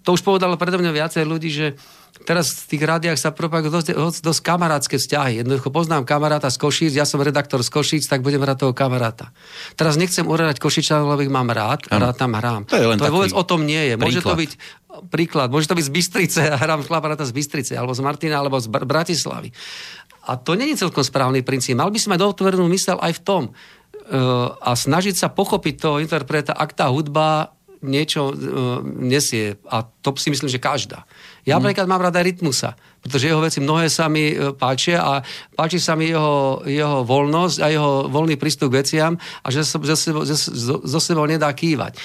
to 0.04 0.16
už 0.16 0.26
povedalo 0.26 0.58
predo 0.58 0.80
mňa 0.82 0.92
viacej 0.96 1.24
ľudí, 1.28 1.50
že 1.54 1.68
teraz 2.26 2.66
v 2.66 2.76
tých 2.76 2.84
rádiách 2.84 3.20
sa 3.20 3.30
propagujú 3.32 3.72
dosť, 3.72 4.22
dosť, 4.24 4.42
kamarátske 4.44 4.96
vzťahy. 5.00 5.44
Jednoducho 5.44 5.70
poznám 5.72 6.04
kamaráta 6.04 6.52
z 6.52 6.58
Košíc, 6.60 6.94
ja 6.96 7.08
som 7.08 7.20
redaktor 7.20 7.64
z 7.64 7.70
Košíc, 7.72 8.06
tak 8.08 8.24
budem 8.24 8.42
hrať 8.44 8.68
toho 8.68 8.74
kamaráta. 8.76 9.32
Teraz 9.80 9.96
nechcem 9.96 10.28
uradať 10.28 10.60
Košičanov, 10.60 11.16
lebo 11.16 11.22
ich 11.26 11.34
mám 11.34 11.50
rád 11.50 11.88
a 11.90 12.00
rád 12.00 12.16
tam 12.20 12.36
hrám. 12.36 12.68
To 12.70 12.78
je 12.78 12.88
len 12.88 12.98
to 13.00 13.08
taký 13.08 13.16
vôbec 13.16 13.34
o 13.36 13.44
tom 13.44 13.64
nie 13.64 13.80
je. 13.90 13.94
Môže 13.96 14.22
to 14.24 14.36
byť 14.36 14.52
príklad, 15.08 15.48
môže 15.54 15.70
to 15.70 15.78
byť 15.78 15.86
z 15.86 15.94
Bystrice 15.94 16.42
a 16.50 16.56
hrám 16.64 16.84
kamaráta 16.84 17.24
z 17.24 17.34
Bystrice, 17.34 17.74
alebo 17.76 17.96
z 17.96 18.02
Martina, 18.04 18.40
alebo 18.42 18.60
z 18.60 18.68
Br- 18.68 18.88
Bratislavy. 18.88 19.50
A 20.30 20.38
to 20.38 20.54
je 20.54 20.78
celkom 20.78 21.02
správny 21.02 21.42
princíp. 21.42 21.80
Mal 21.80 21.90
by 21.90 21.98
si 21.98 22.06
mať 22.06 22.22
otvorenú 22.22 22.70
mysel 22.70 23.02
aj 23.02 23.18
v 23.18 23.22
tom 23.26 23.44
e, 23.50 23.52
a 24.62 24.72
snažiť 24.78 25.18
sa 25.18 25.34
pochopiť 25.34 25.76
toho 25.82 25.98
interpreta, 25.98 26.54
ak 26.54 26.78
tá 26.78 26.86
hudba 26.94 27.58
niečo 27.80 28.32
uh, 28.32 28.36
nesie. 28.84 29.56
A 29.72 29.88
to 29.88 30.12
si 30.20 30.28
myslím, 30.32 30.52
že 30.52 30.60
každá. 30.60 31.08
Ja 31.50 31.58
Mhm. 31.58 31.66
napríklad 31.66 31.88
mám 31.88 32.00
rada 32.00 32.22
Rytmusa, 32.22 32.72
pretože 33.00 33.26
jeho 33.26 33.42
veci 33.42 33.58
mnohé 33.58 33.88
sa 33.88 34.06
mi 34.06 34.30
e, 34.30 34.54
páčia 34.54 35.02
a 35.02 35.14
páči 35.52 35.78
sa 35.78 35.98
mi 35.98 36.06
jeho, 36.06 36.62
jeho 36.64 37.02
voľnosť 37.02 37.58
a 37.60 37.68
jeho 37.68 38.06
voľný 38.06 38.38
prístup 38.38 38.70
k 38.70 38.80
veciam 38.80 39.14
a 39.18 39.48
že 39.50 39.66
zo 39.66 39.82
sebou, 39.92 40.22
zo, 40.22 40.36
zo- 40.36 40.82
zo 40.82 41.00
sebou 41.00 41.26
nedá 41.26 41.50
kývať. 41.50 41.98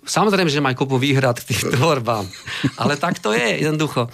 Samozrejme, 0.00 0.46
že 0.46 0.58
má 0.58 0.70
kopu 0.72 0.94
výhrad 0.96 1.34
k 1.36 1.50
tým 1.50 1.68
tvorbám, 1.74 2.22
ale 2.76 2.94
tak 2.94 3.18
to 3.18 3.30
je 3.30 3.60
jednoducho. 3.60 4.06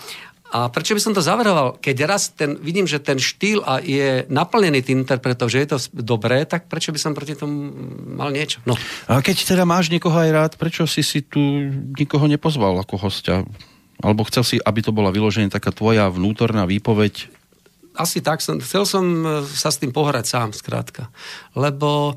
A 0.49 0.73
prečo 0.73 0.97
by 0.97 1.01
som 1.03 1.13
to 1.13 1.21
zavrhoval? 1.21 1.77
Keď 1.77 1.97
raz 2.03 2.33
ten, 2.33 2.57
vidím, 2.57 2.89
že 2.89 2.97
ten 2.97 3.21
štýl 3.21 3.61
a 3.61 3.85
je 3.85 4.25
naplnený 4.27 4.81
tým 4.81 5.05
interpretov, 5.05 5.53
že 5.53 5.61
je 5.61 5.69
to 5.69 5.79
dobré, 5.93 6.49
tak 6.49 6.65
prečo 6.65 6.89
by 6.89 6.97
som 6.97 7.13
proti 7.13 7.37
tomu 7.37 7.69
mal 8.17 8.33
niečo? 8.33 8.65
No. 8.65 8.73
A 9.05 9.21
keď 9.21 9.45
teda 9.47 9.69
máš 9.69 9.93
niekoho 9.93 10.17
aj 10.17 10.31
rád, 10.33 10.53
prečo 10.57 10.89
si 10.89 11.05
si 11.05 11.21
tu 11.21 11.37
nikoho 11.93 12.25
nepozval 12.25 12.81
ako 12.81 12.97
hostia? 12.99 13.45
Alebo 13.99 14.23
chcel 14.27 14.45
si, 14.47 14.57
aby 14.63 14.81
to 14.83 14.95
bola 14.95 15.11
vyložená 15.11 15.51
taká 15.51 15.75
tvoja 15.75 16.07
vnútorná 16.07 16.65
výpoveď? 16.65 17.39
asi 17.99 18.23
tak 18.23 18.39
som, 18.39 18.63
chcel 18.63 18.87
som 18.87 19.05
e, 19.27 19.43
sa 19.45 19.75
s 19.75 19.83
tým 19.83 19.91
pohrať 19.91 20.25
sám, 20.31 20.49
skrátka. 20.55 21.11
Lebo, 21.59 22.15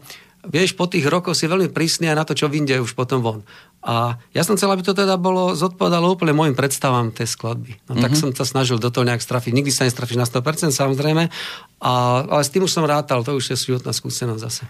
vieš, 0.48 0.74
po 0.74 0.90
tých 0.90 1.06
rokoch 1.06 1.38
si 1.38 1.46
veľmi 1.46 1.70
prísny 1.70 2.10
aj 2.10 2.18
na 2.18 2.26
to, 2.26 2.34
čo 2.34 2.50
vyjde 2.50 2.82
už 2.82 2.98
potom 2.98 3.22
von. 3.22 3.40
A 3.82 4.22
ja 4.30 4.46
som 4.46 4.54
chcel, 4.54 4.70
aby 4.70 4.86
to 4.86 4.94
teda 4.94 5.18
bolo, 5.18 5.58
zodpovedalo 5.58 6.14
úplne 6.14 6.38
môjim 6.38 6.54
predstavám 6.54 7.10
tej 7.10 7.34
skladby. 7.34 7.82
No 7.90 7.98
tak 7.98 8.14
som 8.14 8.30
sa 8.30 8.46
snažil 8.46 8.78
do 8.78 8.94
toho 8.94 9.02
nejak 9.10 9.26
strafiť. 9.26 9.58
Nikdy 9.58 9.74
sa 9.74 9.90
nestrafíš 9.90 10.22
na 10.22 10.30
100%, 10.30 10.70
samozrejme, 10.70 11.34
a, 11.82 11.92
ale 12.30 12.42
s 12.46 12.54
tým 12.54 12.62
už 12.62 12.70
som 12.70 12.86
rátal, 12.86 13.26
to 13.26 13.34
už 13.34 13.58
je 13.58 13.74
životná 13.74 13.90
skúsenosť 13.90 14.42
zase. 14.46 14.64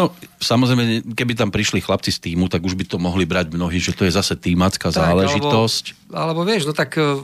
No, 0.00 0.16
samozrejme, 0.40 1.12
keby 1.12 1.36
tam 1.36 1.52
prišli 1.52 1.84
chlapci 1.84 2.08
z 2.08 2.32
týmu, 2.32 2.48
tak 2.48 2.64
už 2.64 2.72
by 2.72 2.88
to 2.88 2.96
mohli 2.96 3.28
brať 3.28 3.52
mnohí, 3.52 3.76
že 3.76 3.92
to 3.92 4.08
je 4.08 4.16
zase 4.16 4.32
týmacká 4.40 4.88
záležitosť. 4.88 6.08
Alebo, 6.08 6.40
alebo 6.40 6.40
vieš, 6.48 6.64
no 6.64 6.72
tak 6.72 6.96
e, 6.96 7.20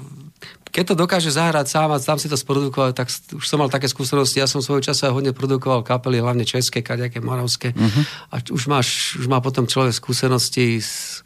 keď 0.70 0.84
to 0.86 0.94
dokáže 0.96 1.28
zahrať 1.28 1.66
sám 1.66 1.90
a 1.90 1.98
sám 1.98 2.16
si 2.16 2.26
to 2.26 2.34
sprodukovať, 2.34 2.92
tak 2.92 3.06
s- 3.06 3.26
už 3.28 3.42
som 3.42 3.58
mal 3.58 3.66
také 3.66 3.86
skúsenosti. 3.86 4.38
Ja 4.38 4.46
som 4.46 4.58
svojho 4.58 4.80
času 4.80 5.10
hodne 5.10 5.30
produkoval 5.30 5.82
kapely, 5.82 6.18
hlavne 6.18 6.42
české, 6.42 6.80
kaďaké, 6.80 7.18
moravské. 7.18 7.74
Mhm. 7.74 8.00
A 8.30 8.40
už, 8.46 8.62
máš, 8.66 8.88
už 9.14 9.26
má 9.26 9.38
potom 9.38 9.66
človek 9.66 9.92
skúsenosti 9.92 10.78
s, 10.78 11.20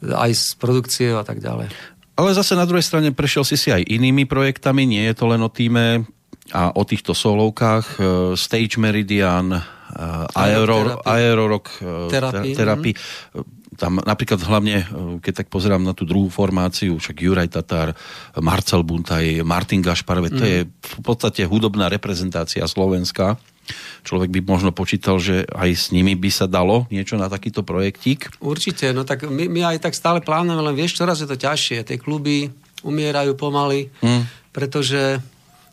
aj 0.00 0.30
z 0.30 0.44
produkcie 0.54 1.10
a 1.10 1.22
tak 1.22 1.38
ďalej. 1.38 1.70
Ale 2.14 2.34
zase 2.34 2.58
na 2.58 2.66
druhej 2.66 2.82
strane 2.82 3.14
prešiel 3.14 3.42
si 3.42 3.54
si 3.54 3.70
aj 3.70 3.86
inými 3.86 4.26
projektami, 4.26 4.82
nie 4.82 5.06
je 5.06 5.14
to 5.14 5.30
len 5.30 5.38
o 5.38 5.46
týme 5.46 6.02
a 6.50 6.74
o 6.74 6.82
týchto 6.82 7.14
solovkách. 7.14 7.86
e, 7.94 8.02
Stage 8.34 8.74
Meridian, 8.76 9.54
e, 9.54 9.60
Aero. 10.34 10.98
Aerorock 11.06 11.66
e, 11.78 12.10
Therapy, 12.10 12.50
ter- 12.50 12.56
Therapy. 12.58 12.90
Tam 13.78 14.02
napríklad 14.02 14.42
hlavne, 14.42 14.82
e, 14.82 14.84
keď 15.22 15.46
tak 15.46 15.48
pozerám 15.54 15.86
na 15.86 15.94
tú 15.94 16.02
druhú 16.02 16.26
formáciu, 16.26 16.98
však 16.98 17.22
Juraj 17.22 17.54
Tatár, 17.54 17.94
Marcel 18.42 18.82
Buntaj, 18.82 19.46
Martin 19.46 19.78
Gašpar, 19.78 20.18
veď 20.18 20.32
to 20.34 20.44
je 20.44 20.58
v 20.66 21.00
podstate 21.06 21.46
hudobná 21.46 21.86
reprezentácia 21.86 22.66
Slovenska. 22.66 23.38
Človek 24.02 24.34
by 24.34 24.40
možno 24.42 24.70
počítal, 24.74 25.20
že 25.22 25.46
aj 25.52 25.70
s 25.76 25.86
nimi 25.94 26.18
by 26.18 26.30
sa 26.32 26.50
dalo 26.50 26.90
niečo 26.90 27.14
na 27.20 27.30
takýto 27.30 27.62
projektík. 27.62 28.40
Určite, 28.42 28.90
no 28.90 29.06
tak 29.06 29.28
my, 29.28 29.46
my 29.46 29.76
aj 29.76 29.86
tak 29.86 29.94
stále 29.94 30.24
plánujeme, 30.24 30.64
len 30.64 30.74
vieš, 30.74 30.98
čoraz 30.98 31.20
je 31.22 31.28
to 31.28 31.38
ťažšie. 31.38 31.84
Tie 31.86 32.00
kluby 32.00 32.50
umierajú 32.82 33.38
pomaly, 33.38 33.94
Hm. 34.02 34.22
pretože 34.50 35.22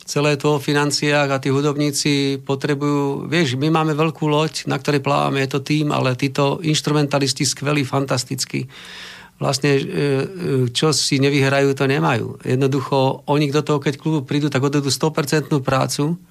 celé 0.05 0.37
to 0.37 0.55
o 0.55 0.63
financiách 0.63 1.29
a 1.33 1.41
tí 1.41 1.49
hudobníci 1.49 2.37
potrebujú, 2.45 3.25
vieš, 3.25 3.57
my 3.57 3.73
máme 3.73 3.97
veľkú 3.97 4.29
loď, 4.29 4.69
na 4.69 4.77
ktorej 4.77 5.01
plávame, 5.01 5.41
je 5.41 5.57
to 5.57 5.65
tým, 5.65 5.89
ale 5.89 6.13
títo 6.13 6.61
instrumentalisti 6.61 7.41
skvelí, 7.41 7.81
fantastickí, 7.81 8.69
vlastne 9.41 9.71
e, 9.73 9.81
e, 9.81 9.89
čo 10.69 10.93
si 10.93 11.17
nevyhrajú, 11.17 11.73
to 11.73 11.89
nemajú. 11.89 12.37
Jednoducho, 12.45 13.25
oni 13.25 13.49
do 13.49 13.65
toho, 13.65 13.81
keď 13.81 13.97
klubu 13.97 14.21
prídu, 14.21 14.53
tak 14.53 14.61
odvedú 14.61 14.93
100% 14.93 15.49
prácu 15.65 16.21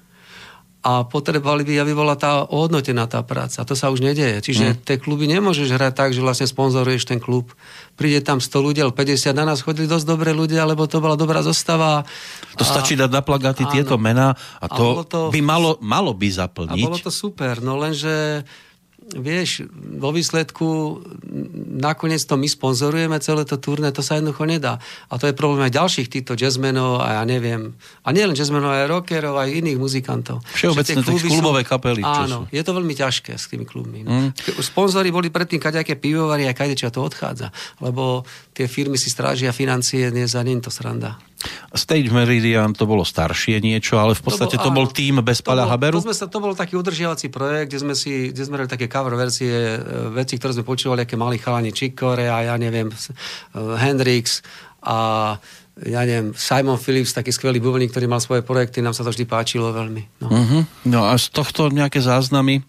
a 0.85 1.01
potrebovali 1.01 1.65
by, 1.65 1.81
aby 1.81 1.97
bola 1.97 2.13
tá 2.13 2.45
ohodnotená 2.45 3.09
tá 3.09 3.25
práca. 3.25 3.65
A 3.65 3.65
to 3.65 3.73
sa 3.73 3.89
už 3.89 4.05
nedeje. 4.05 4.37
Čiže 4.37 4.65
mm. 4.69 4.77
tie 4.85 5.01
kluby 5.01 5.25
nemôžeš 5.25 5.73
hrať 5.73 5.93
tak, 5.97 6.09
že 6.13 6.21
vlastne 6.21 6.45
sponzoruješ 6.45 7.09
ten 7.09 7.17
klub. 7.17 7.49
Príde 7.97 8.21
tam 8.21 8.37
100 8.37 8.53
ľudí, 8.61 8.79
ale 8.85 8.93
50 8.93 9.33
na 9.33 9.49
nás 9.49 9.65
chodili 9.65 9.89
dosť 9.89 10.05
dobré 10.05 10.29
ľudia, 10.29 10.61
lebo 10.61 10.85
to 10.85 11.01
bola 11.01 11.17
dobrá 11.17 11.41
zostava. 11.41 12.05
To 12.53 12.61
stačí 12.61 12.93
dať 12.93 13.09
na 13.09 13.25
plagáty 13.25 13.65
áno. 13.65 13.73
tieto 13.73 13.97
mená 13.97 14.37
a 14.61 14.69
A 14.69 14.77
to, 14.77 15.01
to- 15.09 15.33
by 15.33 15.41
malo, 15.41 15.81
malo 15.81 16.13
by 16.13 16.29
A 16.29 16.45
zaplniť. 16.45 16.85
bolo 16.85 17.01
to 17.01 17.09
super, 17.09 17.65
no 17.65 17.81
lenže 17.81 18.45
vieš, 19.13 19.69
vo 19.69 20.09
výsledku 20.09 20.97
nakoniec 21.77 22.25
to 22.25 22.33
my 22.41 22.49
sponzorujeme 22.49 23.21
celé 23.21 23.45
to 23.45 23.61
turné, 23.61 23.93
to 23.93 24.01
sa 24.01 24.17
jednoducho 24.17 24.49
nedá. 24.49 24.81
A 25.13 25.21
to 25.21 25.29
je 25.29 25.37
problém 25.37 25.69
aj 25.69 25.77
ďalších 25.77 26.09
týchto 26.09 26.33
jazzmenov 26.33 27.05
a 27.05 27.21
ja 27.21 27.23
neviem, 27.27 27.77
a 28.01 28.09
nie 28.09 28.25
len 28.25 28.33
jazzmenov, 28.33 28.73
aj 28.73 28.89
rockerov, 28.89 29.37
aj 29.37 29.53
iných 29.53 29.77
muzikantov. 29.77 30.41
Všeobecne 30.57 31.05
kluby 31.05 31.27
klubové 31.29 31.61
kapely, 31.61 32.01
čo 32.01 32.21
Áno, 32.25 32.37
sú. 32.49 32.55
je 32.55 32.61
to 32.65 32.71
veľmi 32.73 32.95
ťažké 32.97 33.37
s 33.37 33.45
tými 33.45 33.69
klubmi. 33.69 34.01
No. 34.01 34.09
Mm. 34.09 34.29
Sponzori 34.57 35.13
boli 35.13 35.29
predtým 35.29 35.61
kaďaké 35.61 36.01
pivovary 36.01 36.49
a 36.49 36.57
kadečo 36.57 36.89
to 36.89 37.05
odchádza, 37.05 37.53
lebo 37.85 38.25
tie 38.57 38.65
firmy 38.65 38.97
si 38.97 39.13
strážia 39.13 39.53
financie, 39.53 40.09
dnes 40.09 40.33
a 40.33 40.41
nie 40.41 40.57
to 40.57 40.73
sranda. 40.73 41.21
Stage 41.75 42.09
Meridian 42.09 42.71
to 42.71 42.87
bolo 42.87 43.03
staršie 43.03 43.59
niečo, 43.59 43.99
ale 43.99 44.15
v 44.15 44.23
podstate 44.23 44.55
to 44.55 44.71
bol, 44.71 44.87
áno. 44.87 44.95
tým 44.95 45.19
bez 45.21 45.43
To 45.43 45.51
Paľa 45.51 45.67
bol- 45.67 45.71
Haberu. 45.75 45.97
To, 45.99 46.05
sme 46.07 46.15
sa, 46.15 46.25
to 46.31 46.39
bol 46.39 46.55
taký 46.55 46.79
udržiavací 46.79 47.27
projekt, 47.29 47.69
kde 47.75 47.79
sme, 47.83 47.93
si, 47.93 48.31
kde 48.31 48.43
sme 48.47 48.63
mali 48.63 48.71
také 48.71 48.87
cover 48.87 49.13
verzie, 49.13 49.75
e, 49.75 49.79
veci, 50.15 50.39
ktoré 50.39 50.55
sme 50.55 50.65
počúvali, 50.65 51.03
aké 51.03 51.19
mali 51.19 51.35
chalani 51.37 51.75
Chicore 51.75 52.31
a 52.31 52.47
ja 52.47 52.55
neviem, 52.55 52.87
e, 52.89 52.95
Hendrix 53.77 54.39
a 54.81 55.35
ja 55.83 56.01
neviem, 56.07 56.31
Simon 56.31 56.79
Phillips, 56.79 57.11
taký 57.11 57.35
skvelý 57.35 57.59
bubeník, 57.59 57.91
ktorý 57.91 58.07
mal 58.07 58.23
svoje 58.23 58.47
projekty, 58.47 58.79
nám 58.79 58.95
sa 58.95 59.03
to 59.03 59.11
vždy 59.11 59.27
páčilo 59.27 59.75
veľmi. 59.75 60.23
No. 60.23 60.27
Uh-huh. 60.31 60.61
No 60.87 61.11
a 61.11 61.19
z 61.19 61.35
tohto 61.35 61.67
nejaké 61.67 61.99
záznamy? 61.99 62.63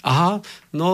Aha, 0.00 0.40
no 0.72 0.88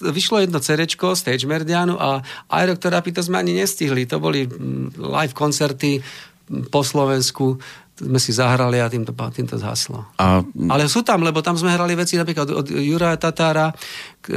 vyšlo 0.00 0.44
jedno 0.44 0.60
cerečko 0.60 1.16
Stage 1.16 1.48
Meridianu 1.48 1.96
a 1.96 2.20
Aerotherapy 2.52 3.12
to 3.16 3.24
sme 3.24 3.40
ani 3.40 3.56
nestihli. 3.56 4.04
To 4.12 4.20
boli 4.20 4.44
mm, 4.44 5.00
live 5.00 5.32
koncerty 5.32 6.00
mm, 6.00 6.68
po 6.68 6.84
Slovensku. 6.84 7.56
Sme 7.92 8.20
si 8.20 8.32
zahrali 8.32 8.80
a 8.80 8.88
týmto, 8.92 9.12
týmto 9.12 9.56
zhaslo. 9.56 10.04
A 10.20 10.44
Ale 10.68 10.88
sú 10.88 11.00
tam, 11.04 11.24
lebo 11.24 11.40
tam 11.44 11.56
sme 11.56 11.72
hrali 11.72 11.96
veci 11.96 12.20
napríklad 12.20 12.48
od 12.50 12.66
Juraja 12.68 13.16
Tatára, 13.16 13.72
e, 14.28 14.36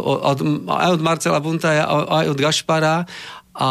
od, 0.00 0.38
aj 0.68 0.88
od 0.96 1.00
Marcela 1.00 1.40
Buntaja, 1.40 1.88
aj 1.88 2.26
od 2.32 2.38
Gašpara 2.38 3.04
a 3.52 3.70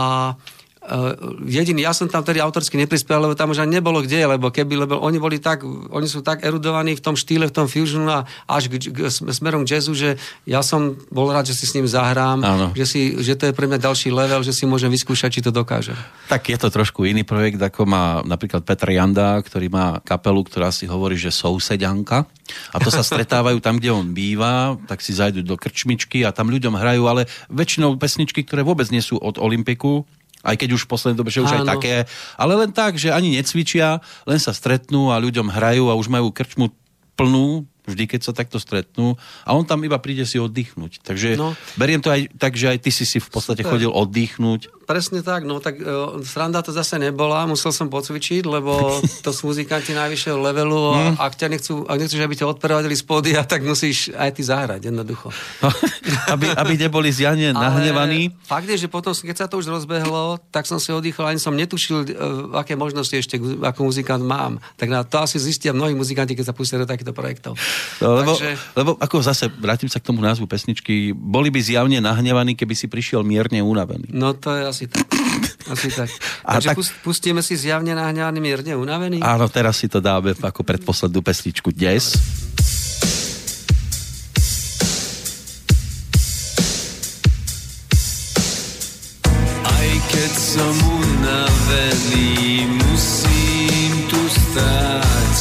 Uh, 0.81 1.37
jediný, 1.45 1.85
ja 1.85 1.93
som 1.93 2.09
tam 2.09 2.25
tedy 2.25 2.41
autorsky 2.41 2.73
neprispel, 2.73 3.21
lebo 3.21 3.37
tam 3.37 3.53
už 3.53 3.61
ani 3.61 3.77
nebolo 3.77 4.01
kde, 4.01 4.25
lebo 4.25 4.49
keby, 4.49 4.81
lebo 4.81 4.97
oni 4.97 5.21
boli 5.21 5.37
tak, 5.37 5.61
oni 5.65 6.09
sú 6.09 6.25
tak 6.25 6.41
erudovaní 6.41 6.97
v 6.97 7.05
tom 7.05 7.13
štýle, 7.13 7.45
v 7.45 7.53
tom 7.53 7.69
fusionu 7.69 8.09
a 8.09 8.25
až 8.49 8.65
k, 8.65 8.89
k, 8.89 9.05
smerom 9.13 9.61
jazzu, 9.61 9.93
že 9.93 10.17
ja 10.49 10.65
som 10.65 10.97
bol 11.13 11.29
rád, 11.29 11.45
že 11.45 11.53
si 11.53 11.69
s 11.69 11.77
ním 11.77 11.85
zahrám, 11.85 12.41
Áno. 12.41 12.67
že, 12.73 12.89
si, 12.89 13.13
že 13.21 13.37
to 13.37 13.45
je 13.45 13.53
pre 13.53 13.69
mňa 13.69 13.77
ďalší 13.77 14.09
level, 14.09 14.41
že 14.41 14.57
si 14.57 14.65
môžem 14.65 14.89
vyskúšať, 14.89 15.37
či 15.37 15.45
to 15.45 15.53
dokáže. 15.53 15.93
tak 16.25 16.49
je 16.49 16.57
to 16.57 16.73
trošku 16.73 17.05
iný 17.05 17.21
projekt, 17.21 17.61
ako 17.61 17.85
má 17.85 18.25
napríklad 18.25 18.65
Petr 18.65 18.89
Janda, 18.89 19.37
ktorý 19.37 19.69
má 19.69 20.01
kapelu, 20.01 20.41
ktorá 20.41 20.73
si 20.73 20.89
hovorí, 20.89 21.13
že 21.13 21.29
souseďanka. 21.29 22.25
A 22.73 22.81
to 22.81 22.89
sa 22.89 23.05
stretávajú 23.05 23.61
tam, 23.61 23.77
kde 23.77 23.93
on 23.93 24.17
býva, 24.17 24.81
tak 24.89 25.05
si 25.05 25.13
zajdu 25.13 25.45
do 25.45 25.53
krčmičky 25.61 26.25
a 26.25 26.33
tam 26.33 26.49
ľuďom 26.49 26.73
hrajú, 26.73 27.05
ale 27.05 27.29
väčšinou 27.53 28.01
pesničky, 28.01 28.41
ktoré 28.41 28.65
vôbec 28.65 28.89
nie 28.89 29.05
sú 29.05 29.21
od 29.21 29.37
Olympiku, 29.37 30.09
aj 30.41 30.55
keď 30.57 30.69
už 30.77 30.85
v 30.85 30.91
poslednej 30.91 31.17
dobe, 31.17 31.33
že 31.33 31.45
už 31.45 31.53
aj 31.53 31.63
Áno. 31.65 31.71
také, 31.77 32.05
ale 32.37 32.53
len 32.57 32.73
tak, 32.73 32.97
že 32.97 33.13
ani 33.13 33.37
necvičia, 33.37 34.01
len 34.25 34.39
sa 34.41 34.53
stretnú 34.53 35.13
a 35.13 35.21
ľuďom 35.21 35.49
hrajú 35.49 35.89
a 35.89 35.97
už 35.97 36.09
majú 36.09 36.33
krčmu 36.33 36.73
plnú, 37.13 37.69
vždy, 37.85 38.03
keď 38.05 38.21
sa 38.21 38.33
takto 38.33 38.61
stretnú 38.61 39.17
a 39.41 39.49
on 39.57 39.65
tam 39.65 39.81
iba 39.81 39.97
príde 39.97 40.23
si 40.25 40.37
oddychnúť. 40.37 41.01
Takže. 41.01 41.33
No. 41.33 41.57
beriem 41.75 42.01
to 42.01 42.13
aj 42.13 42.29
tak, 42.37 42.53
že 42.53 42.69
aj 42.69 42.77
ty 42.77 42.93
si 42.93 43.05
si 43.09 43.17
v 43.17 43.29
podstate 43.29 43.65
Super. 43.65 43.77
chodil 43.77 43.91
oddychnúť. 43.91 44.69
Presne 44.91 45.23
tak, 45.23 45.47
no 45.47 45.63
tak 45.63 45.79
e, 45.79 45.87
sranda 46.27 46.59
to 46.59 46.75
zase 46.75 46.99
nebola, 46.99 47.47
musel 47.47 47.71
som 47.71 47.87
pocvičiť, 47.87 48.43
lebo 48.43 48.99
to 49.25 49.31
sú 49.31 49.47
muzikanti 49.47 49.95
najvyššieho 49.95 50.35
levelu 50.35 50.81
a 50.91 51.31
ak 51.31 51.39
ťa 51.39 51.47
nechcú, 51.47 51.73
ak 51.87 51.95
nechceš, 51.95 52.19
aby 52.19 52.35
ťa 52.35 52.51
odprevadili 52.51 52.91
z 52.99 53.03
pódia, 53.07 53.39
tak 53.47 53.63
musíš 53.63 54.11
aj 54.11 54.35
ty 54.35 54.43
zahrať 54.43 54.91
jednoducho. 54.91 55.31
aby, 56.35 56.51
aby 56.51 56.73
neboli 56.75 57.07
zjane 57.07 57.55
nahnevaní. 57.55 58.35
Fakt 58.43 58.67
je, 58.67 58.75
že 58.75 58.91
potom, 58.91 59.15
keď 59.15 59.35
sa 59.39 59.47
to 59.47 59.63
už 59.63 59.71
rozbehlo, 59.71 60.43
tak 60.51 60.67
som 60.67 60.75
si 60.75 60.91
oddychol, 60.91 61.31
ani 61.31 61.39
som 61.39 61.55
netušil, 61.55 61.97
e, 62.03 62.07
aké 62.59 62.75
možnosti 62.75 63.15
ešte 63.15 63.39
ako 63.39 63.87
muzikant 63.87 64.19
mám. 64.27 64.59
Tak 64.75 64.91
na 64.91 65.07
to 65.07 65.23
asi 65.23 65.39
zistia 65.39 65.71
mnohí 65.71 65.95
muzikanti, 65.95 66.35
keď 66.35 66.51
sa 66.51 66.57
pustia 66.57 66.75
do 66.75 66.89
takýchto 66.89 67.15
projektov. 67.15 67.55
No, 68.03 68.19
lebo, 68.19 68.35
Takže- 68.35 68.57
lebo 68.75 68.91
ako 68.99 69.15
zase, 69.23 69.47
vrátim 69.47 69.87
sa 69.87 70.03
k 70.03 70.11
tomu 70.11 70.19
názvu 70.19 70.49
pesničky, 70.51 71.15
boli 71.15 71.47
by 71.47 71.63
zjavne 71.63 72.03
nahnevaní, 72.03 72.59
keby 72.59 72.75
si 72.75 72.91
prišiel 72.91 73.23
mierne 73.23 73.61
unavený. 73.61 74.09
No 74.11 74.33
to 74.33 74.51
je 74.57 74.63
asi 74.65 74.80
tak. 74.87 75.05
Asi 75.69 75.89
tak. 75.89 76.09
A 76.45 76.57
Takže 76.57 76.67
tak- 76.73 76.77
pustíme 77.05 77.41
si 77.41 77.53
zjavne 77.53 77.93
nahňaný 77.93 78.39
mierne 78.41 78.73
unavený. 78.75 79.21
Áno, 79.21 79.45
teraz 79.47 79.77
si 79.77 79.87
to 79.87 80.01
dáme 80.01 80.33
ako 80.33 80.61
predposlednú 80.61 81.21
pesničku 81.21 81.69
dnes. 81.71 82.17
Aj 89.63 89.91
keď 90.11 90.31
som 90.33 90.73
unavený, 90.99 92.29
musím 92.81 93.91
tu 94.09 94.21
stáť. 94.29 95.37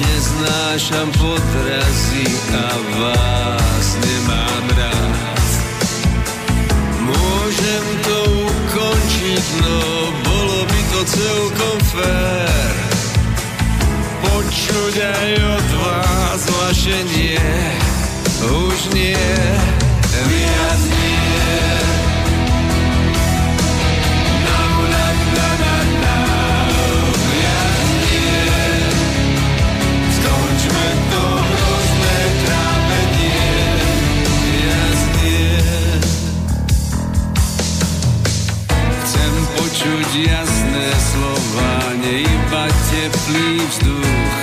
Neznášam 0.00 1.08
podrazy 1.16 2.24
a 2.52 2.66
vás 3.00 3.88
nemám. 4.00 4.23
Môžem 7.04 7.84
to 8.00 8.18
ukončiť, 8.48 9.44
no 9.60 9.76
bolo 10.24 10.58
by 10.64 10.80
to 10.92 11.00
celkom 11.04 11.76
fér. 11.92 12.74
Počuť 14.24 14.94
aj 15.04 15.30
od 15.36 15.68
vás 15.84 16.42
vaše 16.48 16.98
nie, 17.12 17.52
už 18.40 18.78
nie, 18.96 19.28
viac 20.32 20.80
nie. 20.88 21.03
Počuť 39.74 40.30
jasné 40.30 40.86
slova, 41.02 41.98
nie 41.98 42.22
iba 42.22 42.64
teplý 42.94 43.58
vzduch. 43.58 44.38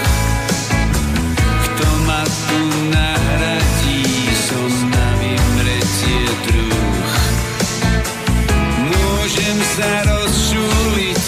Kto 1.40 1.88
ma 2.04 2.20
tu 2.28 2.60
nahradí, 2.92 4.28
som 4.36 4.68
na 4.92 5.08
vymretie 5.24 6.28
druh. 6.52 7.16
Môžem 8.92 9.56
sa 9.80 10.04
rozčúliť, 10.04 11.24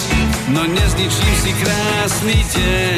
no 0.52 0.68
nezničím 0.68 1.34
si 1.40 1.56
krásny 1.64 2.36
deň. 2.44 2.93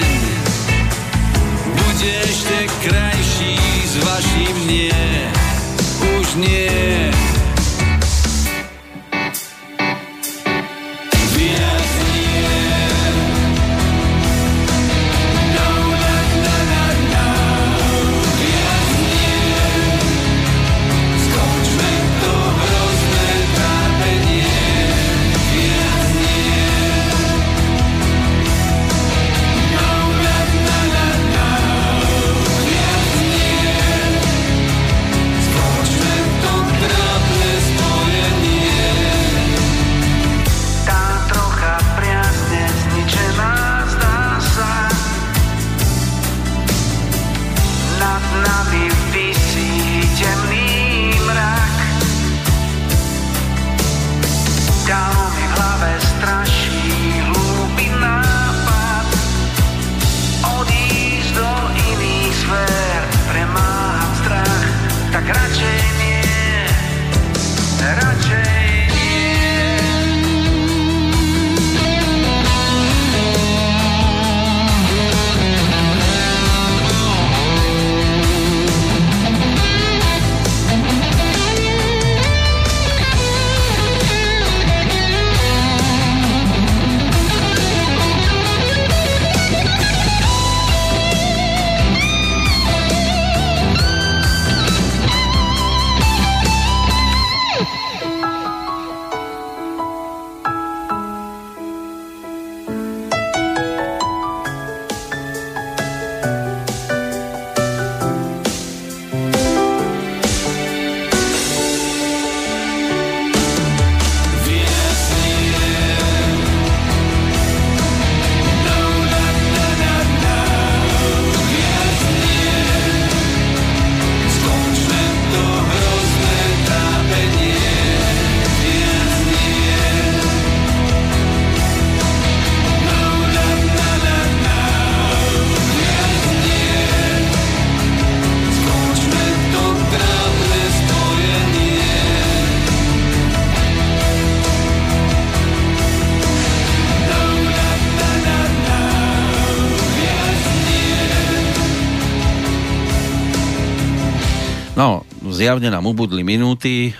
Zjavne 155.46 155.70
nám 155.70 155.86
ubudli 155.86 156.26
minúty, 156.26 156.90
e, 156.90 156.92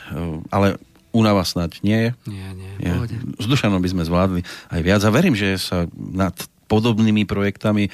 ale 0.54 0.78
únava 1.10 1.42
snať 1.42 1.82
nie 1.82 1.98
je. 1.98 2.10
Nie, 2.30 2.48
nie, 2.54 2.70
pohode. 2.78 3.16
S 3.42 3.46
Dušanom 3.50 3.82
by 3.82 3.90
sme 3.90 4.02
zvládli 4.06 4.40
aj 4.70 4.80
viac 4.86 5.02
a 5.02 5.10
verím, 5.10 5.34
že 5.34 5.58
sa 5.58 5.90
nad 5.98 6.30
podobnými 6.70 7.26
projektami 7.26 7.88
e, 7.88 7.90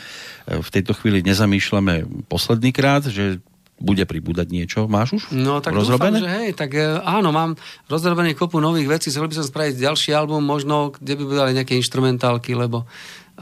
v 0.60 0.68
tejto 0.68 0.92
chvíli 0.92 1.24
nezamýšľame 1.24 2.28
posledný 2.28 2.68
krát, 2.76 3.08
že 3.08 3.40
bude 3.82 4.04
pribúdať 4.06 4.46
niečo. 4.52 4.86
Máš 4.86 5.18
už 5.18 5.22
No 5.34 5.58
tak 5.58 5.74
rozrobené? 5.74 6.20
dúfam, 6.20 6.28
že 6.28 6.30
hej, 6.30 6.50
tak 6.52 6.70
e, 6.76 7.00
áno, 7.00 7.32
mám 7.32 7.56
rozrobené 7.88 8.36
kopu 8.36 8.60
nových 8.60 9.00
vecí, 9.00 9.08
chcel 9.08 9.24
by 9.24 9.34
som 9.40 9.48
spraviť 9.48 9.74
ďalší 9.80 10.12
album, 10.12 10.44
možno, 10.44 10.92
kde 11.00 11.16
by 11.16 11.24
boli 11.24 11.56
nejaké 11.56 11.74
instrumentálky, 11.80 12.52
lebo 12.52 12.84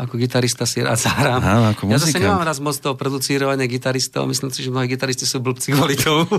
ako 0.01 0.17
gitarista 0.17 0.65
si 0.65 0.81
rád 0.81 0.97
zahrám. 0.97 1.41
Áno, 1.41 1.65
ako 1.71 1.83
ja 1.93 2.01
zase 2.01 2.17
nemám 2.17 2.41
raz 2.41 2.57
moc 2.57 2.73
toho 2.75 2.97
producírovania 2.97 3.69
gitaristov, 3.69 4.25
myslím 4.25 4.49
si, 4.49 4.65
že 4.65 4.73
mnohí 4.73 4.89
gitaristi 4.89 5.29
sú 5.29 5.45
blbci 5.45 5.77
kvôli 5.77 5.95
tomu. 5.95 6.25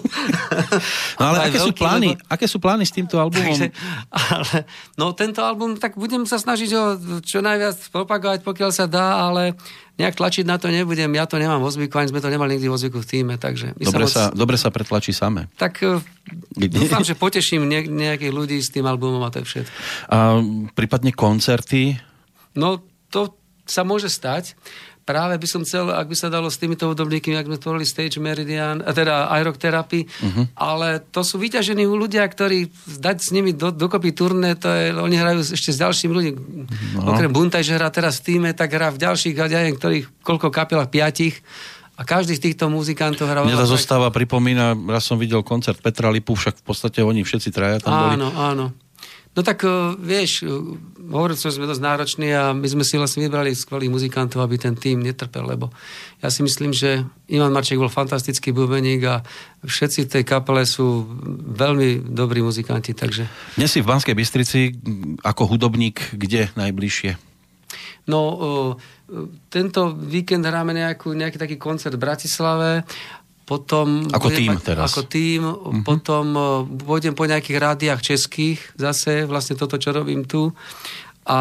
No 1.22 1.30
ale 1.30 1.51
aké 1.51 1.62
sú, 1.62 1.70
veľký, 1.70 1.82
plány, 1.82 2.09
lebo- 2.18 2.26
aké 2.26 2.45
sú 2.49 2.57
plány 2.57 2.84
s 2.84 2.93
týmto 2.93 3.22
albumom? 3.22 3.53
Takže, 3.53 3.70
ale, 4.09 4.66
no 4.97 5.14
tento 5.14 5.45
album, 5.45 5.78
tak 5.78 5.93
budem 5.93 6.26
sa 6.26 6.41
snažiť 6.41 6.70
ho 6.74 6.84
čo 7.22 7.39
najviac 7.39 7.78
propagovať, 7.93 8.41
pokiaľ 8.41 8.72
sa 8.74 8.89
dá, 8.89 9.22
ale 9.22 9.53
nejak 9.99 10.18
tlačiť 10.18 10.45
na 10.47 10.57
to 10.57 10.74
nebudem. 10.74 11.14
Ja 11.14 11.30
to 11.30 11.38
nemám 11.38 11.62
vo 11.62 11.70
zvyku, 11.70 11.93
ani 11.93 12.09
sme 12.09 12.24
to 12.24 12.32
nemali 12.32 12.57
nikdy 12.57 12.68
vo 12.68 12.80
zvyku 12.80 12.97
v 12.97 13.07
týme, 13.07 13.34
takže... 13.38 13.78
my 13.78 13.84
Dobre 13.86 14.05
moc- 14.07 14.16
sa, 14.16 14.24
dobre 14.34 14.57
sa 14.57 14.74
pretlačí 14.74 15.14
samé. 15.14 15.45
Tak 15.62 15.74
eh, 15.86 16.01
dúfam, 16.57 17.05
že 17.05 17.14
poteším 17.14 17.70
ne- 17.70 17.86
nejakých 17.86 18.34
ľudí 18.34 18.57
s 18.57 18.74
tým 18.74 18.88
albumom 18.88 19.22
a 19.22 19.30
to 19.30 19.43
je 19.43 19.45
všetko. 19.45 19.74
A 20.09 20.18
prípadne 20.74 21.14
koncerty? 21.14 22.01
No, 22.57 22.82
to 23.14 23.38
sa 23.72 23.88
môže 23.88 24.12
stať. 24.12 24.54
Práve 25.02 25.34
by 25.34 25.48
som 25.50 25.66
chcel, 25.66 25.90
ak 25.90 26.06
by 26.06 26.14
sa 26.14 26.30
dalo 26.30 26.46
s 26.46 26.62
týmito 26.62 26.86
hudobníkmi, 26.86 27.34
ak 27.34 27.50
sme 27.50 27.58
tvorili 27.58 27.90
Stage 27.90 28.22
Meridian, 28.22 28.86
teda 28.86 29.34
iRock 29.42 29.58
Therapy, 29.58 30.06
uh-huh. 30.06 30.46
ale 30.54 31.02
to 31.10 31.26
sú 31.26 31.42
vyťažení 31.42 31.90
ľudia, 31.90 32.22
ktorí 32.22 32.70
dať 33.02 33.18
s 33.18 33.34
nimi 33.34 33.50
do, 33.50 33.74
dokopy 33.74 34.14
turné, 34.14 34.54
to 34.54 34.70
je, 34.70 34.94
oni 34.94 35.18
hrajú 35.18 35.42
ešte 35.42 35.74
s 35.74 35.82
ďalšími 35.82 36.14
ľuďmi. 36.14 36.32
No. 37.02 37.18
Okrem 37.18 37.34
Buntaj, 37.34 37.66
že 37.66 37.82
hrá 37.82 37.90
teraz 37.90 38.22
v 38.22 38.30
týme, 38.30 38.54
tak 38.54 38.78
hrá 38.78 38.94
v 38.94 39.02
ďalších, 39.02 39.34
ja 39.34 39.50
neviem, 39.50 39.76
ktorých, 39.76 40.06
koľko 40.22 40.54
kapelách, 40.54 40.94
piatich. 40.94 41.42
A 41.98 42.06
každý 42.06 42.38
z 42.38 42.54
týchto 42.54 42.70
muzikantov 42.70 43.26
hrá... 43.26 43.42
Mne 43.42 43.58
projektov. 43.58 43.74
zostáva, 43.78 44.14
pripomína, 44.14 44.78
raz 44.90 45.06
som 45.06 45.18
videl 45.18 45.42
koncert 45.42 45.82
Petra 45.82 46.14
Lipu, 46.14 46.38
však 46.38 46.62
v 46.62 46.64
podstate 46.66 47.02
oni 47.02 47.26
všetci 47.26 47.50
traja 47.50 47.78
tam 47.82 47.94
boli. 47.94 48.22
Áno, 48.22 48.30
áno. 48.38 48.66
No 49.32 49.48
tak 49.48 49.64
uh, 49.64 49.96
vieš, 49.96 50.44
uh, 50.44 50.76
hovoril 51.08 51.40
som, 51.40 51.48
že 51.48 51.56
sme 51.56 51.70
dosť 51.70 51.84
nároční 51.84 52.30
a 52.36 52.52
my 52.52 52.68
sme 52.68 52.84
si 52.84 53.00
vlastne 53.00 53.24
vybrali 53.24 53.56
skvelých 53.56 53.88
muzikantov, 53.88 54.44
aby 54.44 54.60
ten 54.60 54.76
tým 54.76 55.00
netrpel, 55.00 55.48
lebo 55.48 55.72
ja 56.20 56.28
si 56.28 56.44
myslím, 56.44 56.76
že 56.76 57.08
Ivan 57.32 57.56
Marček 57.56 57.80
bol 57.80 57.88
fantastický 57.88 58.52
bubeník 58.52 59.08
a 59.08 59.24
všetci 59.64 60.04
v 60.04 60.12
tej 60.20 60.24
kapele 60.28 60.68
sú 60.68 61.08
veľmi 61.56 62.12
dobrí 62.12 62.44
muzikanti, 62.44 62.92
takže... 62.92 63.24
Dnes 63.56 63.72
si 63.72 63.80
v 63.80 63.88
Banskej 63.88 64.20
Bystrici 64.20 64.76
ako 65.24 65.56
hudobník 65.56 66.12
kde 66.12 66.52
najbližšie? 66.60 67.16
No, 68.12 68.20
uh, 68.36 68.72
tento 69.48 69.96
víkend 69.96 70.44
hráme 70.44 70.76
nejakú, 70.76 71.12
nejaký 71.12 71.40
taký 71.40 71.56
koncert 71.56 71.96
v 71.96 72.04
Bratislave, 72.04 72.84
potom... 73.52 74.08
Ako 74.16 74.32
budem 74.32 74.56
tím 74.56 74.64
teraz. 74.64 74.95
Ako 74.95 75.12
tým, 75.12 75.43
uh-huh. 75.43 75.84
potom 75.84 76.26
uh, 76.39 76.64
pôjdem 76.64 77.12
po 77.12 77.28
nejakých 77.28 77.60
rádiách 77.60 77.99
českých, 77.99 78.64
zase 78.80 79.28
vlastne 79.28 79.60
toto, 79.60 79.76
čo 79.76 79.91
robím 79.91 80.24
tu. 80.24 80.56
A 81.28 81.38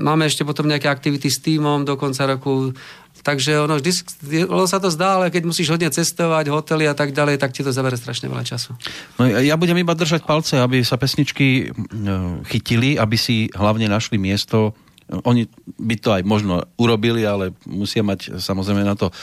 máme 0.00 0.24
ešte 0.24 0.40
potom 0.40 0.64
nejaké 0.64 0.88
aktivity 0.88 1.28
s 1.28 1.44
týmom 1.44 1.84
do 1.84 2.00
konca 2.00 2.24
roku. 2.24 2.72
Takže 3.20 3.60
ono, 3.60 3.76
vždy, 3.76 3.92
ono 4.48 4.64
sa 4.64 4.80
to 4.80 4.88
zdá, 4.88 5.20
ale 5.20 5.28
keď 5.28 5.44
musíš 5.44 5.68
hodne 5.68 5.92
cestovať, 5.92 6.48
hotely 6.48 6.88
a 6.88 6.96
tak 6.96 7.12
ďalej, 7.12 7.36
tak 7.36 7.52
ti 7.52 7.60
to 7.60 7.68
zabere 7.68 8.00
strašne 8.00 8.32
veľa 8.32 8.48
času. 8.48 8.72
No 9.20 9.28
ja 9.28 9.60
budem 9.60 9.76
iba 9.76 9.92
držať 9.92 10.24
palce, 10.24 10.56
aby 10.56 10.80
sa 10.80 10.96
pesničky 10.96 11.68
m, 11.76 12.40
chytili, 12.48 12.96
aby 12.96 13.20
si 13.20 13.52
hlavne 13.52 13.92
našli 13.92 14.16
miesto. 14.16 14.72
Oni 15.26 15.50
by 15.74 15.94
to 15.98 16.14
aj 16.14 16.22
možno 16.22 16.62
urobili, 16.78 17.26
ale 17.26 17.50
musia 17.66 18.06
mať 18.06 18.38
samozrejme 18.38 18.86
na 18.86 18.94
to 18.94 19.10
e, 19.10 19.14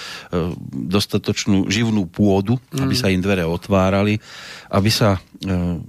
dostatočnú 0.67 1.71
živnú 1.71 2.11
pôdu, 2.11 2.59
aby 2.75 2.91
sa 2.91 3.07
im 3.07 3.23
dvere 3.23 3.47
otvárali, 3.47 4.19
aby 4.67 4.89
sa 4.91 5.15
e, 5.15 5.19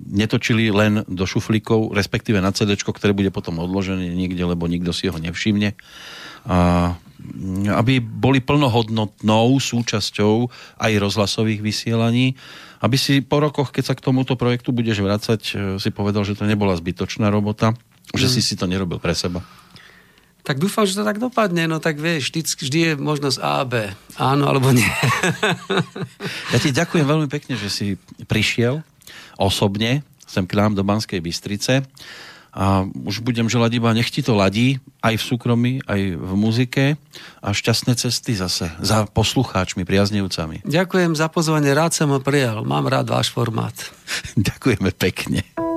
netočili 0.07 0.71
len 0.71 1.03
do 1.11 1.27
šuflíkov, 1.27 1.99
respektíve 1.99 2.39
na 2.39 2.55
CD, 2.55 2.79
ktoré 2.79 3.11
bude 3.11 3.35
potom 3.35 3.59
odložené 3.59 4.15
niekde, 4.15 4.47
lebo 4.47 4.71
nikto 4.71 4.95
si 4.95 5.11
ho 5.11 5.19
nevšimne. 5.19 5.75
A 6.47 6.95
mm, 6.95 7.75
aby 7.75 7.99
boli 7.99 8.39
plnohodnotnou 8.39 9.59
súčasťou 9.59 10.47
aj 10.79 10.93
rozhlasových 10.95 11.59
vysielaní, 11.59 12.39
aby 12.79 12.95
si 12.95 13.19
po 13.19 13.43
rokoch, 13.43 13.75
keď 13.75 13.85
sa 13.91 13.95
k 13.99 14.05
tomuto 14.07 14.39
projektu 14.39 14.71
budeš 14.71 15.03
vracať, 15.03 15.41
e, 15.43 15.53
si 15.83 15.91
povedal, 15.91 16.23
že 16.23 16.39
to 16.39 16.47
nebola 16.47 16.79
zbytočná 16.79 17.27
robota, 17.35 17.75
že 18.15 18.31
si 18.31 18.41
si 18.41 18.55
to 18.57 18.65
nerobil 18.65 19.03
pre 19.03 19.13
seba. 19.13 19.43
Tak 20.47 20.57
dúfam, 20.63 20.89
že 20.89 20.97
to 20.97 21.05
tak 21.05 21.21
dopadne, 21.21 21.69
no 21.69 21.77
tak 21.77 22.01
vieš, 22.01 22.33
vždy, 22.33 22.41
vždy 22.45 22.79
je 22.81 22.93
možnosť 22.97 23.39
A, 23.45 23.63
B. 23.69 23.93
Áno 24.17 24.49
alebo 24.49 24.73
nie. 24.73 24.89
Ja 26.49 26.57
ti 26.57 26.73
ďakujem 26.73 27.05
veľmi 27.05 27.29
pekne, 27.29 27.61
že 27.61 27.69
si 27.69 27.87
prišiel 28.25 28.81
osobne 29.37 30.01
sem 30.29 30.45
k 30.45 30.61
nám 30.61 30.77
do 30.77 30.85
Banskej 30.85 31.25
Bystrice 31.25 31.89
a 32.53 32.85
už 32.85 33.25
budem 33.25 33.49
želať 33.49 33.81
iba, 33.81 33.97
nech 33.97 34.13
ti 34.13 34.21
to 34.21 34.37
ladí 34.37 34.77
aj 35.01 35.17
v 35.17 35.25
súkromí, 35.25 35.73
aj 35.89 36.01
v 36.17 36.33
muzike 36.37 36.87
a 37.41 37.49
šťastné 37.53 37.93
cesty 37.97 38.37
zase 38.37 38.69
za 38.81 39.09
poslucháčmi, 39.09 39.89
priaznivcami. 39.89 40.69
Ďakujem 40.69 41.17
za 41.17 41.33
pozvanie, 41.33 41.73
rád 41.73 41.97
som 41.97 42.13
ho 42.13 42.21
prijal. 42.21 42.65
Mám 42.65 42.93
rád 42.93 43.09
váš 43.09 43.33
formát. 43.33 43.75
Ďakujeme 44.49 44.93
pekne. 44.93 45.68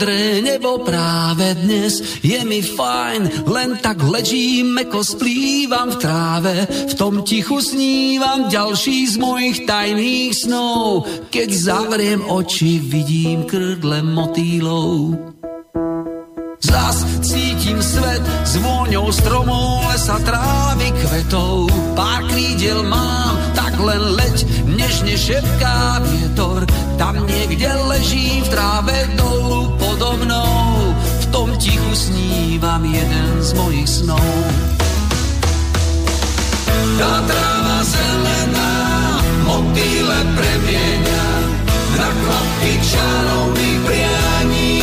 Modré 0.00 0.40
nebo 0.40 0.80
práve 0.80 1.60
dnes. 1.60 2.00
Je 2.24 2.40
mi 2.48 2.64
fajn, 2.64 3.44
len 3.44 3.76
tak 3.84 4.00
ležím, 4.00 4.72
meko 4.72 5.04
splývam 5.04 5.92
v 5.92 6.00
tráve. 6.00 6.54
V 6.64 6.94
tom 6.96 7.20
tichu 7.20 7.60
snívam 7.60 8.48
ďalší 8.48 9.12
z 9.12 9.14
mojich 9.20 9.68
tajných 9.68 10.32
snov. 10.32 11.04
Keď 11.28 11.48
zavriem 11.52 12.24
oči, 12.24 12.80
vidím 12.80 13.44
krdle 13.44 14.00
motýlov. 14.00 15.20
Zas 16.64 17.04
cítim 17.20 17.84
svet 17.84 18.24
s 18.48 18.56
vôňou 18.56 19.12
stromov, 19.12 19.84
lesa, 19.84 20.16
trávy, 20.24 20.96
kvetov. 20.96 21.68
Pár 21.92 22.24
krídel 22.32 22.88
mám, 22.88 23.36
tak 23.52 23.76
len 23.76 24.16
leď, 24.16 24.48
nežne 24.64 25.12
šepká 25.12 26.00
vietor. 26.08 26.64
Tam 26.96 27.20
niekde 27.28 27.68
leží 27.84 28.40
v 28.40 28.48
tráve 28.48 28.96
dolu 29.20 29.79
mnou. 30.16 30.94
V 30.96 31.26
tom 31.30 31.48
tichu 31.56 31.94
snívam 31.94 32.84
jeden 32.84 33.42
z 33.42 33.50
mojich 33.54 33.88
snov. 33.88 34.24
Tá 37.00 37.14
tráva 37.24 37.78
zelená, 37.80 38.72
motýle 39.48 40.18
premieňa 40.36 41.26
na 41.96 42.08
kvapky 42.12 42.72
čarovných 42.84 43.78
prianí. 43.88 44.79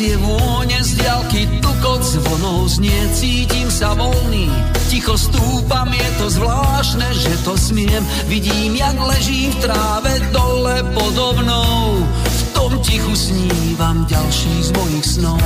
Nesie 0.00 0.16
vône 0.16 0.78
z 0.80 0.96
diaľky, 0.96 1.44
tukot 1.60 2.00
zvonov 2.00 2.72
znie, 2.72 3.04
cítim 3.12 3.68
sa 3.68 3.92
voľný, 3.92 4.48
ticho 4.88 5.12
stúpam, 5.12 5.92
je 5.92 6.08
to 6.16 6.26
zvláštne, 6.40 7.04
že 7.12 7.36
to 7.44 7.52
smiem, 7.52 8.00
vidím, 8.24 8.80
jak 8.80 8.96
ležím 8.96 9.52
v 9.52 9.60
tráve 9.60 10.12
dole 10.32 10.80
podo 10.96 11.36
mnou, 11.44 12.00
v 12.16 12.40
tom 12.56 12.72
tichu 12.80 13.12
snívam 13.12 14.08
ďalší 14.08 14.54
z 14.64 14.70
mojich 14.72 15.04
snov. 15.20 15.44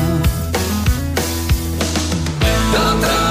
Tá 2.71 3.24